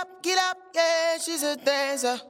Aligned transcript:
up, 0.00 0.22
get 0.22 0.38
up, 0.50 0.58
yeah, 0.74 1.18
she's 1.20 1.42
a 1.42 1.56
dancer. 1.56 2.20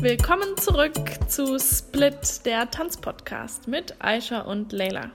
Willkommen 0.00 0.56
zurück 0.56 0.92
zu 1.28 1.58
Split, 1.58 2.44
der 2.44 2.70
Tanzpodcast 2.70 3.68
mit 3.68 3.94
Aisha 4.00 4.40
und 4.40 4.72
Leila. 4.72 5.10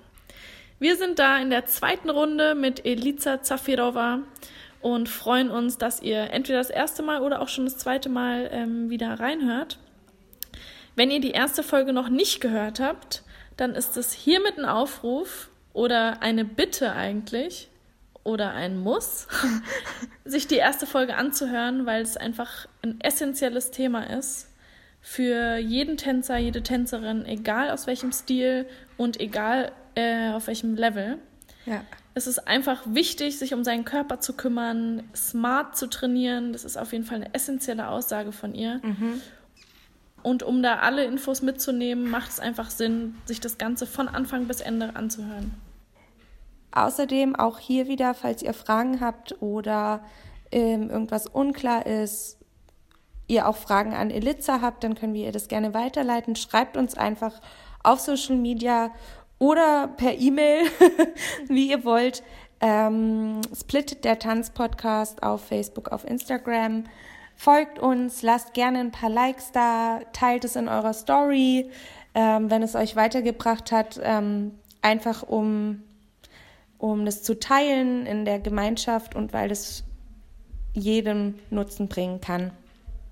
Wir 0.79 0.95
sind 0.95 1.19
da 1.19 1.37
in 1.37 1.49
der 1.49 1.65
zweiten 1.65 2.09
Runde 2.09 2.55
mit 2.55 2.85
Eliza 2.85 3.41
Zafirova 3.41 4.19
und 4.81 5.09
freuen 5.09 5.51
uns, 5.51 5.77
dass 5.77 6.01
ihr 6.01 6.31
entweder 6.31 6.59
das 6.59 6.69
erste 6.69 7.03
Mal 7.03 7.21
oder 7.21 7.41
auch 7.41 7.49
schon 7.49 7.65
das 7.65 7.77
zweite 7.77 8.09
Mal 8.09 8.49
ähm, 8.51 8.89
wieder 8.89 9.19
reinhört. 9.19 9.79
Wenn 10.95 11.11
ihr 11.11 11.21
die 11.21 11.31
erste 11.31 11.63
Folge 11.63 11.93
noch 11.93 12.09
nicht 12.09 12.41
gehört 12.41 12.79
habt, 12.79 13.23
dann 13.57 13.75
ist 13.75 13.97
es 13.97 14.11
hiermit 14.13 14.57
ein 14.57 14.65
Aufruf 14.65 15.49
oder 15.73 16.21
eine 16.21 16.45
Bitte 16.45 16.93
eigentlich 16.93 17.69
oder 18.23 18.51
ein 18.51 18.79
Muss, 18.79 19.27
sich 20.25 20.47
die 20.47 20.55
erste 20.55 20.85
Folge 20.85 21.15
anzuhören, 21.15 21.85
weil 21.85 22.01
es 22.01 22.17
einfach 22.17 22.67
ein 22.83 22.99
essentielles 23.01 23.71
Thema 23.71 24.03
ist 24.03 24.51
für 25.01 25.57
jeden 25.57 25.97
Tänzer, 25.97 26.37
jede 26.37 26.61
Tänzerin, 26.61 27.25
egal 27.25 27.71
aus 27.71 27.87
welchem 27.87 28.11
Stil 28.11 28.67
und 28.97 29.19
egal 29.19 29.71
äh, 29.95 30.29
auf 30.29 30.47
welchem 30.47 30.75
Level. 30.75 31.17
Ja. 31.65 31.83
Es 32.13 32.27
ist 32.27 32.47
einfach 32.47 32.83
wichtig, 32.85 33.39
sich 33.39 33.53
um 33.53 33.63
seinen 33.63 33.85
Körper 33.85 34.19
zu 34.19 34.33
kümmern, 34.33 35.03
smart 35.15 35.77
zu 35.77 35.87
trainieren. 35.87 36.53
Das 36.53 36.65
ist 36.65 36.77
auf 36.77 36.91
jeden 36.91 37.05
Fall 37.05 37.17
eine 37.17 37.33
essentielle 37.33 37.87
Aussage 37.87 38.31
von 38.31 38.53
ihr. 38.53 38.79
Mhm. 38.83 39.21
Und 40.23 40.43
um 40.43 40.61
da 40.61 40.79
alle 40.79 41.03
Infos 41.05 41.41
mitzunehmen, 41.41 42.09
macht 42.09 42.31
es 42.31 42.39
einfach 42.39 42.69
Sinn, 42.69 43.15
sich 43.25 43.39
das 43.39 43.57
Ganze 43.57 43.85
von 43.85 44.07
Anfang 44.07 44.47
bis 44.47 44.61
Ende 44.61 44.95
anzuhören. 44.95 45.53
Außerdem 46.71 47.35
auch 47.35 47.59
hier 47.59 47.87
wieder, 47.87 48.13
falls 48.13 48.41
ihr 48.41 48.53
Fragen 48.53 49.01
habt 49.01 49.41
oder 49.41 50.03
ähm, 50.51 50.89
irgendwas 50.89 51.27
unklar 51.27 51.85
ist, 51.85 52.37
ihr 53.27 53.47
auch 53.47 53.55
Fragen 53.55 53.93
an 53.93 54.11
Eliza 54.11 54.61
habt, 54.61 54.83
dann 54.83 54.95
können 54.95 55.13
wir 55.13 55.25
ihr 55.25 55.31
das 55.31 55.47
gerne 55.47 55.73
weiterleiten. 55.73 56.35
Schreibt 56.35 56.77
uns 56.77 56.95
einfach 56.95 57.41
auf 57.83 57.99
Social 57.99 58.35
Media 58.35 58.91
oder 59.39 59.87
per 59.87 60.17
E-Mail, 60.17 60.65
wie 61.47 61.69
ihr 61.69 61.83
wollt. 61.83 62.23
Ähm, 62.59 63.41
Split 63.57 64.03
der 64.03 64.19
Tanz-Podcast 64.19 65.23
auf 65.23 65.45
Facebook, 65.45 65.89
auf 65.89 66.05
Instagram. 66.05 66.83
Folgt 67.43 67.79
uns, 67.79 68.21
lasst 68.21 68.53
gerne 68.53 68.77
ein 68.77 68.91
paar 68.91 69.09
Likes 69.09 69.51
da, 69.51 70.01
teilt 70.13 70.45
es 70.45 70.55
in 70.55 70.67
eurer 70.67 70.93
Story, 70.93 71.71
ähm, 72.13 72.51
wenn 72.51 72.61
es 72.61 72.75
euch 72.75 72.95
weitergebracht 72.95 73.71
hat, 73.71 73.99
ähm, 74.03 74.51
einfach 74.83 75.23
um 75.23 75.81
um 76.77 77.03
das 77.03 77.23
zu 77.23 77.39
teilen 77.39 78.05
in 78.05 78.25
der 78.25 78.39
Gemeinschaft 78.39 79.15
und 79.15 79.33
weil 79.33 79.49
es 79.49 79.83
jedem 80.73 81.39
Nutzen 81.49 81.87
bringen 81.87 82.21
kann. 82.21 82.51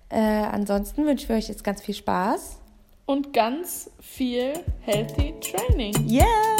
Äh, 0.09 0.19
ansonsten 0.19 1.07
wünschen 1.07 1.29
wir 1.29 1.35
euch 1.35 1.49
jetzt 1.49 1.63
ganz 1.63 1.81
viel 1.81 1.95
Spaß. 1.95 2.59
Und 3.07 3.33
ganz 3.33 3.89
viel 3.99 4.53
Healthy 4.81 5.33
Training. 5.39 5.95
Yes! 6.05 6.58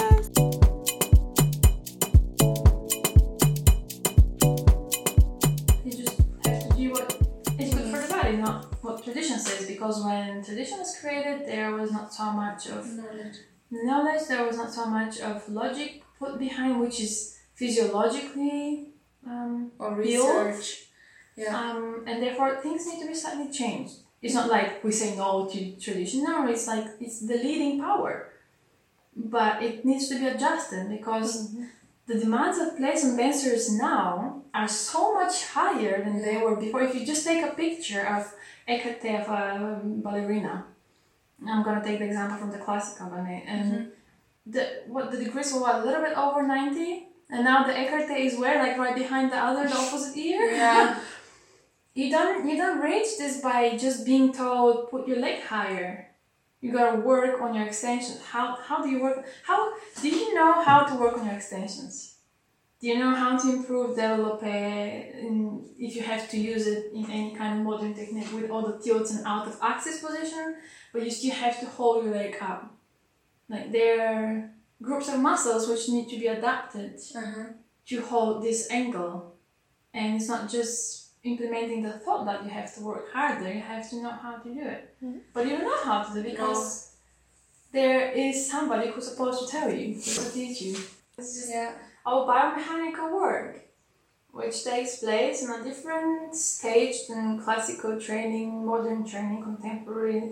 Because 9.80 10.04
when 10.04 10.44
tradition 10.44 10.80
was 10.80 10.98
created, 11.00 11.48
there 11.48 11.72
was 11.72 11.90
not 11.90 12.14
so 12.14 12.34
much 12.34 12.68
of 12.68 12.86
knowledge, 12.86 13.38
knowledge 13.72 14.28
there 14.28 14.46
was 14.46 14.58
not 14.58 14.74
so 14.74 14.86
much 14.88 15.22
of 15.22 15.48
logic 15.48 16.04
put 16.20 16.38
behind, 16.38 16.82
which 16.82 17.00
is 17.00 17.38
physiologically 17.56 18.90
um, 19.26 19.72
or 19.80 19.96
built. 19.96 20.52
research. 20.52 20.88
Yeah. 21.38 21.58
Um, 21.58 22.04
and 22.06 22.22
therefore, 22.22 22.58
things 22.58 22.86
need 22.88 23.00
to 23.00 23.08
be 23.08 23.14
slightly 23.14 23.50
changed. 23.50 23.94
It's 24.22 24.34
not 24.34 24.50
like 24.50 24.84
we 24.84 24.92
say 24.92 25.16
no 25.16 25.48
to 25.50 25.72
tradition. 25.78 26.26
No, 26.26 26.46
it's 26.50 26.68
like 26.68 26.86
it's 27.00 27.22
the 27.22 27.36
leading 27.36 27.80
power, 27.80 28.34
but 29.16 29.64
it 29.64 29.86
needs 29.86 30.10
to 30.10 30.20
be 30.20 30.28
adjusted 30.28 30.90
because 30.90 31.56
the 32.06 32.20
demands 32.20 32.58
of 32.58 32.76
players 32.76 33.06
and 33.06 33.18
dancers 33.18 33.72
now 33.78 34.44
are 34.54 34.68
so 34.68 35.14
much 35.14 35.46
higher 35.46 36.04
than 36.04 36.22
they 36.22 36.36
were 36.36 36.58
before. 36.58 36.82
If 36.82 36.96
you 36.96 37.06
just 37.06 37.26
take 37.26 37.46
a 37.46 37.56
picture 37.56 38.06
of 38.06 38.34
Of 38.70 39.28
a 39.30 39.42
ehm, 39.56 40.04
ballerina, 40.04 40.66
I'm 41.48 41.64
gonna 41.64 41.84
take 41.84 42.00
the 42.00 42.06
example 42.06 42.38
from 42.38 42.52
the 42.52 42.60
classical 42.60 43.08
company. 43.08 43.44
and 43.48 43.74
mm-hmm. 43.74 43.90
the 44.46 44.84
what 44.88 45.12
the 45.12 45.18
degrees 45.18 45.52
were 45.52 45.62
what, 45.62 45.76
a 45.76 45.86
little 45.86 46.04
bit 46.04 46.16
over 46.16 46.44
ninety, 46.46 47.08
and 47.32 47.44
now 47.44 47.66
the 47.66 47.74
Ecarte 47.74 48.18
is 48.20 48.38
where 48.38 48.62
like 48.62 48.78
right 48.78 48.96
behind 48.96 49.32
the 49.32 49.38
other, 49.38 49.68
the 49.68 49.76
opposite 49.76 50.16
ear. 50.18 50.52
Yeah. 50.52 51.00
You 51.96 52.10
don't 52.12 52.48
you 52.48 52.56
don't 52.56 52.80
reach 52.80 53.18
this 53.18 53.42
by 53.42 53.76
just 53.76 54.06
being 54.06 54.32
told 54.32 54.90
put 54.90 55.08
your 55.08 55.20
leg 55.20 55.42
higher. 55.42 56.12
You 56.62 56.72
gotta 56.72 57.00
work 57.00 57.42
on 57.42 57.54
your 57.56 57.66
extensions. 57.66 58.22
How 58.22 58.56
how 58.56 58.84
do 58.84 58.90
you 58.90 59.02
work? 59.02 59.26
How 59.44 59.74
do 60.02 60.08
you 60.08 60.34
know 60.36 60.64
how 60.64 60.86
to 60.86 60.96
work 60.96 61.18
on 61.18 61.26
your 61.26 61.36
extensions? 61.36 62.19
Do 62.80 62.88
you 62.88 62.98
know 62.98 63.14
how 63.14 63.38
to 63.38 63.50
improve 63.58 63.90
develop 63.96 64.42
in, 64.44 65.66
if 65.78 65.96
you 65.98 66.02
have 66.04 66.30
to 66.30 66.38
use 66.40 66.66
it 66.66 66.92
in 66.94 67.10
any 67.12 67.36
kind 67.36 67.60
of 67.60 67.66
modern 67.66 67.94
technique 67.94 68.32
with 68.34 68.50
all 68.50 68.66
the 68.66 68.80
tilts 68.82 69.12
and 69.12 69.26
out 69.26 69.48
of 69.48 69.58
axis 69.62 70.00
position, 70.02 70.56
but 70.94 71.04
you 71.04 71.12
still 71.12 71.32
have 71.36 71.60
to 71.60 71.66
hold 71.66 72.06
your 72.06 72.14
leg 72.14 72.38
up. 72.42 72.74
Like 73.50 73.72
there 73.74 73.98
are 74.08 74.52
groups 74.82 75.10
of 75.10 75.20
muscles 75.20 75.68
which 75.68 75.90
need 75.90 76.08
to 76.10 76.18
be 76.18 76.28
adapted 76.28 76.94
Uh-huh. 77.16 77.44
to 77.88 78.02
hold 78.02 78.44
this 78.44 78.72
angle. 78.72 79.36
And 79.94 80.16
it's 80.16 80.30
not 80.30 80.50
just 80.50 81.08
implementing 81.24 81.82
the 81.84 81.92
thought 82.04 82.24
that 82.28 82.44
you 82.46 82.50
have 82.50 82.74
to 82.76 82.82
work 82.82 83.12
harder, 83.12 83.52
you 83.52 83.60
have 83.60 83.90
to 83.90 83.96
know 84.02 84.12
how 84.12 84.38
to 84.38 84.54
do 84.54 84.62
it. 84.62 84.96
But 85.34 85.46
you 85.46 85.52
don't 85.58 85.64
know 85.72 85.84
how 85.84 86.04
to 86.04 86.14
do 86.14 86.20
it 86.20 86.32
because 86.32 86.96
there 87.74 88.12
is 88.12 88.50
somebody 88.50 88.90
who's 88.90 89.08
supposed 89.10 89.38
to 89.46 89.48
tell 89.52 89.70
you, 89.70 89.96
who's 89.96 90.16
to 90.28 90.32
teach 90.32 90.62
you. 90.62 90.78
Yeah. 91.50 91.74
Our 92.10 92.26
biomechanical 92.26 93.14
work, 93.14 93.60
which 94.32 94.64
takes 94.64 94.98
place 94.98 95.44
in 95.44 95.52
a 95.52 95.64
different 95.64 96.36
stage 96.36 97.08
than 97.08 97.42
classical 97.42 98.00
training, 98.02 98.66
modern 98.66 99.06
training, 99.06 99.44
contemporary, 99.44 100.32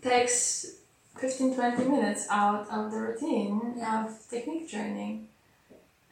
takes 0.00 0.76
15 1.16 1.56
20 1.56 1.84
minutes 1.88 2.26
out 2.30 2.68
of 2.70 2.92
the 2.92 2.98
routine 2.98 3.82
of 3.84 4.16
technique 4.30 4.70
training. 4.70 5.26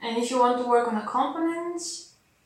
And 0.03 0.19
if 0.19 0.31
you 0.31 0.41
want 0.41 0.59
to 0.59 0.69
work 0.69 0.89
on 0.89 0.97
a 0.97 1.07
component, 1.07 1.81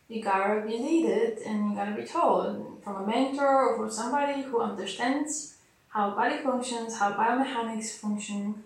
you 0.08 0.22
gotta 0.22 0.60
be 0.60 0.76
leaded 0.76 1.38
and 1.38 1.70
you 1.70 1.76
gotta 1.76 1.96
be 1.96 2.04
told 2.04 2.82
from 2.84 2.96
a 3.02 3.06
mentor 3.06 3.68
or 3.68 3.76
from 3.78 3.90
somebody 3.90 4.42
who 4.42 4.60
understands 4.60 5.56
how 5.88 6.10
body 6.10 6.38
functions, 6.38 6.98
how 6.98 7.12
biomechanics 7.12 7.98
function. 7.98 8.64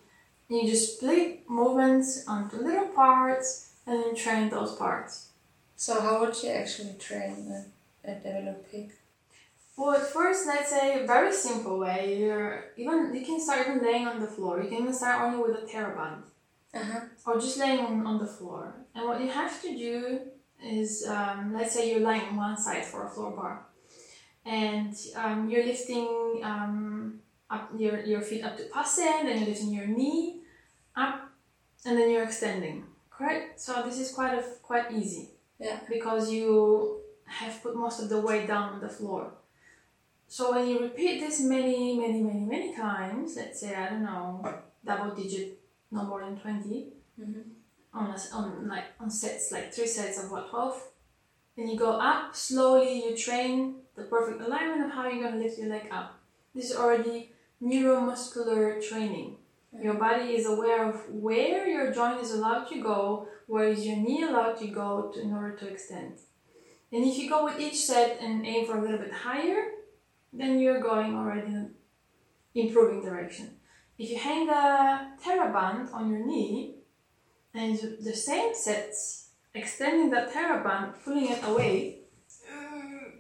You 0.49 0.69
just 0.69 0.97
split 0.97 1.49
movements 1.49 2.25
onto 2.27 2.57
little 2.57 2.89
parts 2.89 3.74
and 3.87 4.03
then 4.03 4.15
train 4.15 4.49
those 4.51 4.75
parts. 4.77 5.29
So 5.77 6.01
how 6.01 6.21
would 6.21 6.41
you 6.43 6.51
actually 6.51 6.95
train 6.99 7.53
a, 8.05 8.11
a 8.11 8.15
developing? 8.15 8.93
Well, 9.77 9.97
at 9.97 10.07
first, 10.07 10.47
let's 10.47 10.71
say 10.71 11.03
a 11.03 11.07
very 11.07 11.33
simple 11.33 11.79
way. 11.79 12.19
You're 12.21 12.67
even 12.77 13.15
you 13.15 13.25
can 13.27 13.41
start 13.41 13.67
even 13.67 13.83
laying 13.83 14.07
on 14.07 14.21
the 14.21 14.27
floor. 14.29 14.63
You 14.63 14.69
can 14.69 14.79
even 14.83 14.95
start 14.95 15.23
only 15.23 15.41
with 15.43 15.63
a 15.63 15.67
TheraBand 15.67 16.23
Uh-huh. 16.75 17.01
or 17.27 17.35
just 17.41 17.59
laying 17.59 17.81
on, 17.81 18.07
on 18.07 18.19
the 18.19 18.27
floor. 18.37 18.63
And 18.95 19.07
what 19.09 19.21
you 19.21 19.29
have 19.31 19.55
to 19.63 19.71
do 19.89 20.21
is, 20.63 21.07
um, 21.07 21.53
let's 21.57 21.73
say 21.75 21.91
you're 21.91 22.01
lying 22.11 22.27
on 22.31 22.37
one 22.37 22.57
side 22.57 22.85
for 22.85 23.07
a 23.07 23.11
floor 23.11 23.31
bar, 23.39 23.67
and 24.45 24.95
um, 25.23 25.49
you're 25.51 25.67
lifting 25.73 26.41
um, 26.43 27.21
up 27.51 27.71
your, 27.77 27.97
your 28.05 28.23
feet 28.23 28.43
up 28.45 28.57
to 28.57 28.65
passe, 28.75 29.03
then 29.25 29.39
you're 29.39 29.49
lifting 29.49 29.73
your 29.73 29.87
knee 29.87 30.41
up, 30.97 31.31
and 31.85 31.97
then 31.99 32.11
you're 32.11 32.25
extending. 32.25 32.85
Correct. 33.17 33.61
So 33.61 33.83
this 33.85 33.99
is 33.99 34.13
quite 34.13 34.35
a, 34.35 34.43
quite 34.63 34.93
easy. 34.93 35.31
Yeah. 35.59 35.79
Because 35.89 36.31
you 36.31 37.01
have 37.27 37.63
put 37.63 37.77
most 37.77 38.01
of 38.01 38.09
the 38.09 38.21
weight 38.21 38.47
down 38.47 38.75
on 38.75 38.81
the 38.81 38.89
floor. 38.89 39.33
So 40.27 40.53
when 40.53 40.69
you 40.69 40.81
repeat 40.81 41.21
this 41.21 41.41
many, 41.41 41.99
many, 41.99 42.21
many, 42.23 42.41
many 42.41 42.75
times, 42.75 43.37
let's 43.37 43.61
say 43.61 43.75
I 43.75 43.89
don't 43.91 44.03
know, 44.03 44.43
double 44.85 45.15
digit, 45.15 45.61
no 45.91 46.03
more 46.05 46.21
than 46.21 46.37
20 46.37 46.89
Mhm. 47.21 47.45
on 47.93 48.11
a, 48.11 48.19
on 48.35 48.67
like 48.67 48.87
on 48.99 49.09
sets 49.09 49.53
like 49.53 49.73
three 49.73 49.87
sets 49.87 50.19
of 50.23 50.33
what 50.33 50.51
twelve. 50.51 50.83
Then 51.57 51.69
you 51.69 51.79
go 51.79 51.93
up 51.93 52.35
slowly. 52.35 53.05
You 53.05 53.17
train 53.17 53.77
the 53.95 54.03
perfect 54.05 54.41
alignment 54.41 54.85
of 54.87 54.91
how 54.91 55.07
you're 55.09 55.23
gonna 55.23 55.41
lift 55.41 55.57
your 55.59 55.69
leg 55.69 55.87
up. 55.93 56.19
This 56.53 56.71
is 56.71 56.77
already 56.77 57.31
neuromuscular 57.63 58.83
training. 58.87 59.37
Your 59.83 59.95
body 59.95 60.37
is 60.37 60.47
aware 60.47 60.89
of 60.89 61.09
where 61.11 61.67
your 61.67 61.93
joint 61.93 62.21
is 62.21 62.31
allowed 62.31 62.65
to 62.69 62.81
go, 62.81 63.29
where 63.47 63.69
is 63.69 63.87
your 63.87 63.97
knee 63.97 64.23
allowed 64.23 64.57
to 64.59 64.69
go 64.69 65.11
to, 65.13 65.21
in 65.21 65.33
order 65.33 65.57
to 65.57 65.69
extend. 65.69 66.19
And 66.93 67.05
if 67.05 67.19
you 67.19 67.29
go 67.29 67.45
with 67.45 67.59
each 67.59 67.85
set 67.85 68.19
and 68.21 68.47
aim 68.47 68.67
for 68.67 68.79
a 68.79 68.81
little 68.81 68.99
bit 68.99 69.13
higher, 69.13 69.73
then 70.33 70.61
you're 70.61 70.81
going 70.81 71.17
already 71.17 71.49
in 71.49 71.75
improving 72.55 73.03
direction. 73.03 73.57
if 73.99 74.11
you 74.11 74.19
hang 74.19 74.49
a 74.49 75.13
TheraBand 75.23 75.93
on 75.93 76.11
your 76.11 76.25
knee 76.27 76.77
and 77.53 77.79
the 78.01 78.15
same 78.15 78.55
sets, 78.55 79.31
extending 79.55 80.11
that 80.11 80.33
TheraBand, 80.33 81.03
pulling 81.05 81.31
it 81.31 81.45
away, 81.45 81.99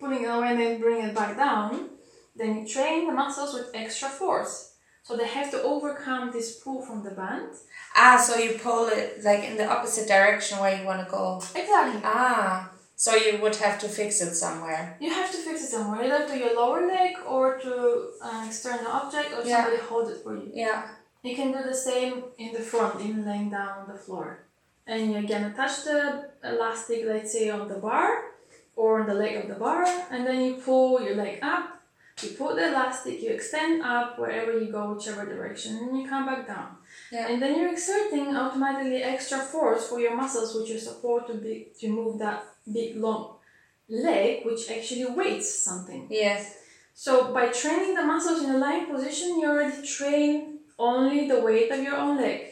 pulling 0.01 0.25
it 0.25 0.27
away 0.27 0.49
and 0.51 0.61
then 0.61 0.81
bring 0.81 1.03
it 1.05 1.15
back 1.15 1.37
down, 1.37 1.91
then 2.37 2.59
you 2.59 2.67
train 2.67 3.07
the 3.07 3.13
muscles 3.13 3.55
with 3.55 3.71
extra 3.75 4.09
force. 4.09 4.74
So 5.05 5.17
they 5.19 5.27
have 5.27 5.51
to 5.51 5.63
overcome 5.63 6.33
this 6.33 6.59
pull 6.63 6.81
from 6.81 7.03
the 7.05 7.11
band. 7.11 7.51
Ah, 7.95 8.17
so 8.27 8.37
you 8.37 8.59
pull 8.59 8.89
it 8.89 9.23
like 9.23 9.45
in 9.45 9.57
the 9.59 9.67
opposite 9.69 10.09
direction 10.09 10.59
where 10.59 10.75
you 10.79 10.87
want 10.87 11.05
to 11.05 11.11
go. 11.11 11.37
Exactly. 11.55 12.01
Ah, 12.03 12.71
so 12.97 13.15
you 13.15 13.37
would 13.43 13.55
have 13.57 13.79
to 13.81 13.89
fix 13.89 14.23
it 14.23 14.35
somewhere. 14.35 14.97
You 15.01 15.11
have 15.13 15.31
to 15.31 15.37
fix 15.37 15.63
it 15.65 15.69
somewhere, 15.69 16.03
either 16.05 16.27
to 16.29 16.39
your 16.39 16.57
lower 16.57 16.87
leg 16.87 17.17
or 17.27 17.59
to 17.59 18.09
an 18.23 18.47
external 18.49 18.87
object 18.91 19.31
or 19.35 19.43
Yeah. 19.45 19.65
somebody 19.65 19.83
hold 19.83 20.09
it 20.11 20.23
for 20.23 20.35
you. 20.37 20.51
Yeah. 20.55 20.89
You 21.23 21.37
can 21.37 21.53
do 21.53 21.63
the 21.63 21.75
same 21.75 22.25
in 22.39 22.53
the 22.55 22.61
front, 22.61 23.01
in 23.03 23.27
laying 23.27 23.51
down 23.51 23.81
on 23.81 23.87
the 23.93 23.99
floor. 23.99 24.45
And 24.87 25.11
you 25.13 25.19
again 25.19 25.45
attach 25.51 25.85
the 25.85 26.31
elastic, 26.43 27.05
let's 27.07 27.33
say, 27.33 27.51
on 27.51 27.69
the 27.69 27.75
bar 27.89 28.09
or 28.77 29.01
on 29.01 29.07
the 29.07 29.15
leg 29.15 29.37
of 29.37 29.49
the 29.49 29.55
bar, 29.55 29.85
and 30.11 30.27
then 30.27 30.41
you 30.45 30.55
pull 30.55 31.01
your 31.03 31.15
leg 31.17 31.39
up. 31.43 31.74
You 32.23 32.31
put 32.31 32.57
the 32.57 32.69
elastic, 32.69 33.21
you 33.21 33.31
extend 33.31 33.83
up 33.83 34.19
wherever 34.19 34.57
you 34.59 34.71
go, 34.71 34.95
whichever 34.95 35.27
direction, 35.27 35.77
and 35.77 35.99
you 35.99 36.09
come 36.09 36.27
back 36.27 36.47
down. 36.47 36.77
Yeah. 37.11 37.29
And 37.29 37.43
then 37.43 37.59
you're 37.59 37.73
exerting 37.73 38.37
automatically 38.37 39.03
extra 39.03 39.39
force 39.39 39.89
for 39.89 39.99
your 39.99 40.17
muscles, 40.17 40.55
which 40.55 40.71
you 40.71 40.79
support 40.79 41.27
to 41.27 41.35
be 41.35 41.73
to 41.81 41.89
move 41.89 42.21
that 42.21 42.45
big 42.73 42.97
long 42.97 43.37
leg, 43.89 44.45
which 44.45 44.71
actually 44.71 45.07
weights 45.07 45.53
something. 45.65 46.07
Yes. 46.09 46.57
So 46.95 47.35
by 47.35 47.49
training 47.49 47.95
the 47.95 48.05
muscles 48.05 48.45
in 48.45 48.51
a 48.51 48.59
lying 48.59 48.87
position, 48.87 49.41
you 49.41 49.49
already 49.49 49.87
train 49.87 50.61
only 50.79 51.29
the 51.29 51.41
weight 51.41 51.71
of 51.73 51.83
your 51.83 51.97
own 51.97 52.17
leg. 52.17 52.47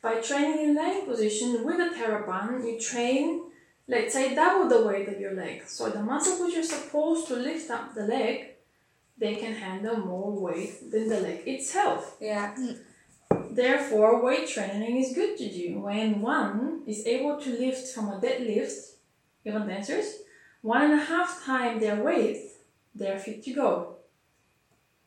By 0.00 0.20
training 0.20 0.68
in 0.68 0.74
lying 0.74 1.06
position 1.06 1.64
with 1.64 1.80
a 1.80 1.94
TheraBand, 1.94 2.64
you 2.64 2.78
train, 2.78 3.50
let's 3.88 4.14
say, 4.14 4.34
double 4.34 4.68
the 4.68 4.86
weight 4.86 5.08
of 5.08 5.20
your 5.20 5.34
leg. 5.34 5.62
So 5.66 5.90
the 5.90 6.02
muscles 6.02 6.40
which 6.40 6.56
are 6.56 6.62
supposed 6.62 7.26
to 7.28 7.36
lift 7.36 7.70
up 7.70 7.94
the 7.94 8.04
leg, 8.04 8.51
they 9.18 9.36
can 9.36 9.54
handle 9.54 9.96
more 9.96 10.32
weight 10.40 10.90
than 10.90 11.08
the 11.08 11.20
leg 11.20 11.42
itself. 11.46 12.16
Yeah. 12.20 12.54
Therefore, 13.50 14.22
weight 14.24 14.48
training 14.48 14.96
is 14.96 15.14
good 15.14 15.36
to 15.38 15.52
do 15.52 15.80
when 15.80 16.20
one 16.20 16.82
is 16.86 17.06
able 17.06 17.40
to 17.40 17.50
lift 17.50 17.88
from 17.94 18.08
a 18.08 18.20
deadlift, 18.20 18.92
even 19.44 19.66
dancers, 19.66 20.22
one 20.62 20.82
and 20.82 20.94
a 20.94 21.04
half 21.04 21.44
time 21.44 21.80
their 21.80 22.02
weight, 22.02 22.38
they're 22.94 23.18
fit 23.18 23.42
to 23.44 23.52
go. 23.52 23.96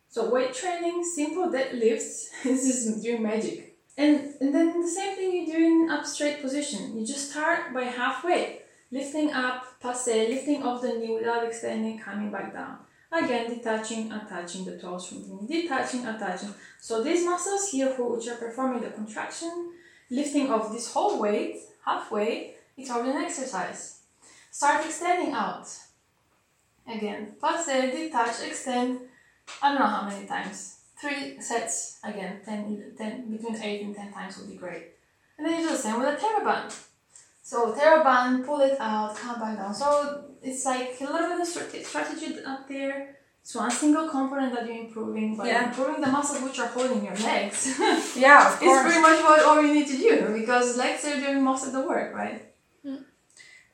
So 0.10 0.30
weight 0.30 0.54
training, 0.54 1.04
simple 1.04 1.48
deadlifts, 1.48 2.28
this 2.44 2.66
is 2.66 3.02
doing 3.02 3.24
magic. 3.24 3.78
And, 3.98 4.34
and 4.42 4.54
then 4.54 4.82
the 4.82 4.88
same 4.88 5.16
thing 5.16 5.32
you 5.32 5.46
do 5.46 5.58
in 5.58 5.90
up 5.90 6.06
straight 6.06 6.42
position. 6.42 6.98
You 6.98 7.06
just 7.06 7.32
start 7.32 7.74
by 7.74 7.84
halfway, 7.84 8.62
lifting 8.92 9.32
up, 9.32 9.80
passe, 9.82 10.30
lifting 10.30 10.64
off 10.64 10.82
the 10.82 10.94
knee 10.94 11.16
without 11.16 11.46
extending, 11.46 12.00
coming 12.00 12.32
back 12.32 12.54
down. 12.54 12.78
Again, 13.16 13.50
detaching, 13.50 14.12
attaching 14.12 14.66
the 14.66 14.78
toes 14.78 15.08
from 15.08 15.22
the 15.22 15.30
knee, 15.30 15.62
detaching, 15.62 16.06
attaching. 16.06 16.54
So 16.82 17.02
these 17.02 17.24
muscles 17.24 17.70
here, 17.70 17.94
which 17.98 18.28
are 18.28 18.36
performing 18.36 18.82
the 18.82 18.90
contraction, 18.90 19.72
lifting 20.10 20.52
of 20.52 20.74
this 20.74 20.92
whole 20.92 21.20
weight 21.20 21.58
halfway, 21.86 22.56
it's 22.76 22.92
already 22.92 23.12
an 23.12 23.24
exercise. 23.24 24.00
Start 24.52 24.86
extending 24.86 25.34
out. 25.34 25.68
Again, 26.88 27.36
passe, 27.42 27.92
detach, 27.92 28.42
extend. 28.46 29.00
I 29.62 29.70
don't 29.70 29.80
know 29.80 29.88
how 29.88 30.10
many 30.10 30.28
times. 30.28 30.82
Three 31.00 31.40
sets 31.40 32.00
again. 32.04 32.42
10, 32.44 32.96
10 32.98 33.32
between 33.32 33.62
eight 33.62 33.82
and 33.84 33.96
ten 33.96 34.12
times 34.12 34.38
would 34.38 34.50
be 34.50 34.58
great. 34.58 34.92
And 35.38 35.48
then 35.48 35.62
you 35.62 35.68
do 35.68 35.74
the 35.74 35.78
same 35.78 36.00
with 36.00 36.08
a 36.08 36.18
TheraBand. 36.18 36.86
So 37.50 37.72
TheraBand, 37.78 38.44
pull 38.44 38.62
it 38.62 38.76
out, 38.80 39.16
come 39.16 39.40
back 39.40 39.56
down. 39.58 39.72
So 39.72 39.88
it's 40.42 40.66
like 40.66 40.98
a 41.00 41.04
little 41.14 41.30
bit 41.30 41.42
of 41.42 41.86
strategy 41.86 42.28
up 42.44 42.68
there. 42.68 43.18
It's 43.44 43.54
one 43.54 43.70
single 43.70 44.10
component 44.10 44.52
that 44.56 44.66
you're 44.66 44.86
improving, 44.86 45.38
but 45.38 45.46
Yeah. 45.46 45.68
improving 45.68 46.02
the 46.02 46.08
muscles 46.08 46.42
which 46.42 46.58
are 46.64 46.72
holding 46.76 47.02
your 47.06 47.14
legs. 47.32 47.60
Yeah, 48.26 48.48
of 48.48 48.54
It's 48.64 48.82
pretty 48.86 49.00
much 49.08 49.20
what 49.28 49.44
all 49.48 49.62
you 49.62 49.72
need 49.78 49.88
to 49.96 49.98
do 50.08 50.16
because 50.40 50.76
legs 50.76 51.06
are 51.06 51.20
doing 51.26 51.44
most 51.44 51.68
of 51.68 51.74
the 51.74 51.82
work, 51.92 52.16
right? 52.16 52.40
Mm. 52.84 53.04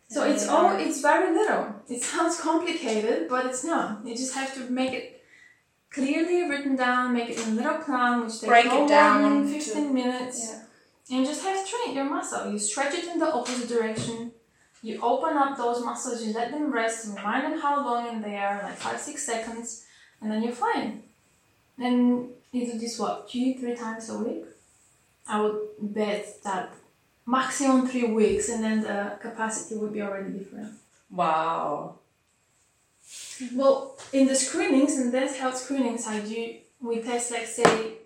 So 0.09 0.19
it's 0.31 0.45
Yeah. 0.45 0.51
all 0.53 0.69
it's 0.85 1.00
very 1.09 1.29
little. 1.39 1.65
It 1.88 2.03
sounds 2.03 2.41
complicated, 2.41 3.29
but 3.29 3.45
it's 3.45 3.63
not. 3.63 4.06
You 4.06 4.13
just 4.23 4.33
have 4.39 4.53
to 4.56 4.62
make 4.79 4.91
it 5.00 5.06
clearly 5.97 6.39
written 6.50 6.75
down, 6.75 7.13
make 7.13 7.29
it 7.29 7.38
in 7.41 7.53
a 7.53 7.56
little 7.59 7.77
plan, 7.88 8.13
which 8.23 8.33
takes 8.41 8.51
Break 8.53 8.65
no 8.65 8.75
it 8.75 8.79
more 8.79 8.88
down 9.00 9.18
than 9.23 9.35
to- 9.44 9.53
fifteen 9.53 9.94
minutes. 9.94 10.38
Yeah. 10.44 10.61
And 11.09 11.25
just 11.25 11.44
have 11.44 11.68
trained 11.68 11.95
your 11.95 12.06
muscle. 12.06 12.51
You 12.51 12.59
stretch 12.59 12.94
it 12.94 13.06
in 13.06 13.19
the 13.19 13.31
opposite 13.33 13.68
direction. 13.68 14.31
You 14.83 15.00
open 15.01 15.38
up 15.38 15.57
those 15.57 15.83
muscles, 15.83 16.25
you 16.25 16.33
let 16.33 16.50
them 16.50 16.71
rest, 16.71 17.07
remind 17.15 17.44
them 17.45 17.59
how 17.62 17.86
long 17.86 18.07
in 18.07 18.21
they 18.21 18.36
are, 18.38 18.63
like 18.63 18.77
five, 18.77 19.00
six 19.00 19.24
seconds, 19.24 19.86
and 20.19 20.31
then 20.31 20.42
you're 20.42 20.53
fine. 20.53 21.03
And 21.77 22.30
you 22.51 22.71
do 22.71 22.80
this 22.80 22.98
what, 22.98 23.30
two, 23.30 23.53
three 23.59 23.75
times 23.75 24.09
a 24.09 24.18
week? 24.18 24.45
I 25.27 25.42
would 25.42 25.59
bet 25.80 26.44
that 26.44 26.74
maximum 27.27 27.88
three 27.88 28.06
weeks 28.06 28.50
and 28.50 28.63
then 28.63 28.81
the 28.81 29.18
capacity 29.21 29.75
would 29.75 29.94
be 29.94 30.01
already 30.01 30.31
different. 30.31 30.74
Wow. 31.12 32.00
Well, 33.54 33.97
in 34.12 34.27
the 34.27 34.36
screenings, 34.36 35.00
in 35.00 35.12
dance 35.12 35.38
health 35.38 35.57
screenings, 35.57 36.07
I 36.07 36.21
do, 36.21 36.56
we 36.81 37.01
test, 37.01 37.31
like, 37.31 37.45
say, 37.45 37.97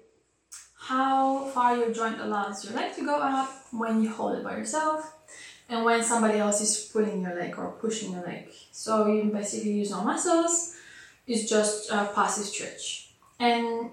how 0.88 1.46
far 1.46 1.76
your 1.76 1.92
joint 1.92 2.22
allows 2.22 2.64
your 2.64 2.74
leg 2.74 2.96
to 2.96 3.04
go 3.04 3.16
up 3.16 3.50
when 3.72 4.04
you 4.04 4.10
hold 4.10 4.38
it 4.38 4.44
by 4.44 4.56
yourself 4.56 5.14
and 5.68 5.84
when 5.84 6.04
somebody 6.04 6.38
else 6.38 6.62
is 6.62 6.90
pulling 6.94 7.24
your 7.24 7.34
leg 7.34 7.58
or 7.58 7.72
pushing 7.82 8.12
your 8.12 8.24
leg. 8.24 8.50
So 8.72 9.08
you 9.08 9.32
basically 9.32 9.72
use 9.72 9.90
no 9.90 10.04
muscles, 10.04 10.76
it's 11.26 11.50
just 11.50 11.90
a 11.90 12.12
passive 12.14 12.46
stretch. 12.46 13.10
And 13.40 13.90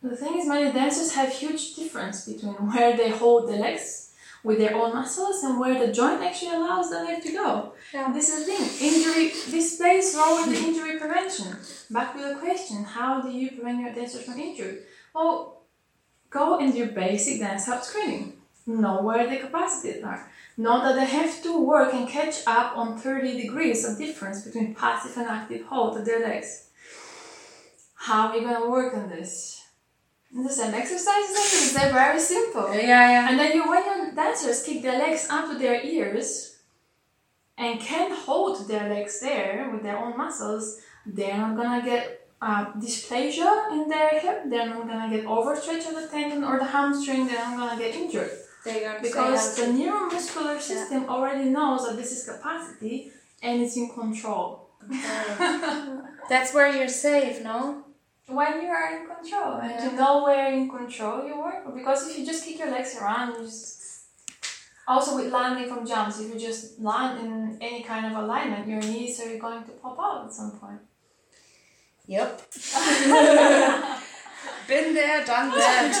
the 0.00 0.16
thing 0.16 0.38
is, 0.38 0.46
many 0.46 0.72
dancers 0.72 1.12
have 1.14 1.32
huge 1.32 1.74
difference 1.74 2.28
between 2.28 2.54
where 2.70 2.96
they 2.96 3.10
hold 3.10 3.48
the 3.48 3.56
legs 3.56 4.14
with 4.44 4.58
their 4.58 4.76
own 4.76 4.94
muscles 4.94 5.42
and 5.42 5.58
where 5.58 5.84
the 5.84 5.92
joint 5.92 6.22
actually 6.22 6.54
allows 6.54 6.88
the 6.90 7.02
leg 7.02 7.20
to 7.20 7.32
go. 7.32 7.72
Yeah. 7.92 8.12
This 8.12 8.28
is 8.28 8.46
the 8.46 8.52
thing. 8.52 8.92
Injury. 8.92 9.32
This 9.50 9.76
plays 9.76 10.14
role 10.16 10.44
in 10.44 10.50
the 10.52 10.58
injury 10.58 11.00
prevention. 11.00 11.56
Back 11.90 12.16
to 12.16 12.22
the 12.22 12.36
question: 12.36 12.84
How 12.84 13.20
do 13.20 13.28
you 13.28 13.50
prevent 13.50 13.80
your 13.80 13.92
dancers 13.92 14.22
from 14.22 14.38
injury? 14.38 14.82
Well, 15.12 15.57
go 16.30 16.58
and 16.58 16.72
do 16.72 16.86
basic 16.86 17.40
dance 17.40 17.66
health 17.66 17.84
screening. 17.84 18.34
Know 18.66 19.02
where 19.02 19.28
the 19.28 19.38
capacities 19.38 20.04
are. 20.04 20.30
Know 20.56 20.82
that 20.82 20.96
they 20.96 21.06
have 21.06 21.42
to 21.44 21.64
work 21.64 21.94
and 21.94 22.08
catch 22.08 22.42
up 22.46 22.76
on 22.76 22.98
30 22.98 23.40
degrees 23.40 23.84
of 23.84 23.96
difference 23.96 24.44
between 24.44 24.74
passive 24.74 25.16
and 25.16 25.28
active 25.28 25.66
hold 25.66 25.96
of 25.96 26.04
their 26.04 26.20
legs. 26.20 26.68
How 27.94 28.28
are 28.28 28.36
you 28.36 28.46
gonna 28.46 28.68
work 28.68 28.94
on 28.94 29.08
this? 29.08 29.62
And 30.34 30.44
the 30.44 30.52
same 30.52 30.74
exercises, 30.74 31.72
they're 31.72 31.92
very 31.92 32.20
simple. 32.20 32.74
Yeah, 32.74 33.10
yeah. 33.10 33.30
And 33.30 33.38
then 33.38 33.52
you, 33.52 33.68
when 33.68 33.84
your 33.84 34.14
dancers 34.14 34.62
kick 34.62 34.82
their 34.82 34.98
legs 34.98 35.26
up 35.30 35.50
to 35.50 35.58
their 35.58 35.82
ears 35.82 36.58
and 37.56 37.80
can 37.80 38.14
hold 38.14 38.68
their 38.68 38.88
legs 38.88 39.20
there 39.20 39.70
with 39.72 39.82
their 39.82 39.96
own 39.96 40.16
muscles, 40.16 40.80
they're 41.06 41.38
not 41.38 41.56
gonna 41.56 41.82
get 41.82 42.27
uh, 42.40 42.72
dysplasia 42.74 43.72
in 43.72 43.88
their 43.88 44.20
hip. 44.20 44.42
They're 44.46 44.68
not 44.68 44.86
gonna 44.86 45.10
get 45.14 45.24
overstretch 45.26 45.88
of 45.88 45.94
the 46.00 46.08
tendon 46.08 46.44
or 46.44 46.58
the 46.58 46.64
hamstring. 46.64 47.26
They're 47.26 47.38
not 47.38 47.58
gonna 47.58 47.80
get 47.80 47.94
injured 47.94 48.30
They're 48.64 48.80
gonna 48.88 49.02
because 49.02 49.56
the 49.56 49.64
neuromuscular 49.64 50.60
system 50.60 51.08
already 51.08 51.48
knows 51.50 51.86
that 51.86 51.96
this 51.96 52.12
is 52.12 52.28
capacity 52.28 53.12
and 53.42 53.62
it's 53.62 53.76
in 53.76 53.90
control. 53.90 54.70
That's 56.28 56.54
where 56.54 56.74
you're 56.74 56.88
safe, 56.88 57.42
no? 57.42 57.84
When 58.26 58.60
you 58.62 58.68
are 58.68 58.96
in 58.96 59.06
control 59.06 59.54
and 59.62 59.70
Yeah. 59.70 59.84
you 59.90 59.96
know 59.96 60.22
where 60.22 60.52
in 60.52 60.68
control 60.68 61.26
you 61.26 61.40
work, 61.40 61.74
because 61.74 62.08
if 62.08 62.18
you 62.18 62.26
just 62.26 62.44
kick 62.44 62.58
your 62.58 62.70
legs 62.70 62.96
around, 63.00 63.34
you 63.34 63.40
just 63.46 63.78
also 64.86 65.16
with 65.16 65.32
landing 65.32 65.66
from 65.72 65.86
jumps, 65.86 66.20
if 66.20 66.32
you 66.32 66.38
just 66.38 66.78
land 66.80 67.18
in 67.24 67.58
any 67.60 67.82
kind 67.82 68.04
of 68.06 68.12
alignment, 68.22 68.66
your 68.68 68.80
knees 68.80 69.18
are 69.20 69.38
going 69.38 69.64
to 69.64 69.72
pop 69.82 69.98
out 69.98 70.26
at 70.26 70.32
some 70.32 70.52
point. 70.52 70.80
Yep. 72.08 72.42
Been 74.66 74.94
there, 74.94 75.24
done 75.24 75.50
that. 75.50 75.92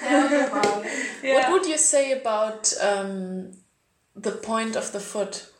Tell 0.00 0.80
me. 0.80 1.32
What 1.34 1.52
would 1.52 1.66
you 1.66 1.76
say 1.76 2.12
about 2.12 2.72
um, 2.80 3.52
the 4.16 4.32
point 4.32 4.76
of 4.76 4.92
the 4.92 5.00
foot? 5.00 5.50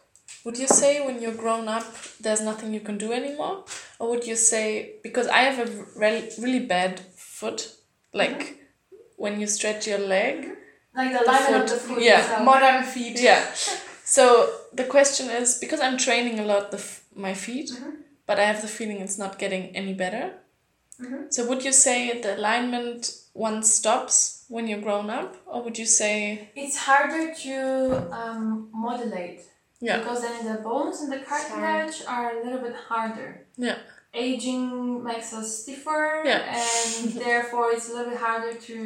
Would 0.44 0.56
you 0.56 0.68
say 0.68 1.04
when 1.04 1.20
you're 1.20 1.34
grown 1.34 1.68
up, 1.68 1.84
there's 2.20 2.40
nothing 2.40 2.72
you 2.72 2.80
can 2.80 2.96
do 2.96 3.12
anymore? 3.12 3.64
Or 3.98 4.10
would 4.10 4.26
you 4.26 4.36
say, 4.36 4.94
because 5.02 5.26
I 5.26 5.38
have 5.38 5.68
a 5.68 5.84
really, 5.96 6.30
really 6.38 6.60
bad 6.66 7.00
foot, 7.16 7.72
like 8.14 8.40
mm-hmm. 8.40 8.96
when 9.16 9.40
you 9.40 9.46
stretch 9.48 9.86
your 9.88 9.98
leg? 9.98 10.36
Mm-hmm. 10.36 10.96
Like 10.96 11.12
the 11.12 11.24
alignment 11.24 11.64
of 11.64 11.70
the 11.70 11.76
foot, 11.76 11.94
foot 11.96 12.02
yeah. 12.02 12.20
itself. 12.20 12.44
Modern 12.44 12.82
feet. 12.84 13.20
Yeah. 13.20 13.52
So 14.04 14.50
the 14.72 14.84
question 14.84 15.28
is 15.28 15.58
because 15.58 15.80
I'm 15.80 15.98
training 15.98 16.38
a 16.38 16.44
lot 16.44 16.70
the 16.70 16.78
f- 16.78 17.04
my 17.14 17.34
feet, 17.34 17.70
mm-hmm. 17.70 17.90
But 18.28 18.38
I 18.38 18.44
have 18.44 18.60
the 18.62 18.68
feeling 18.78 18.98
it's 19.00 19.18
not 19.24 19.38
getting 19.42 19.64
any 19.80 19.94
better. 20.04 20.24
So 21.30 21.46
would 21.48 21.64
you 21.64 21.72
say 21.72 22.20
the 22.20 22.32
alignment 22.36 23.00
one 23.32 23.62
stops 23.62 24.44
when 24.48 24.66
you're 24.68 24.80
grown 24.88 25.08
up, 25.10 25.30
or 25.46 25.62
would 25.64 25.78
you 25.78 25.86
say 25.86 26.50
It's 26.56 26.76
harder 26.88 27.24
to 27.44 27.54
um, 28.20 28.68
modulate 28.72 29.40
yeah, 29.80 29.98
because 29.98 30.22
then 30.22 30.38
the 30.52 30.60
bones 30.60 30.96
and 31.02 31.10
the 31.12 31.20
cartilage 31.30 31.98
are 32.14 32.26
a 32.36 32.44
little 32.44 32.58
bit 32.66 32.74
harder. 32.90 33.30
yeah, 33.56 33.78
Aging 34.12 35.04
makes 35.04 35.32
us 35.32 35.48
stiffer, 35.62 36.22
Yeah. 36.30 36.42
and 36.62 37.12
therefore 37.26 37.70
it's 37.74 37.88
a 37.90 37.92
little 37.94 38.10
bit 38.10 38.18
harder 38.28 38.54
to 38.68 38.76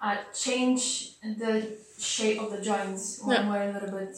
uh, 0.00 0.16
change 0.34 1.20
the 1.42 1.54
shape 2.00 2.40
of 2.44 2.50
the 2.50 2.60
joints 2.70 3.20
when 3.22 3.36
Yeah. 3.36 3.48
we're 3.50 3.66
a 3.70 3.72
little 3.76 3.92
bit 4.00 4.16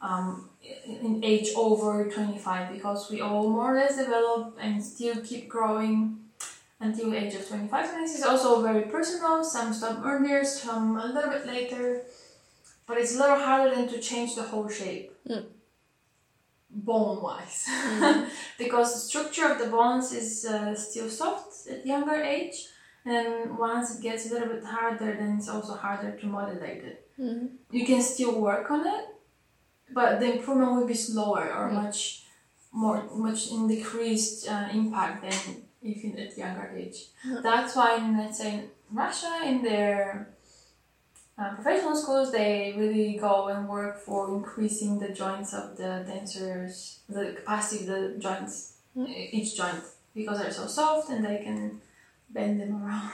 um, 0.00 0.48
in 0.86 1.20
age 1.24 1.48
over 1.56 2.08
25 2.10 2.72
because 2.72 3.10
we 3.10 3.20
all 3.20 3.48
more 3.48 3.74
or 3.74 3.78
less 3.78 3.96
develop 3.96 4.56
and 4.60 4.82
still 4.82 5.16
keep 5.22 5.48
growing 5.48 6.18
until 6.80 7.12
age 7.14 7.34
of 7.34 7.48
25 7.48 7.94
and 7.94 8.04
this 8.04 8.16
is 8.18 8.24
also 8.24 8.62
very 8.62 8.82
personal. 8.82 9.42
Some 9.42 9.72
stop 9.74 10.04
earlier 10.04 10.44
some 10.44 10.96
a 10.96 11.06
little 11.06 11.30
bit 11.30 11.46
later. 11.46 12.02
But 12.86 12.98
it's 12.98 13.14
a 13.16 13.18
little 13.18 13.36
harder 13.36 13.74
than 13.74 13.88
to 13.88 13.98
change 14.00 14.34
the 14.34 14.42
whole 14.44 14.68
shape. 14.68 15.12
Mm. 15.28 15.44
bone 16.70 17.22
wise 17.22 17.66
because 18.58 18.92
the 18.94 19.00
structure 19.00 19.46
of 19.50 19.58
the 19.58 19.66
bones 19.66 20.12
is 20.12 20.44
uh, 20.44 20.74
still 20.74 21.08
soft 21.08 21.66
at 21.68 21.84
younger 21.86 22.14
age. 22.22 22.66
And 23.04 23.58
once 23.58 23.96
it 23.96 24.02
gets 24.02 24.30
a 24.30 24.34
little 24.34 24.48
bit 24.48 24.64
harder 24.64 25.16
then 25.18 25.36
it's 25.38 25.48
also 25.48 25.74
harder 25.74 26.12
to 26.20 26.26
modulate 26.26 26.84
it. 26.84 27.04
Mhm. 27.18 27.48
you 27.72 27.84
can 27.84 28.00
still 28.00 28.40
work 28.40 28.70
on 28.70 28.86
it 28.86 29.04
but 29.92 30.20
the 30.20 30.32
improvement 30.36 30.72
will 30.74 30.86
be 30.86 30.94
slower 30.94 31.52
or 31.54 31.70
much 31.70 32.24
more 32.72 33.02
much 33.14 33.50
in 33.50 33.66
decreased 33.68 34.48
uh, 34.48 34.68
impact 34.72 35.22
than 35.22 35.62
if 35.82 36.04
in 36.04 36.18
at 36.18 36.36
younger 36.36 36.72
age. 36.76 37.06
That's 37.42 37.74
why 37.76 37.96
in 37.96 38.16
let's 38.18 38.38
say 38.38 38.54
in 38.54 38.68
russia 38.92 39.40
in 39.44 39.62
their 39.62 40.28
uh, 41.38 41.54
professional 41.54 41.94
schools 41.94 42.32
they 42.32 42.74
really 42.76 43.16
go 43.16 43.48
and 43.48 43.68
work 43.68 43.98
for 43.98 44.34
increasing 44.34 44.98
the 44.98 45.10
joints 45.10 45.52
of 45.54 45.76
the 45.76 46.04
dancers 46.06 47.00
the 47.08 47.32
capacity 47.38 47.84
of 47.84 47.88
the 47.90 48.16
joints 48.18 48.74
e- 48.96 49.28
each 49.32 49.56
joint 49.56 49.82
because 50.14 50.38
they're 50.40 50.50
so 50.50 50.66
soft 50.66 51.10
and 51.10 51.24
they 51.24 51.38
can 51.44 51.80
bend 52.30 52.60
them 52.60 52.82
around 52.82 53.12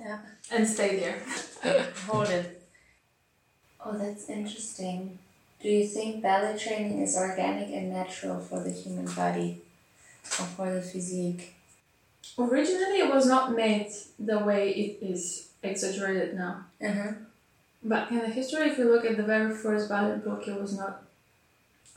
Yeah. 0.00 0.18
and 0.50 0.66
stay 0.66 0.98
there. 1.00 1.18
Hold 2.06 2.28
it. 2.28 2.59
Oh, 3.84 3.96
that's 3.96 4.28
interesting. 4.28 5.18
Do 5.62 5.68
you 5.68 5.86
think 5.86 6.22
ballet 6.22 6.58
training 6.58 7.00
is 7.00 7.16
organic 7.16 7.68
and 7.68 7.92
natural 7.92 8.40
for 8.40 8.60
the 8.60 8.70
human 8.70 9.06
body 9.06 9.62
or 10.24 10.46
for 10.46 10.72
the 10.72 10.82
physique? 10.82 11.54
Originally, 12.38 13.00
it 13.00 13.12
was 13.12 13.26
not 13.26 13.54
made 13.54 13.90
the 14.18 14.38
way 14.38 14.70
it 14.70 15.04
is 15.04 15.48
exaggerated 15.62 16.34
now. 16.34 16.64
Uh-huh. 16.82 17.12
Back 17.82 18.10
in 18.10 18.18
the 18.18 18.28
history, 18.28 18.68
if 18.68 18.78
you 18.78 18.84
look 18.84 19.04
at 19.04 19.16
the 19.16 19.22
very 19.22 19.54
first 19.54 19.88
ballet 19.88 20.18
book, 20.18 20.46
it 20.46 20.58
was 20.60 20.76
not 20.76 21.02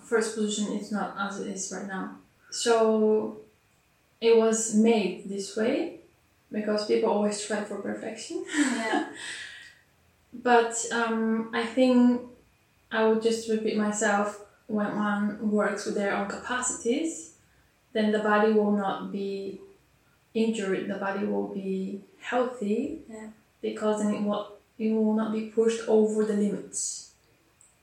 first 0.01 0.35
position. 0.35 0.73
It's 0.73 0.91
not 0.91 1.15
as 1.19 1.39
it 1.39 1.47
is 1.47 1.71
right 1.75 1.87
now. 1.87 2.17
So 2.51 3.37
it 4.21 4.37
was 4.37 4.75
made 4.75 5.29
this 5.29 5.55
way 5.55 5.99
because 6.51 6.85
people 6.85 7.09
always 7.09 7.45
try 7.45 7.63
for 7.63 7.77
perfection. 7.77 8.45
Yeah. 8.57 9.07
But 10.33 10.73
um, 10.91 11.51
I 11.53 11.65
think 11.65 12.21
I 12.91 13.07
would 13.07 13.21
just 13.21 13.49
repeat 13.49 13.77
myself 13.77 14.43
when 14.67 14.97
one 14.97 15.51
works 15.51 15.85
with 15.85 15.95
their 15.95 16.15
own 16.15 16.27
capacities, 16.27 17.33
then 17.91 18.11
the 18.11 18.19
body 18.19 18.53
will 18.53 18.71
not 18.71 19.11
be 19.11 19.61
injured, 20.33 20.87
the 20.87 20.95
body 20.95 21.25
will 21.25 21.47
be 21.49 22.01
healthy 22.19 23.01
Yeah. 23.09 23.27
because 23.61 24.01
then 24.01 24.15
it 24.15 24.23
will, 24.23 24.53
it 24.79 24.91
will 24.91 25.13
not 25.13 25.31
be 25.31 25.41
pushed 25.47 25.87
over 25.87 26.25
the 26.25 26.33
limits. 26.33 27.11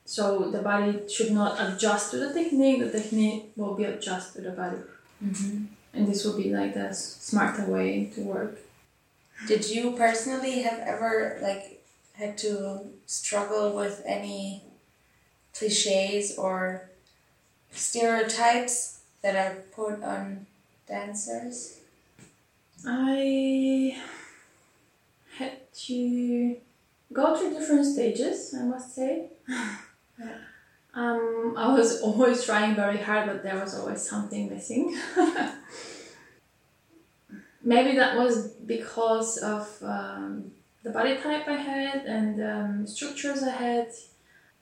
So 0.05 0.51
the 0.51 0.63
body 0.63 1.09
should 1.09 1.31
not 1.31 1.61
adjust 1.61 2.11
to 2.11 2.17
the 2.17 2.33
technique, 2.33 2.81
the 2.81 2.91
technique 2.91 3.53
will 3.57 3.75
be 3.75 3.85
adjusted 3.85 4.43
to 4.43 4.51
the 4.51 4.57
body. 4.57 4.79
Mm-hmm. 5.25 5.67
And 5.93 6.09
this 6.09 6.25
will 6.25 6.37
be 6.37 6.53
like 6.53 6.75
the 6.75 6.93
smarter 6.93 7.67
way 7.67 8.11
to 8.15 8.21
work. 8.23 8.59
Did 9.47 9.69
you 9.69 9.93
personally 9.93 10.63
have 10.63 10.81
ever 10.81 11.39
like 11.43 11.80
had 12.21 12.37
to 12.37 12.81
struggle 13.07 13.75
with 13.75 14.03
any 14.05 14.63
cliches 15.55 16.37
or 16.37 16.91
stereotypes 17.71 19.01
that 19.23 19.35
are 19.35 19.55
put 19.75 20.03
on 20.03 20.47
dancers? 20.87 21.81
I 22.87 23.97
had 25.39 25.73
to 25.87 26.57
go 27.13 27.37
through 27.37 27.59
different 27.59 27.87
stages, 27.87 28.55
I 28.55 28.65
must 28.65 28.95
say. 28.95 29.31
um, 30.95 31.55
I 31.57 31.73
was 31.73 32.03
always 32.07 32.45
trying 32.45 32.75
very 32.75 32.99
hard, 32.99 33.29
but 33.29 33.43
there 33.43 33.59
was 33.59 33.79
always 33.79 34.07
something 34.07 34.51
missing. 34.51 34.95
Maybe 37.63 37.97
that 37.97 38.17
was 38.17 38.49
because 38.49 39.37
of 39.39 39.69
um, 39.83 40.53
the 40.83 40.91
body 40.91 41.17
type 41.17 41.47
I 41.47 41.57
had 41.57 42.05
and 42.07 42.43
um, 42.43 42.87
structures 42.87 43.43
I 43.43 43.51
had. 43.51 43.89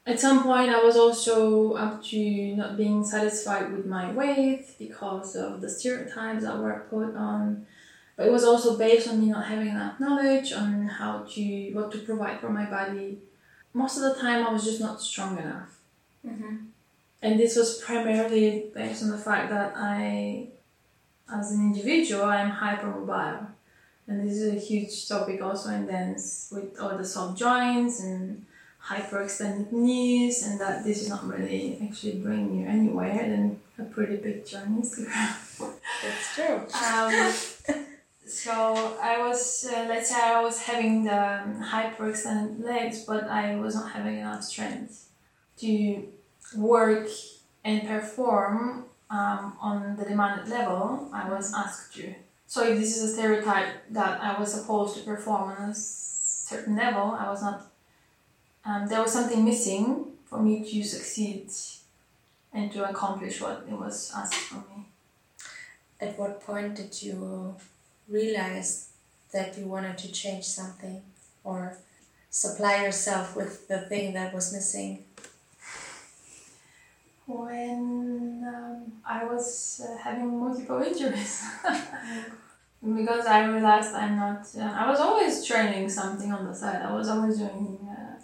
At 0.06 0.18
some 0.18 0.42
point, 0.42 0.70
I 0.70 0.82
was 0.82 0.96
also 0.96 1.74
up 1.74 2.02
to 2.04 2.56
not 2.56 2.76
being 2.78 3.04
satisfied 3.04 3.70
with 3.72 3.84
my 3.84 4.10
weight 4.10 4.64
because 4.78 5.36
of 5.36 5.60
the 5.60 5.68
stereotypes 5.68 6.44
that 6.44 6.58
were 6.58 6.86
put 6.90 7.14
on 7.14 7.66
but 8.18 8.26
it 8.26 8.32
was 8.32 8.42
also 8.44 8.76
based 8.76 9.08
on 9.08 9.20
me 9.20 9.26
not 9.30 9.46
having 9.46 9.68
enough 9.68 9.98
knowledge 10.00 10.52
on 10.52 10.86
how 10.86 11.20
to 11.20 11.70
what 11.72 11.90
to 11.92 11.98
provide 11.98 12.40
for 12.40 12.50
my 12.50 12.64
body 12.64 13.18
most 13.72 13.96
of 13.96 14.02
the 14.02 14.20
time 14.20 14.46
i 14.46 14.52
was 14.52 14.64
just 14.64 14.80
not 14.80 15.00
strong 15.00 15.38
enough 15.38 15.74
Mm-hmm. 16.26 16.56
and 17.22 17.38
this 17.38 17.54
was 17.54 17.80
primarily 17.80 18.70
based 18.74 19.04
on 19.04 19.10
the 19.10 19.18
fact 19.18 19.50
that 19.50 19.72
i 19.76 20.48
as 21.32 21.52
an 21.52 21.60
individual 21.60 22.24
i 22.24 22.40
am 22.40 22.50
hypermobile 22.50 23.46
and 24.08 24.26
this 24.26 24.38
is 24.38 24.54
a 24.54 24.58
huge 24.58 25.06
topic 25.06 25.40
also 25.42 25.70
in 25.70 25.86
dance 25.86 26.48
with 26.50 26.78
all 26.80 26.96
the 26.96 27.04
soft 27.04 27.38
joints 27.38 28.00
and 28.02 28.44
hyperextended 28.82 29.70
knees 29.70 30.46
and 30.46 30.58
that 30.60 30.82
this 30.82 31.02
is 31.02 31.08
not 31.08 31.26
really 31.28 31.78
actually 31.82 32.18
bringing 32.18 32.60
you 32.60 32.66
anywhere 32.66 33.18
than 33.28 33.60
a 33.78 33.84
pretty 33.84 34.16
picture 34.16 34.58
on 34.58 34.82
instagram 34.82 35.36
That's 36.02 36.34
true. 36.34 36.56
um, 37.74 37.84
so 38.26 38.98
I 39.02 39.18
was, 39.26 39.68
uh, 39.70 39.86
let's 39.88 40.10
say, 40.10 40.20
I 40.20 40.42
was 40.42 40.62
having 40.62 41.04
the 41.04 41.42
um, 41.42 41.64
hyperextended 41.64 42.62
legs, 42.62 43.04
but 43.04 43.24
I 43.24 43.56
was 43.56 43.74
not 43.74 43.90
having 43.92 44.18
enough 44.18 44.44
strength 44.44 45.08
to 45.58 46.06
work 46.56 47.08
and 47.64 47.86
perform 47.88 48.84
um, 49.10 49.56
on 49.60 49.96
the 49.96 50.04
demanded 50.04 50.48
level 50.48 51.08
I 51.12 51.28
was 51.28 51.52
asked 51.54 51.94
to. 51.96 52.14
So 52.48 52.66
if 52.66 52.78
this 52.78 52.96
is 52.96 53.10
a 53.10 53.14
stereotype 53.14 53.90
that 53.90 54.22
I 54.22 54.40
was 54.40 54.54
supposed 54.54 54.96
to 54.96 55.02
perform 55.02 55.50
on 55.50 55.68
a 55.68 55.74
certain 55.74 56.76
level, 56.76 57.10
I 57.12 57.28
was 57.28 57.42
not. 57.42 57.70
Um, 58.64 58.88
there 58.88 59.02
was 59.02 59.12
something 59.12 59.44
missing 59.44 60.06
for 60.24 60.40
me 60.40 60.64
to 60.64 60.82
succeed 60.82 61.50
and 62.54 62.72
to 62.72 62.88
accomplish 62.88 63.42
what 63.42 63.66
it 63.68 63.78
was 63.78 64.10
asked 64.16 64.34
from 64.34 64.64
me. 64.74 64.86
At 66.00 66.18
what 66.18 66.40
point 66.40 66.76
did 66.76 67.02
you 67.02 67.54
realize 68.08 68.88
that 69.32 69.58
you 69.58 69.66
wanted 69.66 69.98
to 69.98 70.10
change 70.10 70.44
something 70.44 71.02
or 71.44 71.76
supply 72.30 72.82
yourself 72.82 73.36
with 73.36 73.68
the 73.68 73.80
thing 73.80 74.14
that 74.14 74.32
was 74.32 74.54
missing? 74.54 75.04
When 77.28 78.42
um, 78.46 78.92
I 79.06 79.24
was 79.24 79.82
uh, 79.84 79.96
having 79.98 80.38
multiple 80.40 80.82
injuries. 80.82 81.44
because 82.82 83.26
I 83.26 83.46
realized 83.46 83.94
I'm 83.94 84.16
not. 84.16 84.46
Uh, 84.56 84.62
I 84.62 84.88
was 84.90 85.00
always 85.00 85.44
training 85.44 85.88
something 85.90 86.32
on 86.32 86.46
the 86.46 86.54
side. 86.54 86.82
I 86.82 86.92
was 86.92 87.08
always 87.08 87.38
doing 87.38 87.78
uh, 87.90 88.20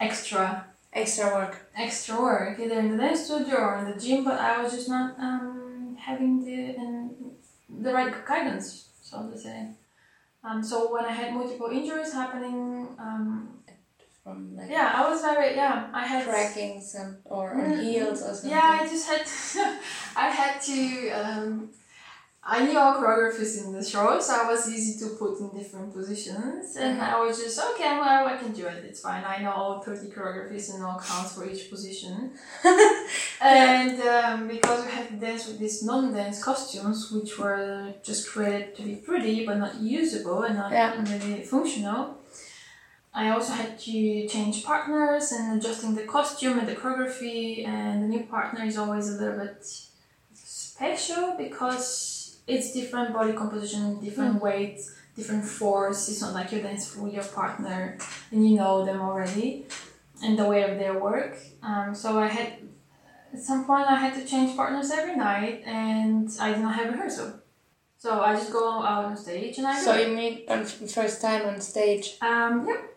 extra 0.00 0.66
Extra 0.94 1.26
work. 1.34 1.56
extra 1.74 2.20
work 2.20 2.60
either 2.60 2.78
in 2.78 2.90
the 2.90 2.98
dance 2.98 3.24
studio 3.24 3.56
or 3.56 3.78
in 3.78 3.90
the 3.90 3.98
gym, 3.98 4.24
but 4.24 4.38
I 4.38 4.62
was 4.62 4.74
just 4.74 4.90
not 4.90 5.18
um, 5.18 5.96
having 5.98 6.44
the 6.44 6.76
um, 6.76 7.10
the 7.80 7.94
right 7.94 8.12
guidance, 8.26 8.88
so 9.00 9.26
to 9.30 9.38
say. 9.38 9.68
Um, 10.44 10.62
so 10.62 10.92
when 10.92 11.06
I 11.06 11.12
had 11.12 11.32
multiple 11.32 11.68
injuries 11.68 12.12
happening, 12.12 12.88
um, 12.98 13.48
From 14.22 14.56
like 14.56 14.70
yeah, 14.70 14.92
I 14.94 15.08
was 15.10 15.20
very 15.22 15.56
yeah. 15.56 15.88
I 15.92 16.06
had 16.06 16.24
cracking 16.24 16.80
some 16.80 17.16
or 17.24 17.50
on 17.50 17.72
Mm, 17.72 17.82
heels 17.82 18.22
or 18.22 18.32
something. 18.34 18.50
Yeah, 18.50 18.78
I 18.80 18.88
just 18.88 19.08
had 19.08 19.26
to, 19.26 19.78
I 20.16 20.28
had 20.28 20.60
to 20.62 21.10
um, 21.10 21.70
I 22.44 22.64
knew 22.66 22.76
all 22.76 22.94
choreographies 23.00 23.64
in 23.64 23.72
the 23.72 23.84
show, 23.84 24.18
so 24.18 24.34
I 24.34 24.48
was 24.48 24.68
easy 24.68 24.98
to 25.00 25.14
put 25.14 25.38
in 25.38 25.50
different 25.56 25.92
positions. 25.94 26.76
And 26.76 27.00
I 27.00 27.20
was 27.20 27.40
just, 27.40 27.60
okay, 27.70 27.96
well, 27.98 28.26
I 28.26 28.36
can 28.36 28.52
do 28.52 28.66
it, 28.66 28.84
it's 28.84 29.00
fine. 29.00 29.22
I 29.24 29.38
know 29.42 29.52
all 29.52 29.78
30 29.80 30.08
choreographies 30.08 30.74
and 30.74 30.82
all 30.82 30.98
counts 31.00 31.34
for 31.36 31.48
each 31.48 31.70
position. 31.70 32.32
and 33.40 34.00
um, 34.00 34.48
because 34.48 34.84
we 34.84 34.90
had 34.90 35.08
to 35.10 35.14
dance 35.14 35.46
with 35.46 35.60
these 35.60 35.84
non 35.84 36.12
dance 36.12 36.42
costumes, 36.42 37.12
which 37.12 37.38
were 37.38 37.94
just 38.02 38.28
created 38.28 38.74
to 38.76 38.82
be 38.82 38.96
pretty 38.96 39.46
but 39.46 39.58
not 39.58 39.76
usable 39.80 40.42
and 40.42 40.56
not 40.56 40.72
Yeah. 40.72 41.00
really 41.00 41.44
functional. 41.44 42.18
I 43.14 43.28
also 43.30 43.52
had 43.52 43.78
to 43.80 44.26
change 44.28 44.64
partners 44.64 45.32
and 45.32 45.58
adjusting 45.58 45.94
the 45.94 46.04
costume 46.04 46.58
and 46.58 46.66
the 46.66 46.74
choreography, 46.74 47.66
and 47.66 48.02
the 48.02 48.08
new 48.08 48.24
partner 48.24 48.64
is 48.64 48.78
always 48.78 49.08
a 49.08 49.12
little 49.12 49.38
bit 49.38 49.66
special 50.34 51.34
because 51.36 52.38
it's 52.46 52.72
different 52.72 53.12
body 53.12 53.34
composition, 53.34 54.00
different 54.00 54.42
weight, 54.42 54.80
different 55.14 55.44
force. 55.44 56.08
It's 56.08 56.22
not 56.22 56.32
like 56.32 56.52
you 56.52 56.62
dance 56.62 56.96
with 56.96 57.12
your 57.12 57.24
partner 57.24 57.98
and 58.30 58.48
you 58.48 58.56
know 58.56 58.84
them 58.84 59.00
already 59.02 59.66
and 60.22 60.38
the 60.38 60.46
way 60.46 60.62
of 60.62 60.78
their 60.78 60.98
work. 60.98 61.36
Um, 61.62 61.94
so 61.94 62.18
I 62.18 62.28
had 62.28 62.54
at 63.34 63.40
some 63.40 63.64
point 63.64 63.86
I 63.88 63.96
had 63.96 64.14
to 64.14 64.24
change 64.26 64.56
partners 64.56 64.90
every 64.90 65.16
night, 65.16 65.62
and 65.64 66.30
I 66.40 66.52
did 66.52 66.60
not 66.60 66.74
have 66.74 66.92
rehearsal. 66.92 67.40
So 67.98 68.20
I 68.20 68.34
just 68.34 68.52
go 68.52 68.82
out 68.82 69.04
on 69.04 69.16
stage 69.16 69.58
and 69.58 69.66
I 69.66 69.78
So 69.78 69.94
you 69.94 70.08
meet 70.08 70.48
on 70.48 70.64
first 70.64 71.22
time 71.22 71.46
on 71.46 71.60
stage. 71.60 72.16
Um, 72.20 72.66
yep. 72.66 72.91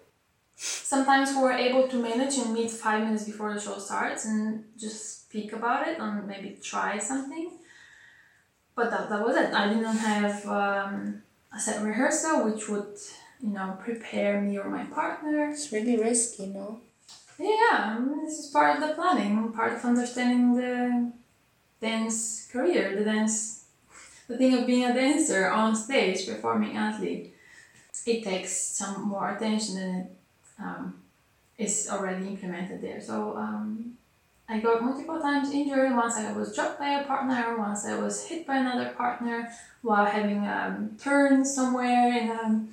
Sometimes 0.56 1.36
we're 1.36 1.52
able 1.52 1.88
to 1.88 2.02
manage 2.02 2.38
and 2.38 2.54
meet 2.54 2.72
five 2.72 3.04
minutes 3.04 3.26
before 3.26 3.54
the 3.54 3.60
show 3.60 3.78
starts 3.78 4.26
and 4.26 4.64
just 4.78 5.26
speak 5.26 5.52
about 5.52 5.88
it 5.88 6.00
and 6.00 6.28
maybe 6.28 6.58
try 6.64 6.98
something. 6.98 7.52
But 8.76 8.90
that, 8.92 9.10
that 9.10 9.26
was 9.26 9.36
it. 9.36 9.54
I 9.54 9.68
didn't 9.68 9.98
have 9.98 10.46
um, 10.48 11.22
a 11.54 11.60
set 11.60 11.84
rehearsal 11.84 12.46
which 12.46 12.70
would, 12.70 12.98
you 13.42 13.50
know, 13.50 13.78
prepare 13.84 14.42
me 14.42 14.58
or 14.58 14.70
my 14.70 14.86
partner. 14.86 15.50
It's 15.50 15.72
really 15.72 15.98
risky, 15.98 16.48
no? 16.48 16.80
Yeah, 17.38 18.00
this 18.24 18.40
is 18.40 18.48
part 18.48 18.78
of 18.78 18.88
the 18.88 18.96
planning, 18.96 19.52
part 19.52 19.74
of 19.74 19.84
understanding 19.84 20.56
the 20.56 21.12
dance 21.82 22.48
career, 22.52 22.96
the 22.96 23.04
dance, 23.04 23.66
the 24.28 24.38
thing 24.38 24.58
of 24.58 24.66
being 24.66 24.86
a 24.86 24.94
dancer 24.94 25.50
on 25.50 25.76
stage, 25.76 26.26
performing 26.26 26.78
athlete. 26.78 27.34
It 28.06 28.24
takes 28.24 28.52
some 28.56 29.10
more 29.10 29.36
attention 29.36 29.76
than 29.76 29.96
it 29.96 30.12
um, 30.60 31.02
is 31.58 31.90
already 31.92 32.28
implemented 32.28 32.82
there. 32.82 33.00
So 33.02 33.36
um, 33.38 33.94
I 34.48 34.60
got 34.60 34.84
multiple 34.84 35.20
times 35.20 35.52
injured. 35.52 35.96
Once 35.96 36.16
I 36.16 36.32
was 36.34 36.56
dropped 36.56 36.80
by 36.80 36.90
a 37.00 37.04
partner. 37.06 37.58
Once 37.58 37.86
I 37.86 37.98
was 37.98 38.26
hit 38.28 38.46
by 38.46 38.58
another 38.58 38.90
partner 38.92 39.50
while 39.82 40.06
having 40.06 40.46
a 40.46 40.76
um, 40.78 40.98
turn 41.02 41.44
somewhere 41.46 42.10
in 42.18 42.30
a 42.30 42.66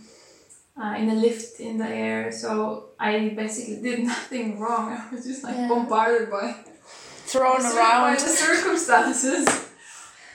uh, 0.81 0.95
in 0.97 1.11
a 1.11 1.15
lift 1.15 1.61
in 1.61 1.77
the 1.79 1.87
air. 1.89 2.33
So 2.33 2.87
I 2.99 3.31
basically 3.37 3.83
did 3.83 4.05
nothing 4.15 4.59
wrong. 4.59 4.93
I 4.93 5.15
was 5.15 5.25
just 5.25 5.45
like 5.45 5.55
Yeah. 5.57 5.69
bombarded 5.69 6.31
by 6.31 6.55
Thrown 7.27 7.61
cir- 7.61 7.75
by 7.75 7.79
around. 8.09 8.15
the 8.21 8.29
circumstances. 8.29 9.47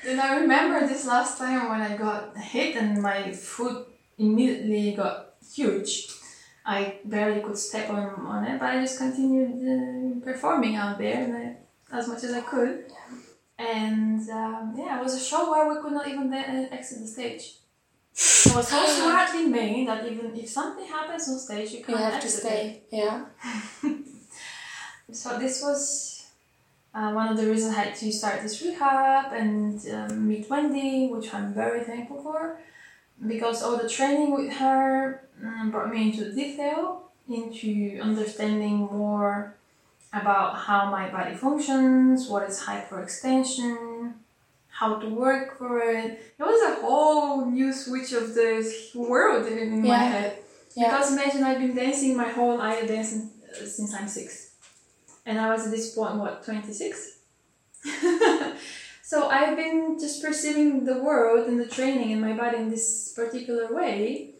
then 0.06 0.20
I 0.20 0.38
remember 0.38 0.88
this 0.88 1.06
last 1.06 1.38
time 1.38 1.70
when 1.70 1.82
I 1.82 1.98
got 1.98 2.38
hit 2.38 2.76
and 2.76 3.02
my 3.02 3.32
foot 3.32 3.88
immediately 4.18 4.94
got 4.96 5.34
huge. 5.54 6.08
I 6.70 7.00
barely 7.06 7.42
could 7.42 7.58
step 7.58 7.90
on, 7.90 8.04
on 8.34 8.44
it, 8.44 8.60
but 8.60 8.70
I 8.70 8.82
just 8.82 8.98
continued 8.98 9.52
uh, 9.74 10.26
performing 10.26 10.76
out 10.76 10.98
there 10.98 11.58
I, 11.92 11.98
as 11.98 12.08
much 12.10 12.24
as 12.26 12.34
I 12.34 12.42
could. 12.42 12.92
And 13.58 14.20
um, 14.30 14.76
yeah, 14.78 15.00
it 15.00 15.04
was 15.04 15.14
a 15.16 15.24
show 15.30 15.50
where 15.50 15.66
we 15.74 15.82
could 15.82 15.94
not 15.94 16.08
even 16.08 16.32
uh, 16.34 16.68
exit 16.72 17.00
the 17.00 17.08
stage. 17.08 17.56
It 18.46 18.54
was 18.54 18.68
so 18.68 18.86
smartly 19.00 19.46
made 19.46 19.88
that 19.88 20.06
even 20.06 20.36
if 20.36 20.50
something 20.50 20.86
happens 20.86 21.30
on 21.30 21.40
stage, 21.40 21.72
you 21.72 21.84
can't 21.84 21.98
You 22.00 22.06
have 22.06 22.20
to 22.20 22.26
exit 22.28 22.44
it. 22.44 22.48
stay. 22.48 22.82
Yeah. 22.92 23.26
So 25.12 25.40
this 25.40 25.62
was 25.62 26.26
uh, 26.94 27.12
one 27.14 27.30
of 27.30 27.38
the 27.38 27.48
reasons 27.48 27.74
I 27.76 27.84
had 27.86 27.96
to 27.96 28.12
start 28.12 28.42
this 28.42 28.62
rehab 28.62 29.32
and 29.32 29.80
um, 29.94 30.28
meet 30.28 30.50
Wendy, 30.50 31.08
which 31.08 31.34
I'm 31.34 31.54
very 31.54 31.82
thankful 31.86 32.22
for, 32.22 32.60
because 33.26 33.64
all 33.64 33.78
the 33.78 33.88
training 33.88 34.32
with 34.36 34.52
her 34.58 35.27
um, 35.44 35.72
brought 35.72 35.94
me 35.94 36.10
into 36.10 36.34
detail, 36.34 37.10
into 37.30 38.00
understanding 38.02 38.78
more 38.78 39.56
about 40.14 40.56
how 40.56 40.90
my 40.90 41.10
body 41.10 41.36
functions, 41.36 42.28
what 42.30 42.50
is 42.50 42.62
hyperextension, 42.62 44.14
how 44.70 45.00
to 45.00 45.10
work 45.10 45.58
for 45.58 45.80
it. 45.80 46.34
It 46.40 46.44
was 46.44 46.78
a 46.78 46.82
whole 46.82 47.46
new 47.46 47.74
switch 47.74 48.14
of 48.14 48.36
the 48.36 48.74
world 48.96 49.48
in 49.48 49.82
my 49.82 49.98
head. 49.98 50.38
Yeah. 50.76 50.90
Because 50.90 51.12
imagine 51.12 51.44
I've 51.44 51.60
been 51.60 51.76
dancing 51.76 52.16
my 52.16 52.30
whole 52.30 52.58
life 52.58 52.88
dancing 52.88 53.32
uh, 53.50 53.66
since 53.66 53.94
I'm 53.96 54.08
six, 54.08 54.52
and 55.26 55.40
I 55.40 55.52
was 55.52 55.66
at 55.66 55.72
this 55.72 55.96
point 55.96 56.16
what 56.18 56.46
twenty 56.46 56.72
six. 56.72 57.18
so 59.02 59.28
I've 59.28 59.58
been 59.58 59.98
just 60.00 60.22
perceiving 60.24 60.86
the 60.86 61.02
world 61.02 61.48
and 61.48 61.60
the 61.60 61.66
training 61.66 62.12
and 62.12 62.22
my 62.22 62.34
body 62.34 62.58
in 62.58 62.70
this 62.70 63.12
particular 63.16 63.74
way, 63.74 64.36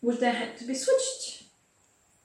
which 0.00 0.20
then 0.20 0.34
had 0.34 0.56
to 0.58 0.64
be 0.64 0.74
switched. 0.74 1.44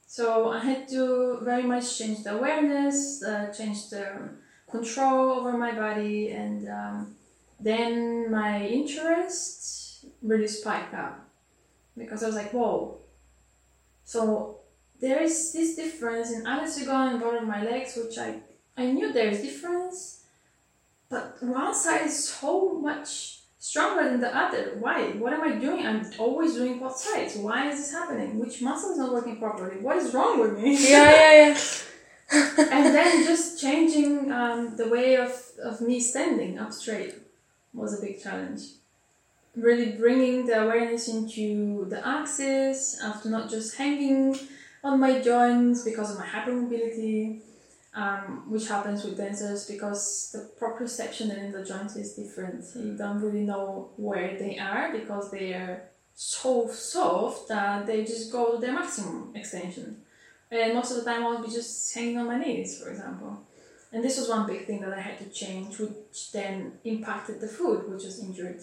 So 0.07 0.49
I 0.49 0.59
had 0.59 0.87
to 0.89 1.39
very 1.41 1.63
much 1.63 1.97
change 1.97 2.23
the 2.23 2.37
awareness, 2.37 3.21
uh, 3.23 3.53
change 3.55 3.89
the 3.89 4.29
control 4.69 5.39
over 5.39 5.57
my 5.57 5.73
body, 5.73 6.31
and 6.31 6.69
um, 6.69 7.15
then 7.59 8.31
my 8.31 8.65
interest 8.65 10.05
really 10.21 10.47
spiked 10.47 10.93
up 10.93 11.27
because 11.97 12.23
I 12.23 12.27
was 12.27 12.35
like, 12.35 12.51
whoa. 12.53 12.99
So 14.03 14.59
there 14.99 15.21
is 15.21 15.51
this 15.53 15.75
difference 15.75 16.31
in 16.31 16.43
Anasuga 16.43 17.11
and 17.11 17.19
both 17.19 17.41
of 17.41 17.47
my 17.47 17.63
legs, 17.63 17.97
which 17.97 18.17
I, 18.17 18.39
I 18.77 18.91
knew 18.91 19.11
there 19.11 19.29
is 19.29 19.41
difference, 19.41 20.23
but 21.09 21.37
one 21.41 21.73
side 21.73 22.05
is 22.05 22.29
so 22.29 22.73
much 22.79 23.41
stronger 23.65 24.03
than 24.07 24.21
the 24.21 24.31
other. 24.43 24.77
Why? 24.79 25.07
What 25.21 25.33
am 25.33 25.41
I 25.41 25.53
doing? 25.55 25.83
I'm 25.83 26.05
always 26.19 26.53
doing 26.53 26.77
both 26.77 26.97
sides. 26.97 27.35
Why 27.35 27.67
is 27.71 27.79
this 27.79 27.91
happening? 27.91 28.37
Which 28.37 28.61
muscle 28.61 28.91
is 28.91 28.99
not 28.99 29.11
working 29.11 29.37
properly? 29.37 29.77
What 29.77 29.97
is 29.97 30.13
wrong 30.13 30.39
with 30.39 30.59
me? 30.59 30.77
Yeah, 30.77 31.11
yeah, 31.11 31.47
yeah. 31.47 31.57
and 32.75 32.85
then 32.95 33.23
just 33.23 33.59
changing 33.59 34.31
um, 34.31 34.77
the 34.77 34.87
way 34.87 35.15
of, 35.17 35.31
of 35.63 35.81
me 35.81 35.99
standing 35.99 36.59
up 36.59 36.71
straight 36.73 37.15
was 37.73 37.97
a 37.97 38.05
big 38.05 38.21
challenge. 38.21 38.61
Really 39.55 39.93
bringing 39.93 40.45
the 40.45 40.61
awareness 40.63 41.07
into 41.07 41.85
the 41.85 42.07
axis, 42.07 43.01
after 43.01 43.29
not 43.29 43.49
just 43.49 43.77
hanging 43.77 44.37
on 44.83 44.99
my 44.99 45.19
joints 45.21 45.83
because 45.83 46.11
of 46.11 46.19
my 46.19 46.25
hypermobility, 46.27 47.41
um, 47.95 48.43
which 48.49 48.67
happens 48.67 49.03
with 49.03 49.17
dancers 49.17 49.65
because 49.65 50.31
the 50.33 50.49
proprioception 50.59 51.35
in 51.35 51.51
the 51.51 51.63
joints 51.63 51.95
is 51.95 52.13
different. 52.13 52.65
You 52.75 52.97
don't 52.97 53.21
really 53.21 53.45
know 53.45 53.89
where 53.95 54.37
they 54.37 54.59
are 54.59 54.91
because 54.91 55.31
they 55.31 55.53
are 55.53 55.83
so 56.13 56.67
soft 56.69 57.47
that 57.47 57.85
they 57.85 58.03
just 58.03 58.31
go 58.31 58.53
to 58.53 58.57
their 58.57 58.73
maximum 58.73 59.31
extension. 59.33 60.01
And 60.51 60.73
most 60.73 60.91
of 60.91 60.97
the 60.97 61.09
time 61.09 61.23
I'll 61.23 61.41
be 61.41 61.49
just 61.49 61.93
hanging 61.95 62.17
on 62.17 62.27
my 62.27 62.37
knees, 62.37 62.81
for 62.81 62.89
example. 62.89 63.39
And 63.91 64.03
this 64.03 64.19
was 64.19 64.27
one 64.27 64.45
big 64.45 64.65
thing 64.65 64.81
that 64.81 64.93
I 64.93 64.99
had 64.99 65.17
to 65.19 65.29
change, 65.29 65.79
which 65.79 66.31
then 66.33 66.73
impacted 66.83 67.39
the 67.39 67.47
foot, 67.47 67.89
which 67.89 68.03
was 68.03 68.19
injured. 68.19 68.61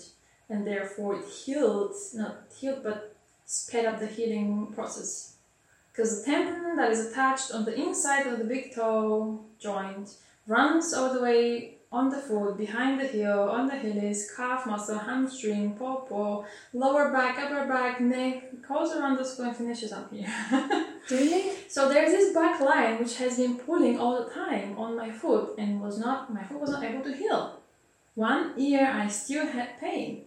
And 0.51 0.67
therefore 0.67 1.17
it 1.17 1.25
healed, 1.27 1.95
not 2.15 2.49
healed, 2.55 2.83
but 2.83 3.17
sped 3.47 3.87
up 3.87 3.99
the 3.99 4.07
healing 4.07 4.73
process. 4.75 5.32
Because 5.93 6.25
the 6.25 6.31
tendon 6.31 6.77
that 6.77 6.91
is 6.91 7.07
attached 7.07 7.53
on 7.53 7.65
the 7.65 7.75
inside 7.75 8.27
of 8.27 8.39
the 8.39 8.45
big 8.45 8.75
toe 8.75 9.45
joint 9.59 10.15
runs 10.47 10.95
all 10.95 11.13
the 11.13 11.21
way 11.21 11.77
on 11.93 12.09
the 12.09 12.17
foot, 12.17 12.57
behind 12.57 12.99
the 12.99 13.07
heel, 13.07 13.51
on 13.53 13.67
the 13.67 13.77
Achilles, 13.77 14.33
calf 14.35 14.65
muscle, 14.65 14.99
hamstring, 14.99 15.75
popo, 15.75 16.47
lower 16.73 17.13
back, 17.13 17.39
upper 17.39 17.67
back, 17.69 18.01
neck, 18.01 18.67
goes 18.67 18.93
around 18.97 19.19
the 19.19 19.25
skull 19.25 19.47
and 19.47 19.57
finishes 19.57 19.93
up 19.93 20.11
here. 20.11 20.27
Really? 21.11 21.51
So 21.69 21.89
there's 21.89 22.13
this 22.13 22.33
back 22.33 22.61
line 22.61 23.01
which 23.01 23.17
has 23.17 23.37
been 23.37 23.59
pulling 23.59 23.99
all 23.99 24.25
the 24.25 24.31
time 24.31 24.79
on 24.79 24.97
my 24.97 25.11
foot 25.11 25.59
and 25.59 25.81
was 25.81 25.99
not 25.99 26.33
my 26.33 26.45
foot 26.45 26.61
was 26.61 26.71
not 26.71 26.85
able 26.85 27.03
to 27.03 27.13
heal. 27.13 27.59
One 28.15 28.59
year 28.59 28.87
I 28.87 29.09
still 29.09 29.47
had 29.47 29.81
pain. 29.81 30.23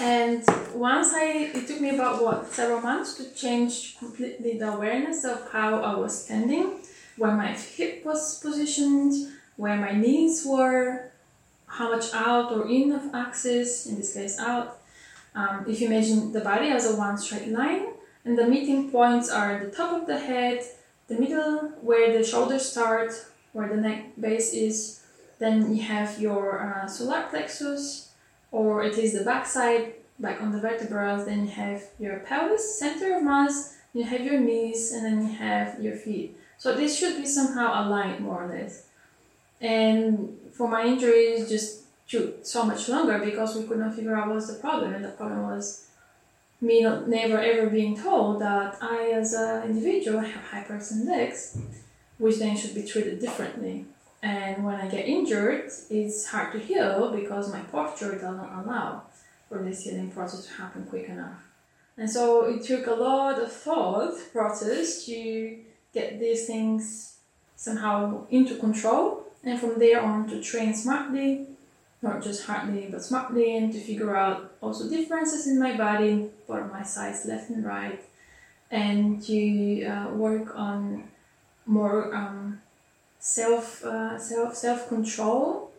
And 0.00 0.44
once 0.74 1.12
I 1.12 1.50
it 1.54 1.66
took 1.66 1.80
me 1.80 1.90
about 1.90 2.22
what 2.22 2.52
several 2.52 2.80
months 2.80 3.14
to 3.14 3.34
change 3.34 3.98
completely 3.98 4.58
the 4.58 4.72
awareness 4.72 5.24
of 5.24 5.50
how 5.50 5.82
I 5.82 5.96
was 5.96 6.24
standing, 6.24 6.78
where 7.16 7.32
my 7.32 7.52
hip 7.52 8.04
was 8.04 8.38
positioned, 8.38 9.32
where 9.56 9.76
my 9.76 9.92
knees 9.92 10.44
were, 10.46 11.10
how 11.66 11.90
much 11.90 12.14
out 12.14 12.52
or 12.52 12.68
in 12.68 12.92
of 12.92 13.12
axis, 13.14 13.86
in 13.86 13.96
this 13.96 14.14
case 14.14 14.38
out. 14.38 14.78
Um, 15.34 15.64
if 15.68 15.80
you 15.80 15.88
imagine 15.88 16.32
the 16.32 16.40
body 16.40 16.68
as 16.68 16.86
a 16.86 16.96
one 16.96 17.18
straight 17.18 17.48
line, 17.48 17.88
and 18.24 18.38
the 18.38 18.46
meeting 18.46 18.90
points 18.90 19.30
are 19.30 19.64
the 19.64 19.70
top 19.70 20.00
of 20.00 20.06
the 20.06 20.18
head, 20.18 20.62
the 21.08 21.18
middle 21.18 21.70
where 21.80 22.16
the 22.16 22.24
shoulders 22.24 22.70
start, 22.70 23.12
where 23.52 23.68
the 23.68 23.76
neck 23.76 24.12
base 24.20 24.52
is. 24.52 25.00
Then 25.38 25.74
you 25.74 25.82
have 25.82 26.20
your 26.20 26.60
uh, 26.60 26.86
solar 26.86 27.22
plexus, 27.30 28.07
or 28.50 28.82
it 28.82 28.98
is 28.98 29.12
the 29.12 29.24
backside, 29.24 29.94
back 30.18 30.40
on 30.42 30.52
the 30.52 30.60
vertebrae. 30.60 31.22
Then 31.24 31.44
you 31.46 31.50
have 31.50 31.82
your 31.98 32.18
pelvis, 32.20 32.78
center 32.78 33.16
of 33.16 33.22
mass. 33.22 33.76
You 33.94 34.04
have 34.04 34.20
your 34.20 34.38
knees, 34.38 34.92
and 34.92 35.04
then 35.04 35.26
you 35.26 35.32
have 35.34 35.82
your 35.82 35.96
feet. 35.96 36.36
So 36.58 36.74
this 36.74 36.98
should 36.98 37.16
be 37.16 37.26
somehow 37.26 37.82
aligned 37.82 38.20
more 38.20 38.44
or 38.44 38.48
less. 38.48 38.86
And 39.60 40.38
for 40.52 40.68
my 40.68 40.84
injuries, 40.84 41.48
just 41.48 41.82
took 42.08 42.44
so 42.44 42.64
much 42.64 42.88
longer 42.88 43.18
because 43.18 43.56
we 43.56 43.64
could 43.64 43.78
not 43.78 43.94
figure 43.94 44.16
out 44.16 44.28
what 44.28 44.36
was 44.36 44.48
the 44.48 44.60
problem, 44.60 44.94
and 44.94 45.04
the 45.04 45.08
problem 45.08 45.42
was 45.44 45.86
me 46.60 46.82
not 46.82 47.08
never 47.08 47.38
ever 47.38 47.70
being 47.70 47.96
told 47.96 48.40
that 48.40 48.76
I, 48.82 49.10
as 49.10 49.32
an 49.32 49.70
individual, 49.70 50.20
have 50.20 50.42
hyperextended 50.50 51.06
legs, 51.06 51.58
which 52.18 52.38
then 52.38 52.56
should 52.56 52.74
be 52.74 52.82
treated 52.82 53.20
differently. 53.20 53.86
And 54.22 54.64
when 54.64 54.76
I 54.76 54.88
get 54.88 55.06
injured, 55.06 55.70
it's 55.90 56.26
hard 56.26 56.52
to 56.52 56.58
heal 56.58 57.12
because 57.14 57.52
my 57.52 57.60
posture 57.60 58.14
doesn't 58.14 58.38
allow 58.38 59.02
for 59.48 59.62
this 59.62 59.84
healing 59.84 60.10
process 60.10 60.46
to 60.46 60.52
happen 60.54 60.84
quick 60.86 61.08
enough. 61.08 61.42
And 61.96 62.10
so 62.10 62.44
it 62.44 62.62
took 62.62 62.86
a 62.86 62.94
lot 62.94 63.40
of 63.40 63.52
thought 63.52 64.14
process 64.32 65.04
to 65.06 65.58
get 65.92 66.20
these 66.20 66.46
things 66.46 67.16
somehow 67.56 68.26
into 68.30 68.56
control 68.56 69.24
and 69.42 69.58
from 69.58 69.78
there 69.78 70.00
on 70.00 70.28
to 70.28 70.40
train 70.42 70.74
smartly 70.74 71.46
not 72.02 72.22
just 72.22 72.46
hardly 72.46 72.88
but 72.90 73.02
smartly 73.02 73.56
and 73.56 73.72
to 73.72 73.80
figure 73.80 74.16
out 74.16 74.52
also 74.60 74.88
differences 74.88 75.46
in 75.46 75.58
my 75.58 75.76
body 75.76 76.30
for 76.46 76.64
my 76.66 76.82
size 76.82 77.26
left 77.26 77.50
and 77.50 77.64
right 77.64 78.00
and 78.70 79.22
to 79.22 79.84
uh, 79.84 80.08
work 80.10 80.54
on 80.54 81.08
more 81.66 82.14
um, 82.14 82.60
self 83.18 83.84
uh, 83.84 84.18
self 84.18 84.54
self 84.54 84.88
control 84.88 85.70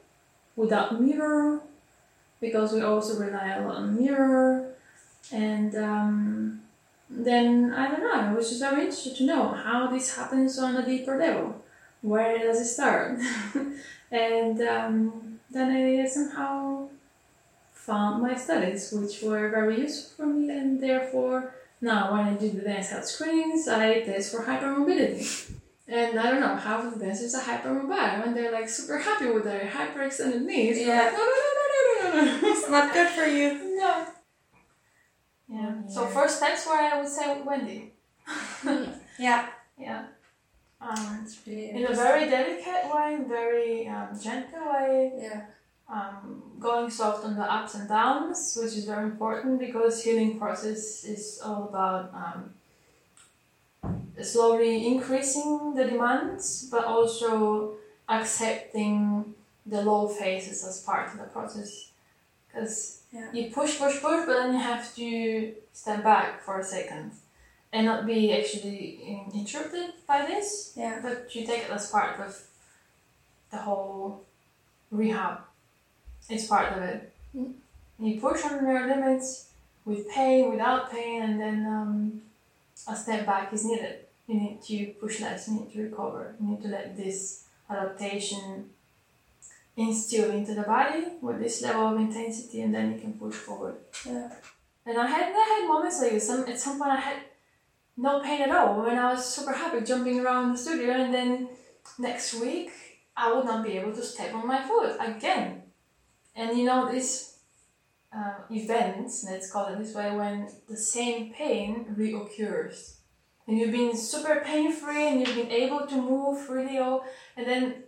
without 0.55 0.99
mirror 1.01 1.61
because 2.41 2.73
we 2.73 2.81
also 2.81 3.19
rely 3.19 3.55
a 3.55 3.65
lot 3.65 3.77
on 3.77 3.99
mirror. 3.99 4.73
And 5.31 5.75
um, 5.75 6.61
then 7.09 7.73
I 7.73 7.89
don't 7.89 8.01
know 8.01 8.13
I 8.13 8.33
was 8.33 8.49
just 8.49 8.61
very 8.61 8.81
interested 8.81 9.15
to 9.17 9.25
know 9.25 9.49
how 9.49 9.87
this 9.87 10.15
happens 10.15 10.57
on 10.59 10.75
a 10.75 10.85
deeper 10.85 11.17
level. 11.17 11.61
Where 12.01 12.37
does 12.39 12.61
it 12.61 12.65
start? 12.65 13.19
And 14.11 14.59
um, 14.61 15.39
then 15.51 15.69
I 15.71 16.07
somehow 16.07 16.89
found 17.73 18.21
my 18.21 18.35
studies, 18.35 18.91
which 18.91 19.21
were 19.21 19.49
very 19.49 19.81
useful 19.81 20.25
for 20.25 20.31
me, 20.31 20.49
and 20.49 20.81
therefore 20.81 21.53
now 21.81 22.11
when 22.11 22.21
I 22.21 22.33
do 22.33 22.49
the 22.49 22.61
dance 22.61 22.89
health 22.89 23.05
screenings, 23.05 23.67
I 23.67 24.01
test 24.01 24.31
for 24.31 24.43
hypermobility. 24.43 25.51
And 25.91 26.19
I 26.19 26.29
don't 26.29 26.39
know, 26.39 26.55
half 26.55 26.85
of 26.85 26.93
the 26.99 27.05
dancers 27.05 27.33
are 27.33 27.41
hypermobile 27.41 28.23
when 28.25 28.35
they're 28.35 28.51
like 28.51 28.69
super 28.69 28.97
happy 28.99 29.27
with 29.31 29.43
their 29.43 29.65
hyperextended 29.67 30.41
knees. 30.43 30.77
Yeah. 30.79 31.03
Like, 31.03 31.13
no, 31.13 31.19
no, 31.19 31.39
no, 31.57 31.63
no, 31.71 32.21
no, 32.21 32.25
no, 32.25 32.41
no. 32.41 32.47
It's 32.49 32.69
not 32.69 32.93
good 32.93 33.09
for 33.09 33.25
you. 33.25 33.47
No. 33.79 34.05
Yeah. 35.47 35.87
So 35.87 36.05
first 36.05 36.37
steps 36.37 36.67
were 36.67 36.73
I 36.75 36.99
would 36.99 37.09
say 37.09 37.41
Wendy. 37.41 37.93
Yeah. 39.17 39.47
Yeah. 39.79 40.05
Um, 40.79 41.21
It's 41.23 41.39
really 41.47 41.71
in 41.71 41.85
a 41.91 41.93
very 41.95 42.29
delicate 42.29 42.83
way, 42.93 43.17
very 43.27 43.87
um, 43.87 44.09
gentle 44.21 44.65
way. 44.73 45.11
Yeah. 45.21 45.41
um, 45.89 46.43
going 46.59 46.89
soft 46.89 47.25
on 47.25 47.35
the 47.35 47.43
ups 47.51 47.73
and 47.75 47.89
downs, 47.89 48.57
which 48.61 48.73
is 48.77 48.85
very 48.85 49.05
important 49.05 49.59
because 49.59 50.03
healing 50.03 50.37
process 50.37 51.03
is 51.03 51.41
all 51.43 51.63
about 51.69 52.13
um, 52.13 52.53
slowly 54.21 54.87
increasing 54.87 55.73
the 55.75 55.85
demands, 55.85 56.67
but 56.69 56.85
also 56.85 57.73
accepting 58.07 59.33
the 59.65 59.81
low 59.81 60.07
phases 60.07 60.65
as 60.65 60.81
part 60.83 61.11
of 61.11 61.17
the 61.19 61.25
process. 61.25 61.91
Because 62.47 63.01
Yeah. 63.11 63.31
you 63.31 63.51
push, 63.51 63.79
push, 63.79 64.01
push, 64.01 64.25
but 64.25 64.33
then 64.39 64.53
you 64.53 64.59
have 64.59 64.93
to 64.95 65.55
step 65.73 66.03
back 66.03 66.41
for 66.41 66.59
a 66.59 66.63
second 66.63 67.11
and 67.71 67.85
not 67.85 68.05
be 68.05 68.33
actually 68.33 69.27
interrupted 69.33 69.93
by 70.07 70.25
this 70.25 70.73
Yeah. 70.75 70.99
but 71.01 71.33
you 71.35 71.45
take 71.45 71.63
it 71.65 71.71
as 71.71 71.89
part 71.89 72.19
of 72.19 72.31
the 73.51 73.57
whole 73.57 74.25
rehab. 74.91 75.41
It's 76.29 76.47
part 76.47 76.73
of 76.73 76.83
it. 76.83 77.11
Mm. 77.35 77.53
You 77.99 78.19
push 78.19 78.43
on 78.45 78.65
your 78.65 78.87
limits 78.87 79.49
with 79.85 80.07
pain, 80.09 80.49
without 80.51 80.91
pain, 80.91 81.21
and 81.21 81.39
then 81.41 81.65
um, 81.65 82.21
a 82.87 82.95
step 82.95 83.25
back 83.25 83.53
is 83.53 83.65
needed. 83.65 84.05
You 84.27 84.35
need 84.35 84.61
to 84.63 84.85
push 84.99 85.21
less, 85.21 85.47
you 85.47 85.55
need 85.55 85.73
to 85.73 85.83
recover. 85.83 86.35
You 86.39 86.49
need 86.49 86.61
to 86.61 86.67
let 86.67 86.95
this 86.95 87.45
adaptation 87.69 88.69
instill 89.75 90.31
into 90.31 90.53
the 90.53 90.63
body 90.63 91.05
with 91.21 91.39
this 91.39 91.61
level 91.61 91.87
of 91.87 91.97
intensity, 91.99 92.61
and 92.61 92.73
then 92.73 92.93
you 92.93 92.99
can 92.99 93.13
push 93.13 93.35
forward. 93.35 93.75
Yeah. 94.05 94.31
And 94.85 94.97
I 94.97 95.07
had 95.07 95.33
I 95.35 95.59
had 95.59 95.67
moments 95.67 96.01
like 96.01 96.11
this. 96.11 96.27
Some 96.27 96.45
at 96.47 96.59
some 96.59 96.77
point 96.77 96.91
I 96.91 96.99
had 96.99 97.17
no 97.95 98.21
pain 98.21 98.41
at 98.41 98.51
all 98.51 98.81
when 98.81 98.97
I 98.97 99.13
was 99.13 99.25
super 99.25 99.53
happy 99.53 99.85
jumping 99.85 100.19
around 100.19 100.51
the 100.51 100.57
studio, 100.57 100.91
and 100.93 101.13
then 101.13 101.49
next 101.97 102.33
week 102.35 102.71
I 103.15 103.33
would 103.33 103.45
not 103.45 103.63
be 103.63 103.77
able 103.77 103.93
to 103.93 104.03
step 104.03 104.33
on 104.33 104.47
my 104.47 104.61
foot 104.61 104.97
again. 104.99 105.63
And 106.35 106.57
you 106.57 106.65
know 106.65 106.91
this 106.91 107.28
uh, 108.15 108.33
event, 108.51 109.11
let's 109.29 109.51
call 109.51 109.67
it 109.67 109.77
this 109.79 109.93
way, 109.93 110.11
when 110.15 110.47
the 110.67 110.77
same 110.77 111.31
pain 111.33 111.85
reoccurs. 111.97 112.95
And 113.47 113.57
you've 113.57 113.71
been 113.71 113.95
super 113.95 114.41
pain 114.45 114.71
free 114.71 115.07
and 115.07 115.19
you've 115.19 115.35
been 115.35 115.51
able 115.51 115.87
to 115.87 115.95
move 115.95 116.39
freely, 116.45 116.77
all, 116.77 117.03
and 117.35 117.47
then 117.47 117.83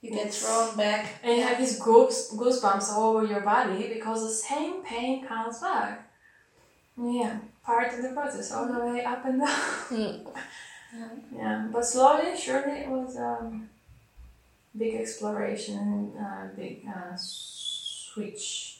You 0.00 0.10
get 0.10 0.34
thrown 0.34 0.76
back. 0.76 1.04
and 1.22 1.36
you 1.36 1.42
have 1.42 1.58
these 1.58 1.78
goose, 1.80 2.30
goosebumps 2.32 2.90
all 2.92 3.16
over 3.16 3.26
your 3.26 3.40
body 3.40 3.88
because 3.94 4.22
the 4.22 4.34
same 4.34 4.82
pain 4.82 5.24
comes 5.26 5.60
back. 5.60 6.10
Yeah, 6.96 7.38
part 7.64 7.92
of 7.94 8.02
the 8.02 8.10
process, 8.10 8.52
all 8.52 8.66
the 8.70 8.78
way 8.84 9.02
up 9.04 9.24
and 9.24 9.40
down. 9.40 9.60
Mm. 9.88 10.26
yeah, 11.34 11.68
but 11.72 11.84
slowly, 11.84 12.36
surely, 12.38 12.80
it 12.80 12.88
was 12.88 13.16
um, 13.16 13.68
big 14.76 14.94
exploration, 14.94 16.12
uh, 16.20 16.48
big 16.54 16.86
uh, 16.86 17.16
switch 17.16 18.73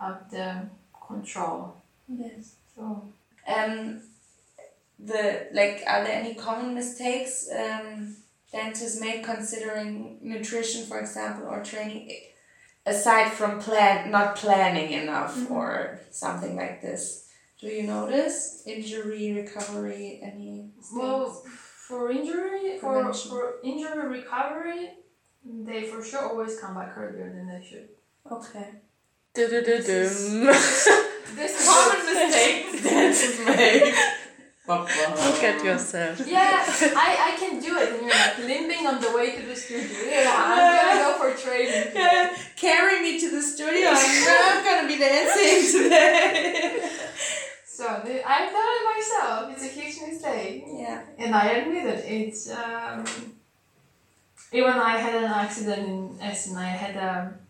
of 0.00 0.30
the 0.30 0.68
control. 1.06 1.76
Yes. 2.08 2.56
So 2.74 3.12
Um, 3.46 4.00
the 4.98 5.48
like, 5.52 5.82
are 5.86 6.02
there 6.04 6.20
any 6.22 6.34
common 6.34 6.74
mistakes 6.74 7.48
um, 7.54 8.16
dentists 8.52 9.00
make 9.00 9.24
considering 9.24 10.18
nutrition, 10.22 10.86
for 10.86 10.98
example, 11.00 11.46
or 11.48 11.62
training, 11.62 12.10
aside 12.86 13.30
from 13.32 13.60
plan 13.60 14.10
not 14.10 14.36
planning 14.36 14.92
enough 14.92 15.50
or 15.50 16.00
something 16.10 16.56
like 16.56 16.80
this? 16.80 17.28
Do 17.60 17.68
you 17.68 17.84
notice 17.84 18.62
injury 18.66 19.32
recovery? 19.32 20.20
Any 20.22 20.70
mistakes? 20.76 20.94
Well, 20.96 21.30
for 21.88 22.10
injury, 22.10 22.78
for, 22.78 23.12
for 23.12 23.54
injury 23.62 24.08
recovery, 24.08 24.90
they 25.44 25.82
for 25.84 26.02
sure 26.02 26.28
always 26.30 26.58
come 26.58 26.74
back 26.74 26.96
earlier 26.96 27.30
than 27.32 27.46
they 27.48 27.66
should. 27.66 27.88
okay. 28.30 28.70
This 29.34 29.50
is 29.50 30.30
Common 31.66 32.06
mistakes 32.06 32.82
dentists 32.84 33.44
make. 33.44 33.94
Look 34.68 35.42
at 35.42 35.64
yourself. 35.64 36.22
Yeah, 36.24 36.64
I, 36.64 37.34
I 37.34 37.36
can 37.36 37.60
do 37.60 37.76
it. 37.76 37.94
And 37.94 38.02
you're 38.02 38.14
like 38.14 38.38
limping 38.38 38.86
on 38.86 39.00
the 39.00 39.10
way 39.12 39.34
to 39.34 39.42
the 39.42 39.56
studio. 39.56 39.88
Yeah, 40.08 40.32
I'm 40.32 40.56
gonna 40.86 41.18
go 41.18 41.34
for 41.34 41.42
training. 41.42 41.90
Yeah, 41.96 42.36
carry 42.54 43.02
me 43.02 43.18
to 43.18 43.30
the 43.32 43.42
studio. 43.42 43.88
I'm 43.90 44.24
not 44.24 44.64
gonna 44.64 44.86
be 44.86 44.98
dancing 44.98 45.82
today. 45.82 46.88
So 47.66 47.88
I've 47.88 48.04
done 48.04 48.70
it 48.78 48.84
myself. 48.96 49.50
It's 49.50 49.64
a 49.64 49.66
huge 49.66 50.12
mistake, 50.12 50.64
yeah. 50.68 51.02
and 51.18 51.34
I 51.34 51.48
admit 51.54 51.86
it. 51.86 52.04
It's 52.08 52.48
um, 52.52 53.04
even 54.52 54.70
I 54.70 54.96
had 54.96 55.16
an 55.16 55.24
accident 55.24 55.88
in 55.88 56.18
Essen. 56.20 56.56
I 56.56 56.68
had 56.68 56.94
a 56.94 57.43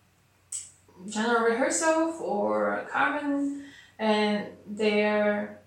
general 1.09 1.45
rehearsal 1.45 2.13
for 2.13 2.87
Carmen, 2.91 3.65
and 3.99 4.47
there 4.67 5.61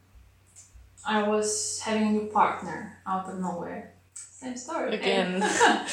I 1.06 1.28
was 1.28 1.82
having 1.84 2.08
a 2.08 2.12
new 2.12 2.28
partner 2.28 3.00
out 3.06 3.30
of 3.30 3.40
nowhere. 3.40 3.94
Same 4.14 4.58
story 4.58 4.96
Again. 4.96 5.44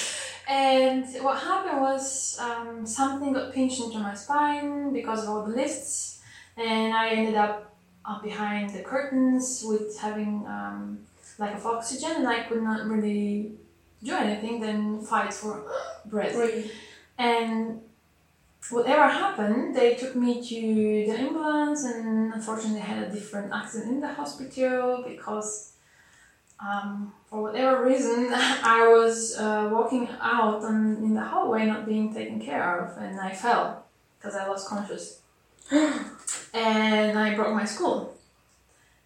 And 0.47 1.07
what 1.23 1.39
happened 1.41 1.81
was 1.81 2.39
um, 2.39 2.87
something 2.87 3.33
got 3.33 3.53
pinched 3.55 3.81
into 3.81 3.99
my 3.99 4.15
spine 4.15 4.93
because 4.93 5.23
of 5.23 5.31
all 5.31 5.43
the 5.43 5.57
lifts, 5.57 6.21
and 6.57 6.93
I 6.93 7.09
ended 7.11 7.35
up 7.35 7.75
uh, 8.05 8.21
behind 8.21 8.71
the 8.71 8.83
curtains 8.83 9.65
with 9.67 9.99
having 9.99 10.45
um, 10.47 10.99
lack 11.39 11.55
of 11.55 11.65
oxygen, 11.65 12.13
and 12.17 12.29
I 12.29 12.43
could 12.43 12.63
not 12.63 12.87
really 12.87 13.53
do 14.03 14.15
anything 14.15 14.61
than 14.61 15.01
fight 15.01 15.33
for 15.33 15.65
breath. 16.05 16.35
Breathe. 16.35 16.71
And 17.17 17.81
whatever 18.71 19.09
happened, 19.09 19.77
they 19.77 19.95
took 19.95 20.17
me 20.17 20.43
to 20.43 21.11
the 21.11 21.19
ambulance, 21.19 21.85
and 21.85 22.33
unfortunately, 22.33 22.81
I 22.81 22.85
had 22.85 23.09
a 23.09 23.11
different 23.11 23.53
accident 23.53 23.93
in 23.93 24.01
the 24.01 24.13
hospital 24.13 25.05
because, 25.07 25.73
um, 26.61 27.13
for 27.29 27.43
whatever 27.43 27.85
reason, 27.85 28.31
I 28.33 28.89
was 28.89 29.37
uh, 29.37 29.69
walking 29.73 30.09
out 30.21 30.63
on, 30.63 30.97
in 30.97 31.15
the 31.15 31.25
hallway, 31.25 31.67
not 31.67 31.87
being 31.87 32.13
taken 32.15 32.41
care 32.41 32.81
of, 32.81 32.97
and 33.03 33.21
I 33.21 33.33
fell 33.33 33.85
because 34.19 34.35
I 34.35 34.47
lost 34.47 34.69
conscious. 34.69 35.21
and 36.55 37.19
I 37.19 37.35
broke 37.35 37.55
my 37.55 37.65
skull. 37.65 38.13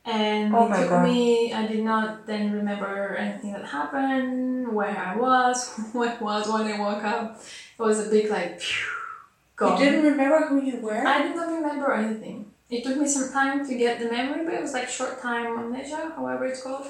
And 0.04 0.54
Oh 0.54 0.72
it 0.72 0.76
took 0.80 0.88
God. 0.88 1.04
me, 1.04 1.52
I 1.52 1.66
did 1.66 1.84
not 1.84 2.26
then 2.26 2.52
remember 2.52 3.16
anything 3.16 3.52
that 3.52 3.64
happened, 3.64 4.72
where 4.72 4.96
I 4.96 5.16
was, 5.16 5.68
where 5.92 6.16
I 6.18 6.22
was 6.22 6.48
when 6.48 6.72
I 6.72 6.78
woke 6.78 7.04
up. 7.04 7.42
It 7.78 7.82
was 7.82 8.06
a 8.06 8.10
big, 8.10 8.30
like, 8.30 8.60
phew, 8.60 8.97
gone. 9.58 9.78
You 9.78 9.84
didn't 9.84 10.04
remember 10.04 10.46
who 10.46 10.62
you 10.62 10.80
were? 10.80 11.06
I 11.06 11.22
did 11.24 11.36
not 11.36 11.52
remember 11.52 11.92
anything. 11.92 12.46
It 12.70 12.84
took 12.84 12.96
me 12.96 13.06
some 13.06 13.30
time 13.32 13.66
to 13.66 13.74
get 13.76 13.98
the 13.98 14.10
memory, 14.10 14.44
but 14.44 14.54
it 14.54 14.62
was 14.62 14.72
like 14.72 14.88
short 14.88 15.20
time 15.20 15.58
amnesia, 15.58 16.12
however 16.16 16.46
it's 16.46 16.62
called. 16.62 16.86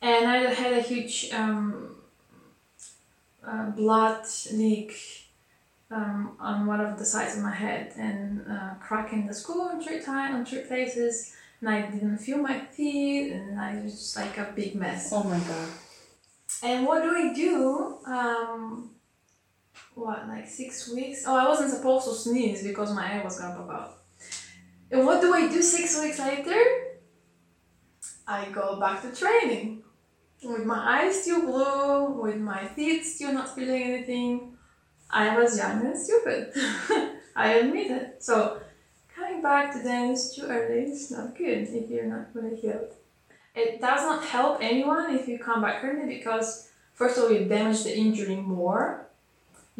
And 0.00 0.26
I 0.26 0.36
had 0.54 0.72
a 0.72 0.80
huge 0.80 1.30
um, 1.32 1.96
uh, 3.46 3.70
blood 3.70 4.24
leak 4.52 4.92
um, 5.90 6.36
on 6.40 6.66
one 6.66 6.80
of 6.80 6.98
the 6.98 7.04
sides 7.04 7.36
of 7.36 7.42
my 7.42 7.54
head 7.54 7.92
and 7.98 8.44
uh, 8.48 8.74
crack 8.80 9.12
in 9.12 9.26
the 9.26 9.34
skull 9.34 9.70
in 9.70 9.82
three 9.82 10.00
times, 10.00 10.34
on 10.34 10.44
three 10.46 10.62
places. 10.62 11.34
And 11.60 11.68
I 11.68 11.90
didn't 11.90 12.18
feel 12.18 12.38
my 12.38 12.60
teeth, 12.74 13.32
and 13.32 13.60
I 13.60 13.82
was 13.82 13.92
just 13.92 14.16
like 14.16 14.38
a 14.38 14.50
big 14.56 14.74
mess. 14.76 15.10
Oh 15.12 15.24
my 15.24 15.38
god. 15.38 15.68
And 16.62 16.86
what 16.86 17.02
do 17.02 17.10
I 17.10 17.34
do? 17.34 17.98
Um, 18.06 18.90
what, 19.94 20.28
like 20.28 20.48
six 20.48 20.88
weeks? 20.92 21.24
Oh, 21.26 21.36
I 21.36 21.48
wasn't 21.48 21.70
supposed 21.70 22.06
to 22.06 22.14
sneeze 22.14 22.62
because 22.62 22.94
my 22.94 23.14
eye 23.14 23.24
was 23.24 23.38
gonna 23.38 23.54
pop 23.54 23.70
out. 23.70 23.98
And 24.90 25.06
what 25.06 25.20
do 25.20 25.32
I 25.32 25.48
do 25.48 25.62
six 25.62 26.00
weeks 26.00 26.18
later? 26.18 26.62
I 28.26 28.48
go 28.50 28.78
back 28.78 29.02
to 29.02 29.14
training. 29.14 29.82
With 30.42 30.64
my 30.64 31.02
eyes 31.02 31.22
still 31.22 31.42
blue, 31.42 32.22
with 32.22 32.38
my 32.38 32.66
teeth 32.74 33.04
still 33.04 33.32
not 33.32 33.54
feeling 33.54 33.82
anything. 33.82 34.56
I 35.10 35.36
was 35.36 35.58
young 35.58 35.84
and 35.84 35.98
stupid. 35.98 36.52
I 37.36 37.54
admit 37.54 37.90
it. 37.90 38.22
So, 38.22 38.60
coming 39.14 39.42
back 39.42 39.72
to 39.72 39.82
dance 39.82 40.34
too 40.34 40.46
early 40.46 40.84
is 40.84 41.10
not 41.10 41.36
good 41.36 41.68
if 41.68 41.90
you're 41.90 42.06
not 42.06 42.28
really 42.32 42.56
healed. 42.56 42.94
It 43.54 43.80
does 43.80 44.02
not 44.02 44.24
help 44.24 44.58
anyone 44.62 45.14
if 45.14 45.28
you 45.28 45.38
come 45.38 45.62
back 45.62 45.84
early 45.84 46.06
because, 46.06 46.70
first 46.94 47.18
of 47.18 47.24
all, 47.24 47.32
you 47.32 47.44
damage 47.46 47.82
the 47.82 47.96
injury 47.96 48.36
more. 48.36 49.09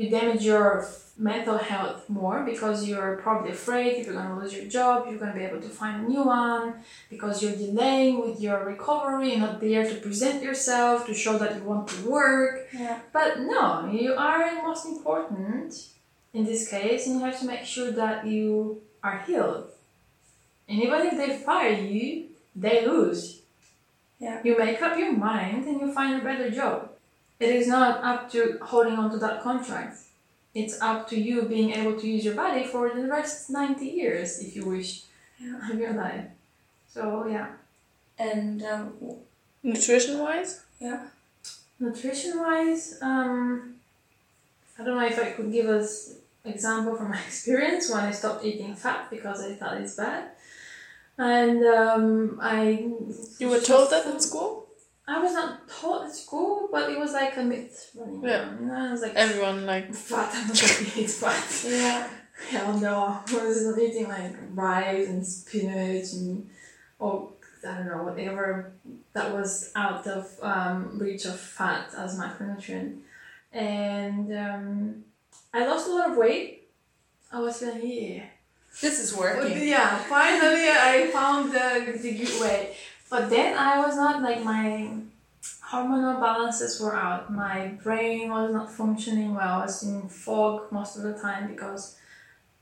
You 0.00 0.08
damage 0.08 0.42
your 0.42 0.88
mental 1.18 1.58
health 1.58 2.08
more 2.08 2.42
because 2.42 2.88
you're 2.88 3.16
probably 3.16 3.50
afraid 3.50 3.98
if 3.98 4.06
you're 4.06 4.14
going 4.14 4.30
to 4.30 4.36
lose 4.36 4.54
your 4.54 4.64
job, 4.64 5.06
you're 5.06 5.18
going 5.18 5.32
to 5.34 5.38
be 5.38 5.44
able 5.44 5.60
to 5.60 5.68
find 5.68 6.06
a 6.06 6.08
new 6.08 6.22
one 6.22 6.76
because 7.10 7.42
you're 7.42 7.54
delaying 7.54 8.18
with 8.18 8.40
your 8.40 8.64
recovery, 8.64 9.32
you're 9.32 9.40
not 9.40 9.60
there 9.60 9.86
to 9.86 9.94
present 9.96 10.42
yourself, 10.42 11.04
to 11.04 11.12
show 11.12 11.36
that 11.36 11.54
you 11.54 11.64
want 11.64 11.86
to 11.88 12.08
work. 12.08 12.66
Yeah. 12.72 12.98
But 13.12 13.40
no, 13.40 13.90
you 13.92 14.14
are 14.14 14.62
most 14.62 14.86
important 14.86 15.88
in 16.32 16.46
this 16.46 16.70
case, 16.70 17.06
and 17.06 17.16
you 17.16 17.26
have 17.26 17.38
to 17.40 17.46
make 17.46 17.66
sure 17.66 17.90
that 17.90 18.26
you 18.26 18.80
are 19.02 19.18
healed. 19.26 19.68
And 20.66 20.82
even 20.82 21.08
if 21.08 21.18
they 21.18 21.36
fire 21.36 21.74
you, 21.74 22.28
they 22.56 22.86
lose. 22.86 23.42
Yeah. 24.18 24.40
You 24.42 24.56
make 24.56 24.80
up 24.80 24.96
your 24.96 25.12
mind 25.12 25.66
and 25.66 25.78
you 25.78 25.92
find 25.92 26.22
a 26.22 26.24
better 26.24 26.50
job. 26.50 26.89
It 27.40 27.48
is 27.50 27.66
not 27.66 28.04
up 28.04 28.30
to 28.32 28.58
holding 28.62 28.94
on 28.94 29.10
to 29.12 29.18
that 29.18 29.42
contract. 29.42 29.96
It's 30.54 30.80
up 30.80 31.08
to 31.10 31.18
you 31.18 31.42
being 31.42 31.70
able 31.72 31.98
to 31.98 32.06
use 32.06 32.24
your 32.24 32.34
body 32.34 32.64
for 32.64 32.90
the 32.94 33.06
rest 33.06 33.50
90 33.50 33.84
years 33.86 34.38
if 34.40 34.54
you 34.56 34.66
wish 34.66 35.04
Yeah. 35.38 35.70
of 35.70 35.78
your 35.78 35.94
life. 35.94 36.26
So, 36.92 37.26
yeah. 37.26 37.48
And 38.18 38.62
um, 38.62 38.92
Nutrition 39.62 40.18
wise? 40.18 40.62
yeah. 40.80 41.06
Nutrition 41.78 42.38
wise, 42.38 42.98
um, 43.00 43.76
I 44.78 44.84
don't 44.84 44.98
know 44.98 45.06
if 45.06 45.18
I 45.18 45.30
could 45.30 45.50
give 45.50 45.66
us 45.66 46.14
example 46.44 46.94
from 46.96 47.08
my 47.10 47.20
experience 47.26 47.90
when 47.90 48.04
I 48.04 48.10
stopped 48.10 48.44
eating 48.44 48.74
fat 48.74 49.08
because 49.10 49.40
I 49.40 49.54
thought 49.54 49.80
it's 49.80 49.96
bad. 49.96 50.30
And 51.16 51.64
um, 51.64 52.38
I. 52.42 52.84
You 53.38 53.48
were 53.48 53.60
told 53.60 53.90
that 53.92 54.04
in 54.06 54.20
school? 54.20 54.66
I 55.10 55.18
was 55.18 55.32
not 55.32 55.68
taught 55.68 56.06
at 56.06 56.14
school, 56.14 56.68
but 56.70 56.90
it 56.90 56.98
was 56.98 57.12
like 57.12 57.36
a 57.36 57.42
myth 57.42 57.90
running 57.96 58.22
Yeah. 58.22 58.42
around. 58.42 58.68
Know, 58.68 58.74
I 58.88 58.92
was 58.92 59.02
like, 59.02 59.14
Everyone 59.14 59.66
like 59.66 59.92
fat, 60.08 60.30
I'm 60.34 60.46
not 60.48 60.56
gonna 60.60 60.90
eat 61.02 61.10
fat. 61.10 61.64
Yeah. 61.66 62.08
Hell 62.50 62.78
no. 62.78 63.20
I 63.26 63.34
was 63.34 63.78
eating 63.78 64.08
like 64.08 64.32
rice 64.54 65.08
and 65.08 65.26
spinach 65.26 66.12
and, 66.12 66.48
or 66.98 67.32
I 67.68 67.74
don't 67.74 67.86
know, 67.86 68.02
whatever 68.04 68.72
that 69.12 69.32
was 69.34 69.70
out 69.76 70.06
of 70.06 70.30
um, 70.42 70.98
reach 70.98 71.24
of 71.26 71.38
fat 71.38 71.90
as 71.96 72.18
macronutrient. 72.18 73.00
And 73.52 74.32
um, 74.46 75.04
I 75.52 75.66
lost 75.66 75.88
a 75.88 75.92
lot 75.92 76.10
of 76.12 76.16
weight. 76.16 76.68
I 77.32 77.40
was 77.40 77.58
feeling, 77.58 77.80
yeah. 77.84 78.24
This 78.80 79.00
is 79.00 79.16
working. 79.16 79.66
yeah, 79.68 79.98
finally 80.04 80.68
I 80.70 81.10
found 81.12 81.52
the, 81.52 81.98
the 82.00 82.12
good 82.12 82.40
way. 82.40 82.76
But 83.10 83.28
then 83.28 83.58
I 83.58 83.84
was 83.84 83.96
not 83.96 84.22
like 84.22 84.44
my 84.44 84.90
hormonal 85.70 86.20
balances 86.20 86.80
were 86.80 86.94
out. 86.94 87.32
My 87.32 87.68
brain 87.82 88.30
was 88.30 88.52
not 88.52 88.70
functioning 88.70 89.34
well. 89.34 89.60
I 89.60 89.66
was 89.66 89.82
in 89.82 90.08
fog 90.08 90.70
most 90.70 90.96
of 90.96 91.02
the 91.02 91.14
time 91.14 91.48
because 91.48 91.96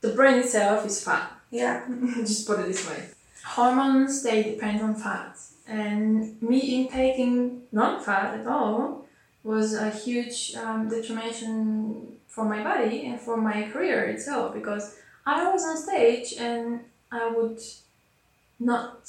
the 0.01 0.09
brain 0.09 0.39
itself 0.39 0.85
is 0.85 1.03
fat. 1.03 1.31
Yeah. 1.51 1.85
Just 2.15 2.47
put 2.47 2.59
it 2.59 2.67
this 2.67 2.89
way. 2.89 3.09
Hormones 3.45 4.23
they 4.23 4.43
depend 4.43 4.81
on 4.81 4.95
fat. 4.95 5.37
And 5.67 6.41
me 6.41 6.81
intaking 6.81 7.63
non-fat 7.71 8.39
at 8.39 8.47
all 8.47 9.05
was 9.43 9.73
a 9.73 9.91
huge 9.91 10.55
um, 10.55 10.89
determination 10.89 12.17
for 12.27 12.43
my 12.45 12.63
body 12.63 13.05
and 13.05 13.19
for 13.19 13.37
my 13.37 13.69
career 13.69 14.05
itself 14.05 14.53
because 14.53 14.97
I 15.25 15.51
was 15.51 15.63
on 15.63 15.77
stage 15.77 16.33
and 16.39 16.81
I 17.11 17.29
would 17.29 17.61
not 18.59 19.07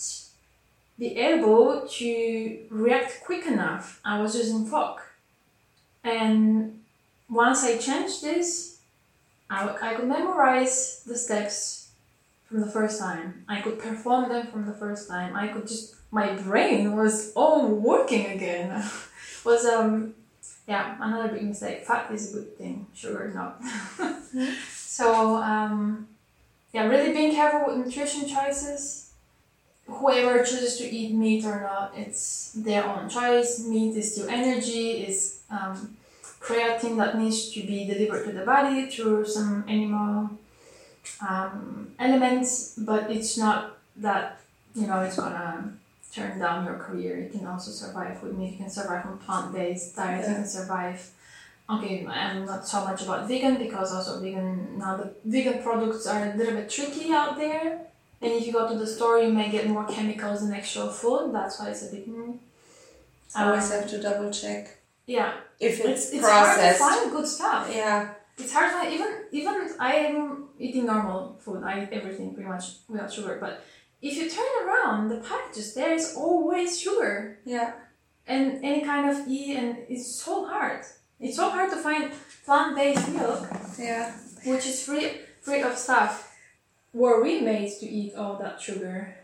be 1.01 1.17
able 1.17 1.89
to 1.89 2.59
react 2.69 3.23
quick 3.25 3.47
enough. 3.47 4.01
I 4.05 4.21
was 4.21 4.37
using 4.37 4.67
fog. 4.67 5.01
And 6.05 6.81
once 7.29 7.65
I 7.65 7.79
changed 7.79 8.23
this, 8.23 8.81
I, 9.49 9.75
I 9.81 9.95
could 9.95 10.07
memorize 10.07 11.03
the 11.07 11.17
steps 11.17 11.89
from 12.45 12.61
the 12.61 12.67
first 12.67 13.01
time. 13.01 13.45
I 13.49 13.63
could 13.63 13.79
perform 13.79 14.29
them 14.29 14.49
from 14.49 14.67
the 14.67 14.75
first 14.75 15.09
time. 15.09 15.35
I 15.35 15.49
could 15.49 15.67
just, 15.67 15.95
my 16.11 16.35
brain 16.35 16.95
was 16.95 17.33
all 17.33 17.67
working 17.67 18.27
again. 18.27 18.85
was, 19.45 19.65
um, 19.65 20.15
yeah, 20.69 20.99
another 21.01 21.33
big 21.33 21.45
mistake. 21.45 21.87
Fat 21.87 22.11
is 22.13 22.31
a 22.31 22.37
good 22.37 22.59
thing, 22.59 22.87
sugar 22.95 23.33
not. 23.35 23.59
so, 24.71 25.37
um, 25.37 26.09
yeah, 26.75 26.87
really 26.87 27.13
being 27.15 27.33
careful 27.33 27.67
with 27.67 27.87
nutrition 27.87 28.29
choices. 28.29 29.10
Whoever 29.91 30.39
chooses 30.45 30.77
to 30.79 30.85
eat 30.85 31.13
meat 31.15 31.45
or 31.45 31.61
not, 31.61 31.93
it's 31.97 32.53
their 32.53 32.85
own 32.85 33.09
choice. 33.09 33.67
Meat 33.67 33.97
is 33.97 34.13
still 34.13 34.29
energy, 34.29 35.05
is 35.05 35.41
um, 35.51 35.97
creatine 36.41 36.97
that 36.97 37.19
needs 37.19 37.51
to 37.53 37.61
be 37.61 37.85
delivered 37.85 38.25
to 38.25 38.33
the 38.33 38.45
body 38.45 38.89
through 38.91 39.27
some 39.27 39.65
animal 39.69 40.31
um, 41.27 41.93
elements, 41.99 42.75
but 42.79 43.11
it's 43.11 43.37
not 43.37 43.79
that 43.97 44.41
you 44.75 44.87
know 44.87 45.01
it's 45.01 45.17
gonna 45.17 45.73
turn 46.13 46.39
down 46.39 46.65
your 46.65 46.77
career. 46.77 47.19
You 47.21 47.29
can 47.29 47.47
also 47.47 47.71
survive 47.71 48.23
with 48.23 48.37
meat. 48.37 48.53
You 48.53 48.59
can 48.59 48.71
survive 48.71 49.07
on 49.07 49.19
plant-based 49.19 49.97
diet. 49.97 50.29
You 50.29 50.35
can 50.35 50.47
survive. 50.47 51.11
Okay, 51.69 52.05
I'm 52.05 52.47
not 52.47 52.67
so 52.67 52.85
much 52.85 53.03
about 53.03 53.29
vegan 53.29 53.57
because 53.57 53.93
also 53.93 54.21
vegan 54.21 54.79
now 54.79 54.97
the 54.97 55.15
vegan 55.25 55.63
products 55.63 56.07
are 56.07 56.31
a 56.31 56.37
little 56.37 56.55
bit 56.55 56.69
tricky 56.69 57.13
out 57.13 57.37
there. 57.37 57.90
And 58.23 58.33
if 58.33 58.47
you 58.47 58.53
go 58.53 58.69
to 58.69 58.77
the 58.79 58.87
store, 58.87 59.19
you 59.19 59.33
may 59.33 59.51
get 59.51 59.67
more 59.69 59.87
chemicals 59.87 60.41
than 60.43 60.53
actual 60.55 60.89
food. 60.89 61.33
That's 61.33 61.59
why 61.59 61.71
it's 61.71 61.89
a 61.89 61.91
bit. 61.91 62.09
mm. 62.09 62.39
Always 63.37 63.71
Um, 63.71 63.81
have 63.81 63.91
to 63.91 64.01
double 64.03 64.31
check 64.31 64.77
yeah, 65.07 65.33
if 65.59 65.81
it's, 65.81 66.07
it's, 66.07 66.13
it's 66.15 66.29
hard 66.29 66.59
to 66.61 66.75
find 66.75 67.11
good 67.13 67.27
stuff. 67.27 67.69
Yeah. 67.73 68.15
It's 68.39 68.53
hard 68.53 68.71
to 68.73 68.79
find 68.79 68.93
even 68.95 69.11
even 69.33 69.71
I 69.79 69.93
am 70.07 70.49
eating 70.59 70.87
normal 70.87 71.37
food. 71.41 71.63
I 71.65 71.83
eat 71.83 71.89
everything 71.93 72.35
pretty 72.35 72.49
much 72.49 72.65
without 72.89 73.13
sugar. 73.13 73.39
But 73.41 73.63
if 74.03 74.17
you 74.17 74.29
turn 74.31 74.53
around, 74.67 75.09
the 75.09 75.19
packages 75.19 75.75
there 75.75 75.93
is 75.93 76.15
always 76.17 76.81
sugar 76.81 77.39
Yeah. 77.45 77.73
and 78.27 78.65
any 78.65 78.83
kind 78.83 79.09
of 79.11 79.27
E, 79.29 79.55
and 79.57 79.79
it's 79.89 80.07
so 80.25 80.45
hard. 80.47 80.81
It's 81.21 81.37
so 81.37 81.51
hard 81.51 81.71
to 81.71 81.77
find 81.77 82.11
plant-based 82.47 83.09
milk 83.11 83.47
Yeah. 83.79 84.13
which 84.45 84.67
is 84.67 84.83
free 84.85 85.21
free 85.41 85.63
of 85.63 85.77
stuff. 85.79 86.30
Were 86.93 87.23
we 87.23 87.41
made 87.41 87.73
to 87.79 87.87
eat 87.87 88.15
all 88.17 88.37
that 88.37 88.61
sugar 88.61 89.15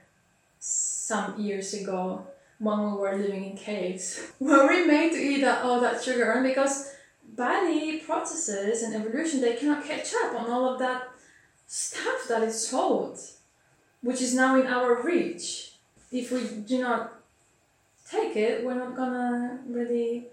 some 0.61 1.41
years 1.41 1.75
ago 1.75 2.27
when 2.59 2.79
we 2.79 2.97
were 2.97 3.17
living 3.17 3.45
in 3.45 3.57
caves? 3.57 4.21
Were 4.41 4.69
we 4.69 4.87
made 4.87 5.11
to 5.13 5.19
eat 5.19 5.41
that, 5.41 5.65
all 5.65 5.81
that 5.81 6.03
sugar? 6.03 6.31
And 6.31 6.47
because 6.47 6.95
body 7.25 7.99
processes 7.99 8.83
and 8.83 8.95
evolution, 8.95 9.41
they 9.41 9.57
cannot 9.57 9.85
catch 9.85 10.13
up 10.23 10.35
on 10.35 10.49
all 10.49 10.73
of 10.73 10.79
that 10.79 11.09
stuff 11.67 12.29
that 12.29 12.45
is 12.45 12.69
sold, 12.69 13.19
which 14.01 14.23
is 14.23 14.33
now 14.33 14.61
in 14.61 14.69
our 14.69 15.03
reach. 15.03 15.73
If 16.13 16.31
we 16.31 16.47
do 16.67 16.81
not 16.81 17.15
take 18.09 18.37
it, 18.37 18.65
we're 18.65 18.75
not 18.75 18.95
gonna 18.95 19.59
really 19.67 20.27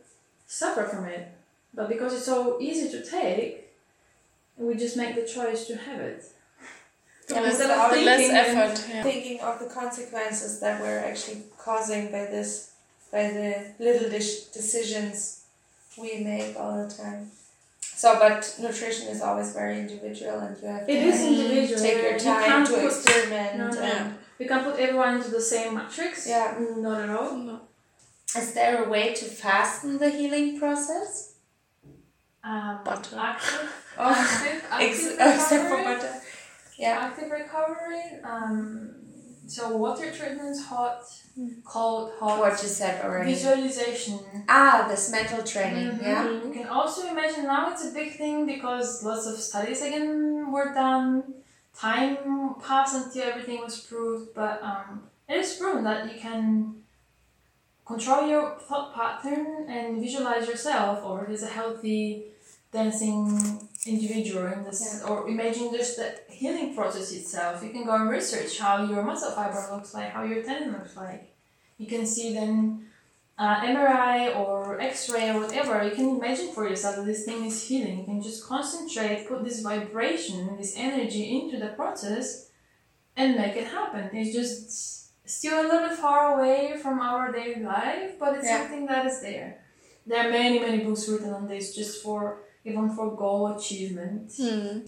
suffer 0.45 0.83
from 0.83 1.05
it. 1.05 1.31
But 1.73 1.89
because 1.89 2.13
it's 2.13 2.25
so 2.25 2.61
easy 2.61 2.91
to 2.91 3.03
take, 3.03 3.71
we 4.55 4.75
just 4.75 4.95
make 4.95 5.15
the 5.15 5.25
choice 5.25 5.65
to 5.65 5.75
have 5.75 5.99
it. 5.99 6.25
Yeah, 7.29 7.45
Instead 7.45 7.69
of 7.71 7.91
less 8.05 8.17
thinking 8.19 8.37
and- 8.37 8.57
effort. 8.57 8.85
Yeah. 8.89 9.03
thinking 9.03 9.39
of 9.39 9.59
the 9.59 9.65
consequences 9.67 10.59
that 10.59 10.81
we're 10.81 10.99
actually 10.99 11.43
causing 11.57 12.11
by 12.11 12.25
this, 12.25 12.71
by 13.11 13.23
the 13.29 13.65
little 13.79 14.09
dis- 14.09 14.45
decisions 14.47 15.41
we 15.97 16.23
make 16.23 16.57
all 16.59 16.75
the 16.85 16.93
time. 16.93 17.31
So, 17.81 18.19
but 18.19 18.55
nutrition 18.59 19.07
is 19.07 19.21
always 19.21 19.53
very 19.53 19.79
individual, 19.79 20.39
and 20.39 20.57
you 20.61 20.67
have 20.67 20.85
to 20.85 20.91
It 20.91 21.01
is 21.03 21.21
individual. 21.21 21.79
take 21.79 21.95
yeah. 21.97 22.01
your 22.03 22.13
You 22.13 22.19
time 22.19 22.43
can't 22.43 22.67
to 22.67 22.73
put- 22.73 22.85
experiment. 22.85 23.57
No, 23.57 23.67
no. 23.69 23.79
and 23.81 24.15
We 24.39 24.47
can't 24.47 24.65
put 24.65 24.77
everyone 24.79 25.17
into 25.17 25.29
the 25.31 25.39
same 25.41 25.75
matrix. 25.75 26.27
Yeah. 26.27 26.57
Not 26.77 27.01
at 27.03 27.09
all. 27.09 27.31
No. 27.37 27.61
Is 28.35 28.53
there 28.53 28.83
a 28.83 28.89
way 28.89 29.13
to 29.13 29.25
fasten 29.25 29.97
the 29.99 30.09
healing 30.09 30.59
process? 30.59 31.33
Um, 32.43 32.79
Butter. 32.83 33.15
Active, 33.17 33.69
active, 33.97 34.63
ex- 34.71 35.15
active 35.17 35.35
except 35.35 35.69
for 35.69 35.77
butter. 35.83 36.13
Yeah. 36.77 36.99
Active 37.01 37.29
recovery. 37.31 38.03
Um, 38.23 38.95
so 39.47 39.75
water 39.77 40.11
treatments, 40.11 40.65
hot, 40.65 41.03
cold, 41.65 42.13
hot. 42.19 42.39
What 42.39 42.61
you 42.63 42.69
said 42.69 43.03
already. 43.03 43.33
Visualization. 43.33 44.19
Ah, 44.47 44.85
this 44.89 45.11
mental 45.11 45.43
training. 45.43 45.91
Mhm. 45.91 46.01
Yeah. 46.01 46.29
You 46.45 46.51
can 46.53 46.67
also 46.67 47.07
imagine 47.07 47.43
now 47.45 47.71
it's 47.71 47.85
a 47.85 47.91
big 47.91 48.17
thing 48.17 48.45
because 48.45 49.03
lots 49.03 49.25
of 49.27 49.37
studies 49.39 49.81
again 49.81 50.51
were 50.51 50.73
done. 50.73 51.23
Time 51.75 52.55
passed 52.61 52.95
until 52.95 53.23
everything 53.23 53.61
was 53.61 53.79
proved, 53.81 54.33
but 54.35 54.61
um, 54.61 55.03
it 55.27 55.37
is 55.37 55.53
proven 55.55 55.83
that 55.83 56.11
you 56.13 56.19
can 56.19 56.75
control 57.85 58.27
your 58.27 58.57
thought 58.59 58.93
pattern 58.95 59.65
and 59.67 59.99
visualize 59.99 60.47
yourself, 60.47 61.03
or 61.03 61.27
as 61.29 61.43
a 61.43 61.47
healthy 61.47 62.25
dancing 62.71 63.17
individual 63.87 64.45
in 64.47 64.63
this, 64.63 65.03
or 65.07 65.27
imagine 65.27 65.71
just 65.71 65.97
the 65.97 66.15
healing 66.29 66.75
process 66.75 67.11
itself. 67.11 67.63
You 67.63 67.69
can 67.71 67.85
go 67.85 67.95
and 67.95 68.09
research 68.09 68.57
how 68.57 68.83
your 68.83 69.03
muscle 69.03 69.31
fiber 69.31 69.67
looks 69.71 69.93
like, 69.93 70.11
how 70.11 70.23
your 70.23 70.43
tendon 70.43 70.73
looks 70.73 70.95
like. 70.95 71.33
You 71.77 71.87
can 71.87 72.05
see 72.05 72.33
then 72.33 72.85
uh, 73.37 73.61
MRI 73.61 74.35
or 74.37 74.79
X-ray 74.79 75.29
or 75.31 75.39
whatever, 75.41 75.83
you 75.83 75.95
can 75.95 76.17
imagine 76.17 76.51
for 76.53 76.67
yourself 76.67 76.97
that 76.97 77.05
this 77.05 77.25
thing 77.25 77.45
is 77.45 77.67
healing. 77.67 77.99
You 77.99 78.05
can 78.05 78.21
just 78.21 78.45
concentrate, 78.45 79.27
put 79.27 79.43
this 79.43 79.61
vibration, 79.61 80.55
this 80.57 80.73
energy 80.77 81.39
into 81.39 81.57
the 81.57 81.71
process, 81.73 82.49
and 83.15 83.35
make 83.35 83.55
it 83.55 83.67
happen. 83.67 84.09
It's 84.13 84.33
just 84.35 85.27
still 85.27 85.61
a 85.61 85.67
little 85.67 85.95
far 85.95 86.37
away 86.37 86.77
from 86.81 86.99
our 86.99 87.31
daily 87.31 87.63
life, 87.63 88.19
but 88.19 88.35
it's 88.37 88.45
Yeah. 88.45 88.59
something 88.59 88.85
that 88.85 89.05
is 89.05 89.21
there. 89.21 89.59
There 90.05 90.27
are 90.27 90.29
many, 90.29 90.59
many 90.59 90.83
books 90.83 91.07
written 91.07 91.33
on 91.33 91.47
this, 91.47 91.75
just 91.75 92.03
for 92.03 92.43
even 92.65 92.89
for 92.89 93.15
goal 93.15 93.55
achievement. 93.55 94.31
Hmm. 94.37 94.79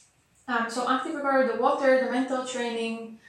Um, 0.47 0.69
so 0.69 0.89
active 0.89 1.15
recovery, 1.15 1.47
the 1.47 1.61
water, 1.61 2.05
the 2.05 2.11
mental 2.11 2.45
training, 2.45 3.19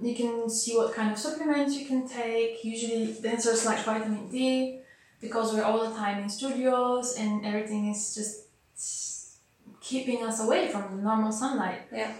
you 0.00 0.14
can 0.14 0.50
see 0.50 0.76
what 0.76 0.92
kind 0.92 1.12
of 1.12 1.18
supplements 1.18 1.76
you 1.76 1.86
can 1.86 2.08
take. 2.08 2.64
Usually 2.64 3.04
is 3.04 3.64
like 3.64 3.84
vitamin 3.84 4.28
D 4.28 4.80
because 5.20 5.54
we're 5.54 5.62
all 5.62 5.88
the 5.88 5.94
time 5.94 6.22
in 6.22 6.28
studios 6.28 7.14
and 7.16 7.46
everything 7.46 7.90
is 7.90 8.14
just 8.14 9.38
keeping 9.80 10.24
us 10.24 10.40
away 10.40 10.68
from 10.68 10.96
the 10.96 11.02
normal 11.02 11.30
sunlight. 11.30 11.82
Yeah. 11.92 12.12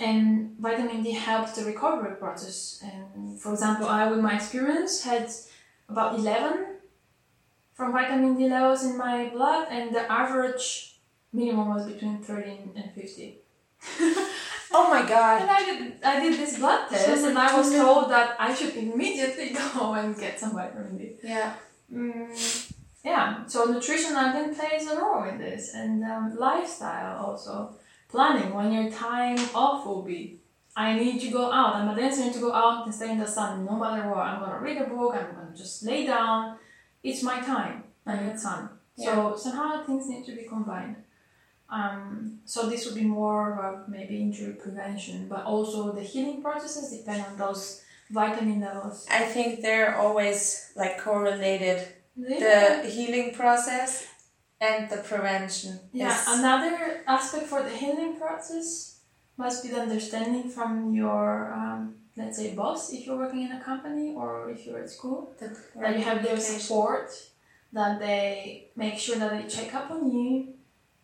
And 0.00 0.56
vitamin 0.58 1.02
D 1.02 1.12
helps 1.12 1.52
the 1.52 1.64
recovery 1.64 2.16
process. 2.16 2.82
And 2.82 3.40
for 3.40 3.52
example, 3.52 3.86
I, 3.86 4.10
with 4.10 4.20
my 4.20 4.34
experience, 4.34 5.02
had 5.02 5.30
about 5.88 6.18
11 6.18 6.66
from 7.72 7.92
vitamin 7.92 8.36
D 8.36 8.48
levels 8.48 8.84
in 8.84 8.98
my 8.98 9.30
blood, 9.30 9.68
and 9.70 9.94
the 9.94 10.10
average 10.10 10.93
minimum 11.34 11.68
was 11.74 11.90
between 11.92 12.18
13 12.18 12.72
and 12.76 12.92
50. 12.92 13.38
Oh 14.76 14.90
my 14.90 15.08
god. 15.08 15.42
And 15.42 15.50
I 15.50 15.64
did, 15.64 16.04
I 16.04 16.20
did 16.20 16.34
this 16.36 16.58
blood 16.58 16.88
test, 16.88 17.24
and 17.24 17.38
I 17.38 17.56
was 17.56 17.70
told 17.70 18.10
that 18.10 18.34
I 18.40 18.52
should 18.52 18.74
immediately 18.74 19.50
go 19.78 19.94
and 19.94 20.18
get 20.18 20.40
some 20.40 20.52
vitamin 20.52 20.98
D. 20.98 21.12
Yeah. 21.22 21.54
Mm, 21.92 22.72
yeah, 23.04 23.46
so 23.46 23.66
nutrition 23.66 24.16
I 24.16 24.32
think 24.32 24.58
plays 24.58 24.90
a 24.90 24.98
role 25.00 25.22
in 25.24 25.38
this, 25.38 25.74
and 25.74 26.02
um, 26.02 26.34
lifestyle 26.36 27.24
also. 27.24 27.76
Planning 28.08 28.52
when 28.54 28.72
your 28.72 28.90
time 28.90 29.38
off 29.54 29.86
will 29.86 30.02
be. 30.02 30.40
I 30.76 30.98
need 30.98 31.20
to 31.20 31.30
go 31.30 31.52
out. 31.52 31.76
I'm 31.76 31.88
a 31.88 31.94
dancer. 31.94 32.22
I 32.22 32.26
need 32.26 32.34
to 32.34 32.40
go 32.40 32.52
out 32.52 32.84
and 32.84 32.94
stay 32.94 33.10
in 33.12 33.18
the 33.18 33.26
sun, 33.26 33.64
no 33.64 33.76
matter 33.76 34.08
what. 34.08 34.26
I'm 34.26 34.40
gonna 34.40 34.60
read 34.60 34.78
a 34.78 34.86
book. 34.86 35.14
I'm 35.14 35.34
gonna 35.34 35.56
just 35.56 35.84
lay 35.84 36.06
down. 36.06 36.56
It's 37.02 37.22
my 37.22 37.40
time. 37.40 37.84
I 38.06 38.20
need 38.20 38.38
sun. 38.38 38.70
So 38.96 39.36
somehow 39.36 39.84
things 39.84 40.08
need 40.08 40.24
to 40.26 40.34
be 40.34 40.44
combined. 40.44 40.96
Um, 41.70 42.40
so 42.44 42.68
this 42.68 42.84
would 42.86 42.94
be 42.94 43.04
more 43.04 43.58
of 43.64 43.88
maybe 43.88 44.20
injury 44.20 44.52
prevention, 44.54 45.28
but 45.28 45.44
also 45.44 45.92
the 45.92 46.02
healing 46.02 46.42
processes 46.42 46.96
depend 46.98 47.24
on 47.24 47.36
those 47.36 47.82
vitamin 48.10 48.60
levels. 48.60 49.06
I 49.10 49.22
think 49.24 49.62
they're 49.62 49.96
always 49.96 50.72
like 50.76 51.00
correlated. 51.00 51.88
Yeah. 52.16 52.82
The 52.82 52.88
healing 52.88 53.34
process 53.34 54.06
and 54.60 54.88
the 54.90 54.98
prevention. 54.98 55.80
Yeah, 55.92 56.12
is- 56.20 56.38
another 56.38 57.02
aspect 57.06 57.46
for 57.46 57.62
the 57.62 57.70
healing 57.70 58.16
process 58.16 59.00
must 59.36 59.64
be 59.64 59.70
the 59.70 59.80
understanding 59.80 60.48
from 60.48 60.94
your, 60.94 61.52
um, 61.52 61.96
let's 62.16 62.36
say, 62.38 62.54
boss 62.54 62.92
if 62.92 63.04
you're 63.06 63.16
working 63.16 63.42
in 63.42 63.52
a 63.52 63.60
company 63.64 64.14
or 64.14 64.50
if 64.50 64.64
you're 64.66 64.78
at 64.78 64.90
school, 64.90 65.32
that 65.40 65.56
you 65.96 66.04
have 66.04 66.22
their 66.22 66.38
support, 66.38 67.10
that 67.72 67.98
they 67.98 68.68
make 68.76 68.96
sure 68.96 69.16
that 69.18 69.32
they 69.32 69.48
check 69.48 69.74
up 69.74 69.90
on 69.90 70.08
you, 70.12 70.54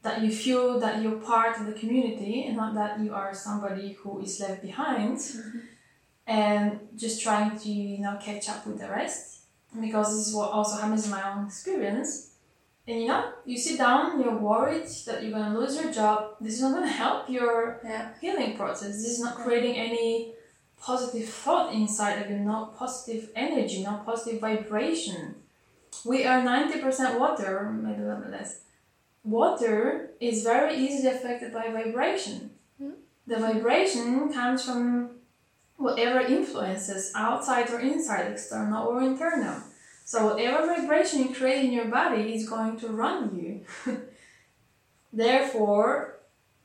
that 0.03 0.23
you 0.23 0.31
feel 0.33 0.81
that 0.81 1.03
you're 1.03 1.19
part 1.19 1.59
of 1.61 1.67
the 1.67 1.73
community 1.73 2.47
and 2.47 2.57
not 2.57 2.75
that 2.75 3.01
you 3.01 3.13
are 3.13 3.35
somebody 3.35 3.93
who 3.93 4.21
is 4.21 4.41
left 4.41 4.63
behind. 4.63 5.19
Mm-hmm. 5.19 5.59
And 6.27 6.81
just 6.97 7.23
trying 7.23 7.59
to 7.59 7.69
you 7.69 7.99
know 7.99 8.17
catch 8.23 8.49
up 8.49 8.67
with 8.67 8.79
the 8.79 8.89
rest. 8.89 9.41
Because 9.81 10.17
this 10.17 10.29
is 10.29 10.35
what 10.35 10.51
also 10.51 10.81
happens 10.81 11.05
in 11.05 11.11
my 11.11 11.29
own 11.29 11.47
experience. 11.47 12.31
And 12.87 13.03
you 13.03 13.09
know 13.09 13.33
you 13.45 13.59
sit 13.59 13.79
down 13.79 14.21
you're 14.21 14.39
worried 14.39 14.87
that 15.07 15.23
you're 15.23 15.33
going 15.33 15.53
to 15.53 15.59
lose 15.59 15.77
your 15.81 15.93
job. 15.93 16.37
This 16.41 16.55
is 16.55 16.63
not 16.63 16.75
going 16.75 16.89
to 16.89 16.93
help 17.05 17.29
your 17.29 17.81
Yeah. 17.85 18.11
healing 18.21 18.57
process. 18.57 18.93
This 18.97 19.11
is 19.15 19.21
not 19.21 19.37
creating 19.37 19.77
any 19.77 20.35
positive 20.81 21.29
thought 21.29 21.75
inside 21.75 22.23
of 22.23 22.31
you 22.31 22.39
no 22.39 22.73
positive 22.77 23.31
energy 23.37 23.83
no 23.83 24.01
positive 24.07 24.41
vibration. 24.41 25.35
We 26.05 26.25
are 26.25 26.41
90% 26.43 27.19
water 27.19 27.71
maybe 27.71 28.03
a 28.03 28.15
little 28.15 28.31
less 28.31 28.61
water 29.23 30.11
is 30.21 30.43
very 30.43 30.77
easily 30.77 31.15
affected 31.15 31.53
by 31.53 31.69
vibration 31.69 32.51
hmm? 32.79 32.91
the 33.27 33.37
vibration 33.39 34.33
comes 34.33 34.65
from 34.65 35.11
whatever 35.81 36.21
influences 36.21 37.11
outside 37.17 37.71
or 37.71 37.81
inside, 37.81 38.31
external 38.31 38.87
or 38.87 39.03
internal. 39.03 39.63
So 40.05 40.27
whatever 40.27 40.67
vibration 40.67 41.21
you 41.21 41.35
create 41.35 41.65
in 41.65 41.73
your 41.73 41.87
body 41.87 42.35
is 42.35 42.49
going 42.49 42.79
to 42.81 42.89
run 42.89 43.35
you. 43.35 43.65
Therefore, 45.13 46.19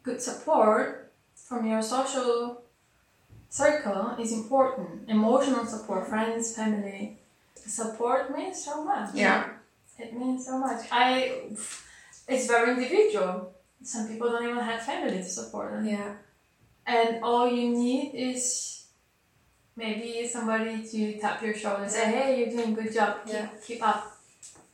good 0.03 0.21
support 0.21 1.13
from 1.33 1.65
your 1.65 1.81
social 1.81 2.61
circle 3.49 4.15
is 4.19 4.33
important. 4.33 5.09
Emotional 5.09 5.65
support, 5.65 6.07
friends, 6.07 6.55
family. 6.55 7.17
Support 7.55 8.35
means 8.35 8.63
so 8.63 8.83
much. 8.83 9.11
Yeah. 9.13 9.49
It 9.97 10.13
means 10.13 10.45
so 10.45 10.59
much. 10.59 10.85
I 10.91 11.43
it's 12.27 12.47
very 12.47 12.71
individual. 12.71 13.53
Some 13.83 14.07
people 14.07 14.29
don't 14.31 14.43
even 14.49 14.63
have 14.63 14.81
family 14.81 15.17
to 15.17 15.23
support 15.23 15.71
them 15.71 15.85
Yeah. 15.87 16.13
and 16.85 17.23
all 17.23 17.47
you 17.49 17.69
need 17.69 18.13
is 18.13 18.41
maybe 19.75 20.27
somebody 20.27 20.83
to 20.91 21.19
tap 21.19 21.41
your 21.41 21.53
shoulder 21.53 21.83
and 21.83 21.91
say, 21.91 22.05
"Hey, 22.05 22.27
you're 22.39 22.49
doing 22.55 22.71
a 22.77 22.81
good 22.81 22.93
job. 22.93 23.11
Keep, 23.25 23.33
Yeah. 23.33 23.47
keep 23.67 23.81
up." 23.91 24.01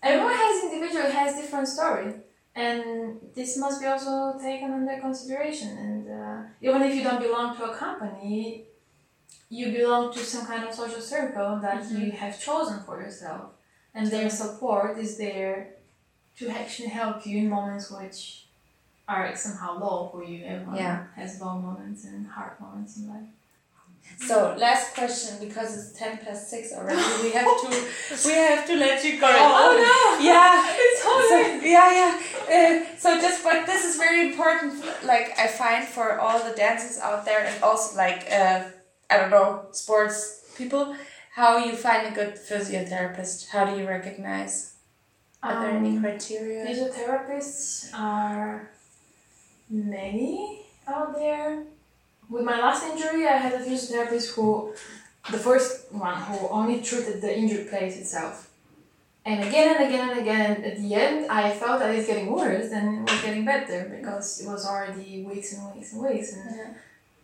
Everyone 0.03 0.33
has 0.33 0.63
individual 0.63 1.09
has 1.19 1.35
different 1.41 1.67
story, 1.67 2.09
and 2.55 3.19
this 3.35 3.57
must 3.57 3.79
be 3.81 3.87
also 3.87 4.37
taken 4.39 4.71
under 4.73 4.99
consideration. 4.99 5.69
And 5.87 6.01
uh, 6.21 6.37
even 6.61 6.81
if 6.83 6.91
you 6.95 7.03
don't 7.03 7.21
belong 7.27 7.55
to 7.57 7.63
a 7.71 7.75
company, 7.75 8.65
you 9.49 9.71
belong 9.71 10.13
to 10.13 10.19
some 10.19 10.45
kind 10.45 10.63
of 10.67 10.73
social 10.73 11.01
circle 11.01 11.59
that 11.65 11.79
you 11.91 12.11
have 12.11 12.39
chosen 12.39 12.77
for 12.85 13.01
yourself, 13.01 13.43
and 13.95 14.07
their 14.07 14.29
support 14.29 14.97
is 14.97 15.17
there 15.17 15.55
to 16.41 16.49
actually 16.49 16.89
help 16.89 17.25
you 17.25 17.37
in 17.39 17.49
moments 17.49 17.91
which 17.91 18.45
are 19.07 19.35
somehow 19.35 19.77
low 19.79 20.09
for 20.11 20.23
you. 20.23 20.43
Everyone 20.45 20.75
Yeah. 20.75 21.03
has 21.15 21.39
low 21.41 21.55
moments 21.67 22.05
and 22.05 22.25
hard 22.27 22.59
moments 22.59 22.97
in 22.97 23.03
life. 23.09 23.29
So 24.27 24.55
last 24.57 24.93
question 24.95 25.37
because 25.45 25.69
it's 25.77 25.97
ten 25.97 26.17
past 26.17 26.49
six 26.49 26.73
already. 26.73 27.01
We 27.23 27.31
have 27.39 27.45
to 27.63 27.67
we 28.27 28.33
have 28.33 28.65
to 28.69 28.75
let 28.75 29.03
you 29.05 29.13
go. 29.19 29.27
Oh, 29.29 29.71
no! 29.89 29.99
Yeah. 30.31 30.65
It's 30.83 31.01
so 31.03 31.11
So, 31.31 31.37
yeah, 31.75 31.89
yeah. 31.99 32.13
Uh, 32.55 32.97
so 33.03 33.07
just, 33.25 33.43
but 33.43 33.65
this 33.65 33.85
is 33.85 33.95
very 33.97 34.21
important. 34.31 34.73
Like 35.03 35.27
I 35.37 35.47
find 35.47 35.83
for 35.87 36.19
all 36.19 36.39
the 36.49 36.55
dancers 36.55 36.97
out 36.99 37.25
there, 37.25 37.45
and 37.45 37.63
also 37.63 37.95
like 37.95 38.21
uh, 38.31 38.63
I 39.11 39.17
don't 39.17 39.29
know, 39.37 39.65
sports 39.71 40.19
people, 40.57 40.95
how 41.35 41.57
you 41.65 41.73
find 41.75 42.07
a 42.07 42.11
good 42.19 42.33
physiotherapist. 42.35 43.49
How 43.49 43.65
do 43.65 43.77
you 43.79 43.87
recognize? 43.87 44.70
Are 45.43 45.61
there 45.61 45.71
any 45.71 45.97
Um, 45.97 46.01
criteria? 46.03 46.65
Physiotherapists 46.65 47.89
are 47.93 48.69
many 49.69 50.65
out 50.87 51.15
there. 51.15 51.63
with 52.29 52.43
my 52.45 52.57
last 52.61 52.83
injury, 52.85 53.27
I 53.27 53.35
had 53.37 53.53
a 53.53 53.59
physiotherapist 53.59 54.33
who, 54.35 54.73
the 55.29 55.37
first 55.37 55.91
one 55.91 56.15
who 56.21 56.47
only 56.47 56.79
treated 56.81 57.19
the 57.21 57.31
injured 57.37 57.69
place 57.69 57.97
itself. 57.97 58.49
And 59.25 59.43
again 59.43 59.75
and 59.75 59.85
again 59.87 60.09
and 60.11 60.19
again, 60.19 60.63
at 60.63 60.77
the 60.77 60.95
end, 60.95 61.29
I 61.29 61.51
felt 61.51 61.79
that 61.81 61.93
it's 61.93 62.07
getting 62.07 62.31
worse 62.31 62.69
than 62.69 62.85
it 63.03 63.11
was 63.11 63.21
getting 63.21 63.43
better 63.45 63.79
because 63.97 64.41
it 64.41 64.47
was 64.47 64.65
already 64.65 65.23
weeks 65.23 65.53
and 65.53 65.75
weeks 65.75 65.91
and 65.93 66.01
weeks, 66.01 66.33
and 66.33 66.55
Yeah. 66.55 66.67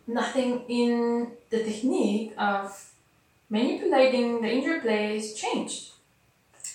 nothing 0.08 0.64
in 0.68 1.32
the 1.50 1.64
technique 1.64 2.34
of 2.38 2.92
manipulating 3.50 4.42
the 4.42 4.50
injured 4.52 4.82
place 4.82 5.34
changed. 5.36 5.94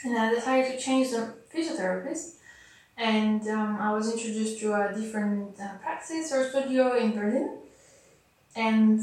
And 0.05 0.19
I 0.19 0.35
decided 0.35 0.73
to 0.73 0.85
change 0.85 1.11
the 1.11 1.35
physiotherapist, 1.55 2.35
and 2.97 3.47
um, 3.49 3.77
I 3.81 3.93
was 3.93 4.13
introduced 4.13 4.59
to 4.61 4.75
a 4.75 4.93
different 4.93 5.61
uh, 5.61 5.79
practice 5.79 6.33
or 6.33 6.49
studio 6.49 6.97
in 6.97 7.13
Berlin, 7.13 7.59
and 8.57 9.01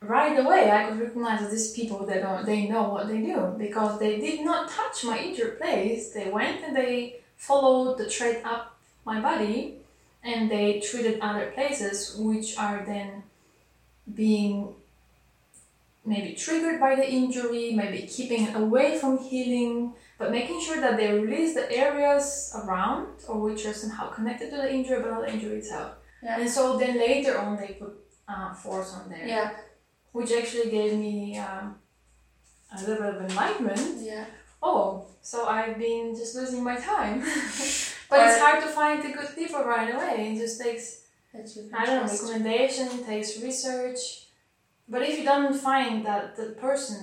right 0.00 0.38
away 0.38 0.70
I 0.70 0.88
could 0.88 1.00
recognize 1.00 1.50
these 1.50 1.72
people 1.72 2.04
don't 2.06 2.44
they 2.44 2.68
know 2.68 2.88
what 2.88 3.08
they 3.08 3.20
do 3.22 3.54
because 3.56 3.98
they 3.98 4.18
did 4.20 4.44
not 4.44 4.68
touch 4.68 5.04
my 5.04 5.18
injured 5.18 5.58
place. 5.58 6.10
They 6.10 6.28
went 6.28 6.62
and 6.64 6.76
they 6.76 7.20
followed 7.36 7.98
the 7.98 8.10
thread 8.10 8.42
up 8.44 8.78
my 9.04 9.20
body, 9.20 9.78
and 10.22 10.50
they 10.50 10.80
treated 10.80 11.20
other 11.20 11.50
places 11.52 12.16
which 12.18 12.58
are 12.58 12.84
then 12.84 13.22
being 14.14 14.74
maybe 16.04 16.34
triggered 16.34 16.80
by 16.80 16.94
the 16.96 17.08
injury, 17.08 17.72
maybe 17.72 18.02
keeping 18.06 18.44
it 18.48 18.56
away 18.56 18.98
from 18.98 19.18
healing, 19.18 19.94
but 20.18 20.30
making 20.30 20.60
sure 20.60 20.80
that 20.80 20.96
they 20.96 21.12
release 21.12 21.54
the 21.54 21.70
areas 21.70 22.52
around 22.64 23.08
or 23.28 23.38
which 23.40 23.64
are 23.66 23.72
somehow 23.72 24.08
connected 24.10 24.50
to 24.50 24.56
the 24.56 24.72
injury 24.72 25.00
but 25.00 25.10
not 25.10 25.22
the 25.22 25.32
injury 25.32 25.58
itself. 25.58 25.92
Yeah. 26.22 26.40
And 26.40 26.48
so 26.50 26.76
then 26.78 26.98
later 26.98 27.38
on 27.38 27.56
they 27.56 27.74
put 27.80 27.94
uh, 28.28 28.52
force 28.54 28.94
on 28.94 29.08
there, 29.10 29.26
Yeah. 29.26 29.50
which 30.12 30.32
actually 30.32 30.70
gave 30.70 30.98
me 30.98 31.38
um, 31.38 31.76
a 32.76 32.80
little 32.80 33.02
bit 33.04 33.14
of 33.16 33.30
enlightenment. 33.30 33.98
Yeah. 34.00 34.24
Oh, 34.62 35.06
so 35.22 35.46
I've 35.46 35.78
been 35.78 36.14
just 36.16 36.34
losing 36.36 36.62
my 36.62 36.76
time. 36.76 37.20
but 38.10 38.20
it's 38.28 38.38
hard 38.40 38.62
to 38.62 38.68
find 38.68 39.02
the 39.02 39.10
good 39.12 39.34
people 39.34 39.62
right 39.64 39.92
away. 39.94 40.32
It 40.32 40.38
just 40.38 40.60
takes 40.60 41.02
That 41.32 41.48
you 41.56 41.68
can 41.68 41.74
I 41.74 41.86
don't 41.86 42.06
know, 42.06 42.12
recommendation, 42.12 43.04
takes 43.04 43.40
research. 43.42 44.21
But 44.92 45.00
if 45.08 45.18
you 45.18 45.24
don't 45.24 45.54
find 45.68 46.04
that 46.04 46.36
the 46.36 46.48
person 46.66 47.02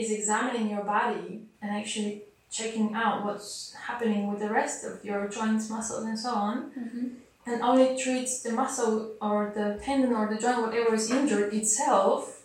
is 0.00 0.10
examining 0.18 0.68
your 0.74 0.84
body 0.84 1.46
and 1.62 1.70
actually 1.80 2.12
checking 2.50 2.88
out 3.02 3.24
what's 3.24 3.74
happening 3.88 4.22
with 4.30 4.40
the 4.44 4.50
rest 4.50 4.84
of 4.84 5.02
your 5.08 5.26
joints, 5.36 5.70
muscles, 5.70 6.04
and 6.04 6.18
so 6.26 6.30
on, 6.48 6.56
Mhm. 6.78 7.04
and 7.48 7.62
only 7.62 7.88
treats 8.02 8.32
the 8.44 8.52
muscle 8.62 8.96
or 9.26 9.38
the 9.58 9.68
tendon 9.84 10.12
or 10.18 10.24
the 10.32 10.38
joint, 10.44 10.60
whatever 10.64 10.94
is 10.94 11.10
injured 11.10 11.54
itself, 11.54 12.44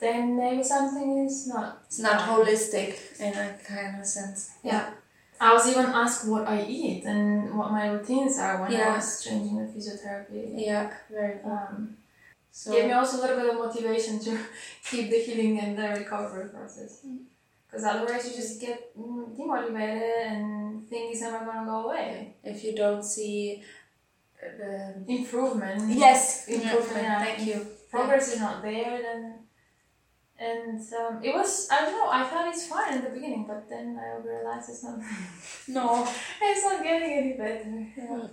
then 0.00 0.36
maybe 0.36 0.64
something 0.64 1.08
is 1.26 1.46
not. 1.46 1.68
It's 1.86 2.00
not 2.08 2.18
holistic 2.28 2.90
in 3.20 3.32
a 3.44 3.46
kind 3.72 4.00
of 4.00 4.06
sense. 4.18 4.50
Yeah. 4.64 4.84
I 5.40 5.48
was 5.54 5.64
even 5.70 5.86
asked 5.86 6.22
what 6.32 6.44
I 6.48 6.58
eat 6.78 7.04
and 7.04 7.56
what 7.58 7.70
my 7.78 7.86
routines 7.94 8.36
are 8.38 8.54
when 8.60 8.74
I 8.74 8.96
was 8.96 9.22
changing 9.24 9.56
the 9.60 9.68
physiotherapy. 9.72 10.42
Yeah. 10.68 10.90
Very. 11.08 11.36
Um, 11.44 11.96
So 12.54 12.70
gave 12.72 12.84
me 12.84 12.92
also 12.92 13.18
a 13.18 13.20
little 13.22 13.36
bit 13.38 13.48
of 13.54 13.58
motivation 13.58 14.20
to 14.20 14.38
keep 14.84 15.10
the 15.10 15.18
healing 15.18 15.58
and 15.58 15.76
the 15.76 15.88
recovery 16.00 16.50
process. 16.50 17.04
Because 17.66 17.84
otherwise, 17.84 18.28
you 18.28 18.36
just 18.36 18.60
get 18.60 18.96
mm, 18.96 19.34
demotivated 19.34 20.26
and 20.26 20.86
think 20.86 21.12
it's 21.12 21.22
never 21.22 21.46
gonna 21.46 21.64
go 21.64 21.88
away. 21.88 22.36
if 22.44 22.62
you 22.62 22.74
don't 22.76 23.02
see 23.02 23.62
uh, 24.42 24.48
the 24.58 25.04
Improvement. 25.08 25.82
yes 25.88 26.46
Improvement. 26.46 27.02
yeah, 27.02 27.18
yeah. 27.18 27.24
thank 27.24 27.48
you 27.48 27.66
Progress 27.90 28.34
is 28.34 28.40
not 28.40 28.62
there, 28.62 29.00
then. 29.02 29.34
And 30.38 30.80
um, 30.80 31.22
it 31.22 31.32
was, 31.34 31.68
I 31.70 31.82
don't 31.82 31.92
know, 31.92 32.08
I 32.10 32.24
thought 32.24 32.48
it's 32.48 32.66
fine 32.66 32.94
in 32.94 33.04
the 33.04 33.10
beginning, 33.10 33.44
but 33.46 33.68
then 33.68 33.98
I 33.98 34.16
realized 34.26 34.70
it's 34.70 34.82
not, 34.82 34.98
no 35.68 36.08
it's 36.40 36.64
not 36.64 36.82
getting 36.82 37.12
any 37.12 37.32
better. 37.34 38.30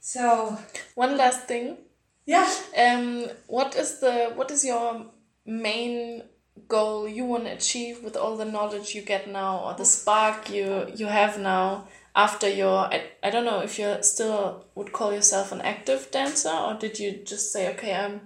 so 0.00 0.56
One 0.94 1.16
last 1.16 1.46
thing. 1.46 1.78
Yeah. 2.26 2.50
Um, 2.76 3.28
what 3.46 3.76
is 3.76 4.00
the 4.00 4.32
what 4.34 4.50
is 4.50 4.64
your 4.64 5.06
main 5.44 6.22
goal 6.68 7.08
you 7.08 7.24
want 7.24 7.44
to 7.44 7.52
achieve 7.52 8.02
with 8.02 8.16
all 8.16 8.36
the 8.36 8.44
knowledge 8.44 8.94
you 8.94 9.02
get 9.02 9.28
now 9.28 9.58
or 9.64 9.74
the 9.74 9.84
spark 9.84 10.48
you 10.48 10.86
you 10.94 11.06
have 11.06 11.38
now 11.38 11.86
after 12.14 12.48
your 12.48 12.86
I, 12.94 13.02
I 13.22 13.30
don't 13.30 13.44
know 13.44 13.60
if 13.60 13.78
you 13.78 13.96
still 14.02 14.64
would 14.76 14.92
call 14.92 15.12
yourself 15.12 15.50
an 15.50 15.60
active 15.60 16.08
dancer 16.12 16.50
or 16.50 16.74
did 16.74 16.98
you 17.00 17.22
just 17.24 17.52
say 17.52 17.74
okay 17.74 17.92
I'm 17.92 18.20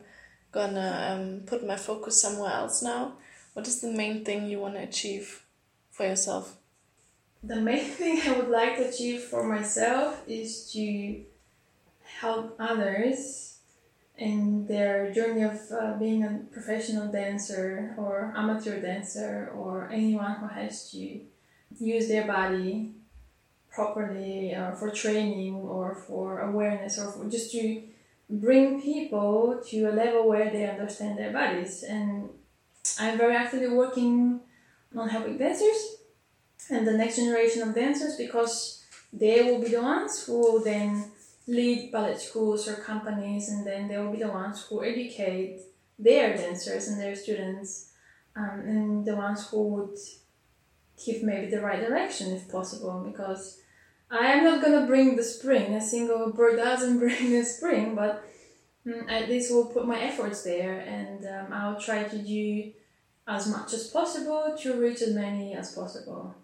gonna 0.53 1.09
um, 1.11 1.47
put 1.47 1.67
my 1.67 1.77
focus 1.77 2.21
somewhere 2.21 2.53
else 2.53 2.83
now 2.83 3.15
what 3.59 3.67
is 3.67 3.81
the 3.81 3.91
main 3.91 4.25
thing 4.25 4.47
you 4.47 4.61
want 4.61 4.75
to 4.75 4.83
achieve 4.85 5.43
for 5.91 6.07
yourself? 6.07 6.57
The 7.43 7.57
main 7.57 7.85
thing 7.99 8.21
I 8.25 8.39
would 8.39 8.51
like 8.51 8.77
to 8.77 8.89
achieve 8.89 9.23
for 9.23 9.43
myself 9.43 10.23
is 10.29 10.71
to 10.75 11.25
help 12.21 12.55
others 12.61 13.58
in 14.19 14.67
their 14.67 15.13
journey 15.13 15.43
of 15.43 15.61
uh, 15.73 15.95
being 15.99 16.25
a 16.25 16.41
professional 16.53 17.11
dancer 17.11 17.95
or 17.97 18.33
amateur 18.37 18.81
dancer 18.81 19.51
or 19.55 19.89
anyone 19.93 20.35
who 20.35 20.49
has 20.49 20.91
to 20.91 21.21
use 21.79 22.09
their 22.09 22.27
body 22.27 22.93
properly 23.71 24.55
for 24.79 24.91
training 24.91 25.55
or 25.55 25.95
for 25.95 26.41
awareness 26.41 26.99
or 26.99 27.13
for 27.13 27.29
just 27.29 27.53
to 27.53 27.83
bring 28.29 28.83
people 28.83 29.63
to 29.65 29.85
a 29.85 29.93
level 29.93 30.29
where 30.29 30.51
they 30.51 30.69
understand 30.69 31.17
their 31.17 31.33
bodies. 31.33 31.85
And 31.85 32.29
i'm 32.99 33.19
very 33.19 33.37
actively 33.37 33.69
working 33.69 34.41
on 34.97 35.09
helping 35.09 35.37
dancers 35.37 35.97
and 36.71 36.87
the 36.87 36.93
next 36.93 37.17
generation 37.17 37.63
of 37.63 37.75
dancers 37.75 38.17
because 38.17 38.85
they 39.13 39.43
will 39.43 39.61
be 39.61 39.69
the 39.69 39.83
ones 39.83 40.25
who 40.25 40.39
will 40.39 40.63
then 40.63 41.05
lead 41.49 41.91
ballet 41.91 42.17
schools 42.17 42.69
or 42.69 42.75
companies 42.75 43.49
and 43.49 43.67
then 43.67 43.89
they 43.89 43.97
will 43.97 44.13
be 44.13 44.19
the 44.19 44.29
ones 44.29 44.67
who 44.69 44.85
educate 44.85 45.61
their 45.99 46.37
dancers 46.37 46.89
and 46.89 47.01
their 47.01 47.17
students 47.17 47.91
um, 48.37 48.61
and 48.61 49.07
the 49.07 49.17
ones 49.17 49.49
who 49.49 49.63
would 49.69 49.99
give 51.05 51.23
maybe 51.23 51.51
the 51.51 51.61
right 51.61 51.81
direction 51.81 52.33
if 52.33 52.49
possible 52.49 53.03
because 53.07 53.61
I 54.11 54.33
am 54.33 54.45
not 54.45 54.63
gonna 54.63 54.87
bring 54.87 55.17
the 55.17 55.25
spring. 55.25 55.75
A 55.75 55.81
single 55.81 56.33
bird 56.33 56.57
doesn't 56.57 56.99
bring 57.05 57.31
the 57.31 57.45
spring, 57.45 57.95
but 57.95 58.25
mm, 58.87 59.11
at 59.11 59.29
least 59.29 59.53
will 59.53 59.67
put 59.67 59.87
my 59.87 60.01
efforts 60.01 60.43
there, 60.43 60.79
and 60.81 61.27
um, 61.27 61.53
I'll 61.53 61.81
try 61.81 62.05
to 62.05 62.19
do 62.19 62.73
as 63.27 63.47
much 63.47 63.75
as 63.75 63.89
possible 63.89 64.57
to 64.61 64.81
reach 64.81 65.03
as 65.03 65.15
many 65.15 65.55
as 65.55 65.75
possible. 65.75 66.35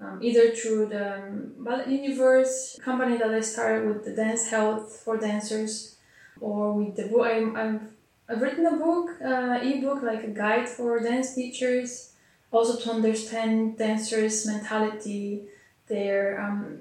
Um, 0.00 0.20
either 0.22 0.50
through 0.50 0.86
the 0.86 1.50
Ballet 1.58 1.90
Universe 1.90 2.78
company 2.84 3.16
that 3.16 3.34
I 3.34 3.40
started 3.40 3.88
with 3.88 4.04
the 4.04 4.12
Dance 4.12 4.48
Health 4.48 5.02
for 5.04 5.16
dancers, 5.16 5.96
or 6.40 6.72
with 6.74 6.94
the 6.94 7.08
book. 7.08 7.26
I'm, 7.26 7.56
I've, 7.56 7.80
I've 8.28 8.40
written 8.40 8.66
a 8.66 8.76
book, 8.76 9.10
uh, 9.20 9.58
ebook, 9.60 10.02
like 10.04 10.22
a 10.22 10.28
guide 10.28 10.68
for 10.68 11.00
dance 11.00 11.34
teachers, 11.34 12.12
also 12.52 12.78
to 12.78 12.90
understand 12.92 13.76
dancers' 13.76 14.46
mentality, 14.46 15.42
their 15.88 16.40
um, 16.40 16.78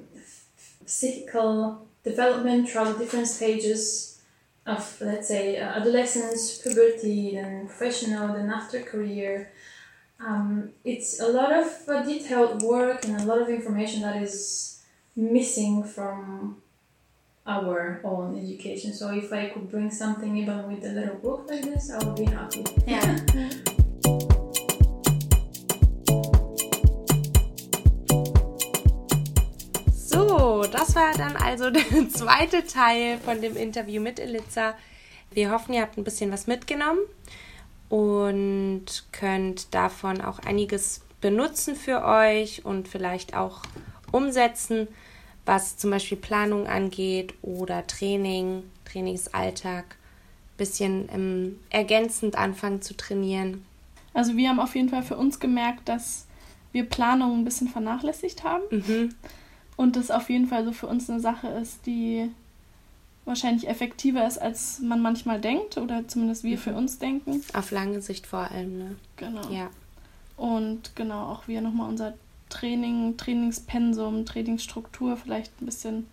psychical 0.85 1.87
development 2.03 2.69
throughout 2.69 2.99
different 2.99 3.27
stages 3.27 4.21
of, 4.67 4.97
let's 5.01 5.29
say, 5.29 5.57
uh, 5.57 5.79
adolescence, 5.79 6.59
puberty, 6.61 7.31
then 7.31 7.65
professional, 7.65 8.33
then 8.35 8.49
after 8.49 8.81
career. 8.81 9.51
Um, 10.19 10.71
it's 10.83 11.19
a 11.19 11.27
lot 11.27 11.53
of 11.53 11.67
uh, 11.87 12.01
detailed 12.03 12.63
work 12.63 13.05
and 13.05 13.21
a 13.21 13.25
lot 13.25 13.39
of 13.39 13.49
information 13.49 14.01
that 14.01 14.21
is 14.21 14.81
missing 15.15 15.83
from 15.83 16.57
our 17.45 18.01
own 18.03 18.37
education. 18.37 18.93
So 18.93 19.11
if 19.13 19.31
I 19.31 19.49
could 19.49 19.69
bring 19.69 19.91
something 19.91 20.35
even 20.35 20.67
with 20.67 20.83
a 20.83 20.89
little 20.89 21.15
book 21.15 21.45
like 21.47 21.61
this, 21.61 21.91
I 21.91 22.03
would 22.03 22.15
be 22.15 22.25
happy. 22.25 22.65
yeah 22.87 23.19
So, 29.93 30.63
das 30.63 30.95
war 30.95 31.13
dann 31.15 31.37
also 31.37 31.69
der 31.69 32.09
zweite 32.09 32.65
Teil 32.65 33.19
von 33.19 33.39
dem 33.39 33.55
Interview 33.55 34.01
mit 34.01 34.19
Elitza. 34.19 34.73
Wir 35.29 35.51
hoffen, 35.51 35.73
ihr 35.73 35.81
habt 35.81 35.97
ein 35.97 36.03
bisschen 36.03 36.31
was 36.31 36.47
mitgenommen 36.47 37.01
und 37.89 38.85
könnt 39.11 39.73
davon 39.73 40.21
auch 40.21 40.39
einiges 40.39 41.01
benutzen 41.21 41.75
für 41.75 42.03
euch 42.03 42.65
und 42.65 42.87
vielleicht 42.87 43.35
auch 43.35 43.61
umsetzen, 44.11 44.87
was 45.45 45.77
zum 45.77 45.91
Beispiel 45.91 46.17
Planung 46.17 46.67
angeht 46.67 47.33
oder 47.41 47.87
Training, 47.87 48.63
Trainingsalltag, 48.85 49.95
bisschen 50.57 51.07
ähm, 51.13 51.59
ergänzend 51.69 52.37
anfangen 52.37 52.81
zu 52.81 52.95
trainieren. 52.97 53.63
Also 54.13 54.35
wir 54.35 54.49
haben 54.49 54.59
auf 54.59 54.75
jeden 54.75 54.89
Fall 54.89 55.03
für 55.03 55.15
uns 55.15 55.39
gemerkt, 55.39 55.87
dass 55.87 56.25
wir 56.71 56.83
Planung 56.83 57.39
ein 57.39 57.45
bisschen 57.45 57.67
vernachlässigt 57.67 58.43
haben 58.43 58.63
Mhm. 58.71 59.15
und 59.75 59.95
das 59.95 60.11
auf 60.11 60.29
jeden 60.29 60.47
Fall 60.47 60.65
so 60.65 60.71
für 60.71 60.87
uns 60.87 61.09
eine 61.09 61.19
Sache 61.19 61.47
ist, 61.47 61.85
die 61.85 62.29
wahrscheinlich 63.27 63.67
effektiver 63.67 64.25
ist, 64.25 64.37
als 64.37 64.79
man 64.79 65.01
manchmal 65.01 65.39
denkt 65.39 65.77
oder 65.77 66.07
zumindest 66.07 66.43
wir 66.43 66.57
für 66.57 66.73
uns 66.73 66.97
denken. 66.99 67.43
Auf 67.53 67.71
lange 67.71 68.01
Sicht 68.01 68.25
vor 68.25 68.51
allem, 68.51 68.77
ne? 68.77 68.95
Genau. 69.17 69.49
Ja. 69.49 69.69
Und 70.37 70.95
genau, 70.95 71.31
auch 71.31 71.47
wir 71.47 71.61
nochmal 71.61 71.89
unser 71.89 72.13
Training, 72.49 73.17
Trainingspensum, 73.17 74.25
Trainingsstruktur 74.25 75.17
vielleicht 75.17 75.61
ein 75.61 75.65
bisschen 75.65 76.07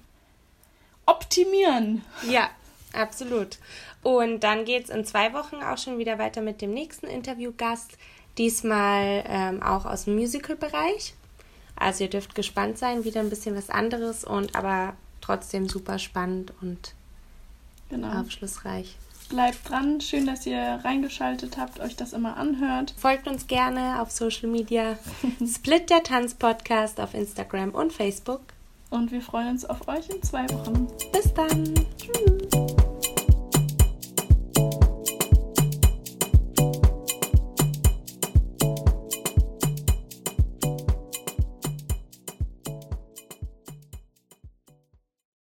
optimieren. 1.07 2.03
Ja, 2.29 2.49
absolut. 2.93 3.59
Und 4.03 4.41
dann 4.41 4.65
geht 4.65 4.85
es 4.85 4.91
in 4.91 5.05
zwei 5.05 5.33
Wochen 5.33 5.57
auch 5.57 5.79
schon 5.79 5.99
wieder 5.99 6.19
weiter 6.19 6.43
mit 6.43 6.61
dem 6.61 6.73
nächsten 6.73 7.07
Interviewgast. 7.07 7.97
Diesmal 8.39 9.25
ähm, 9.29 9.63
auch 9.63 9.85
aus 9.87 10.05
dem 10.05 10.17
Musical-Bereich. 10.17 11.15
Also 11.77 12.05
ihr 12.05 12.11
dürft 12.11 12.35
gespannt 12.35 12.79
sein, 12.79 13.05
wieder 13.05 13.21
ein 13.21 13.31
bisschen 13.31 13.57
was 13.57 13.71
anderes 13.71 14.25
und 14.25 14.55
aber 14.57 14.95
trotzdem 15.21 15.69
super 15.69 15.99
spannend 15.99 16.53
und 16.61 16.95
Genau. 17.91 18.21
aufschlussreich. 18.21 18.97
Bleibt 19.29 19.69
dran. 19.69 20.01
Schön, 20.01 20.27
dass 20.27 20.47
ihr 20.47 20.81
reingeschaltet 20.85 21.57
habt, 21.57 21.81
euch 21.81 21.97
das 21.97 22.13
immer 22.13 22.37
anhört. 22.37 22.95
Folgt 22.97 23.27
uns 23.27 23.47
gerne 23.47 24.01
auf 24.01 24.11
Social 24.11 24.49
Media. 24.49 24.99
Split 25.47 25.91
der 25.91 26.03
Tanz 26.03 26.35
Podcast 26.35 27.01
auf 27.01 27.15
Instagram 27.15 27.71
und 27.71 27.93
Facebook. 27.93 28.43
Und 28.91 29.11
wir 29.11 29.23
freuen 29.23 29.49
uns 29.49 29.65
auf 29.65 29.89
euch 29.89 30.09
in 30.11 30.23
zwei 30.23 30.49
Wochen. 30.51 30.87
Bis 31.13 31.33
dann. 31.35 31.75
Tschüss. 31.99 32.84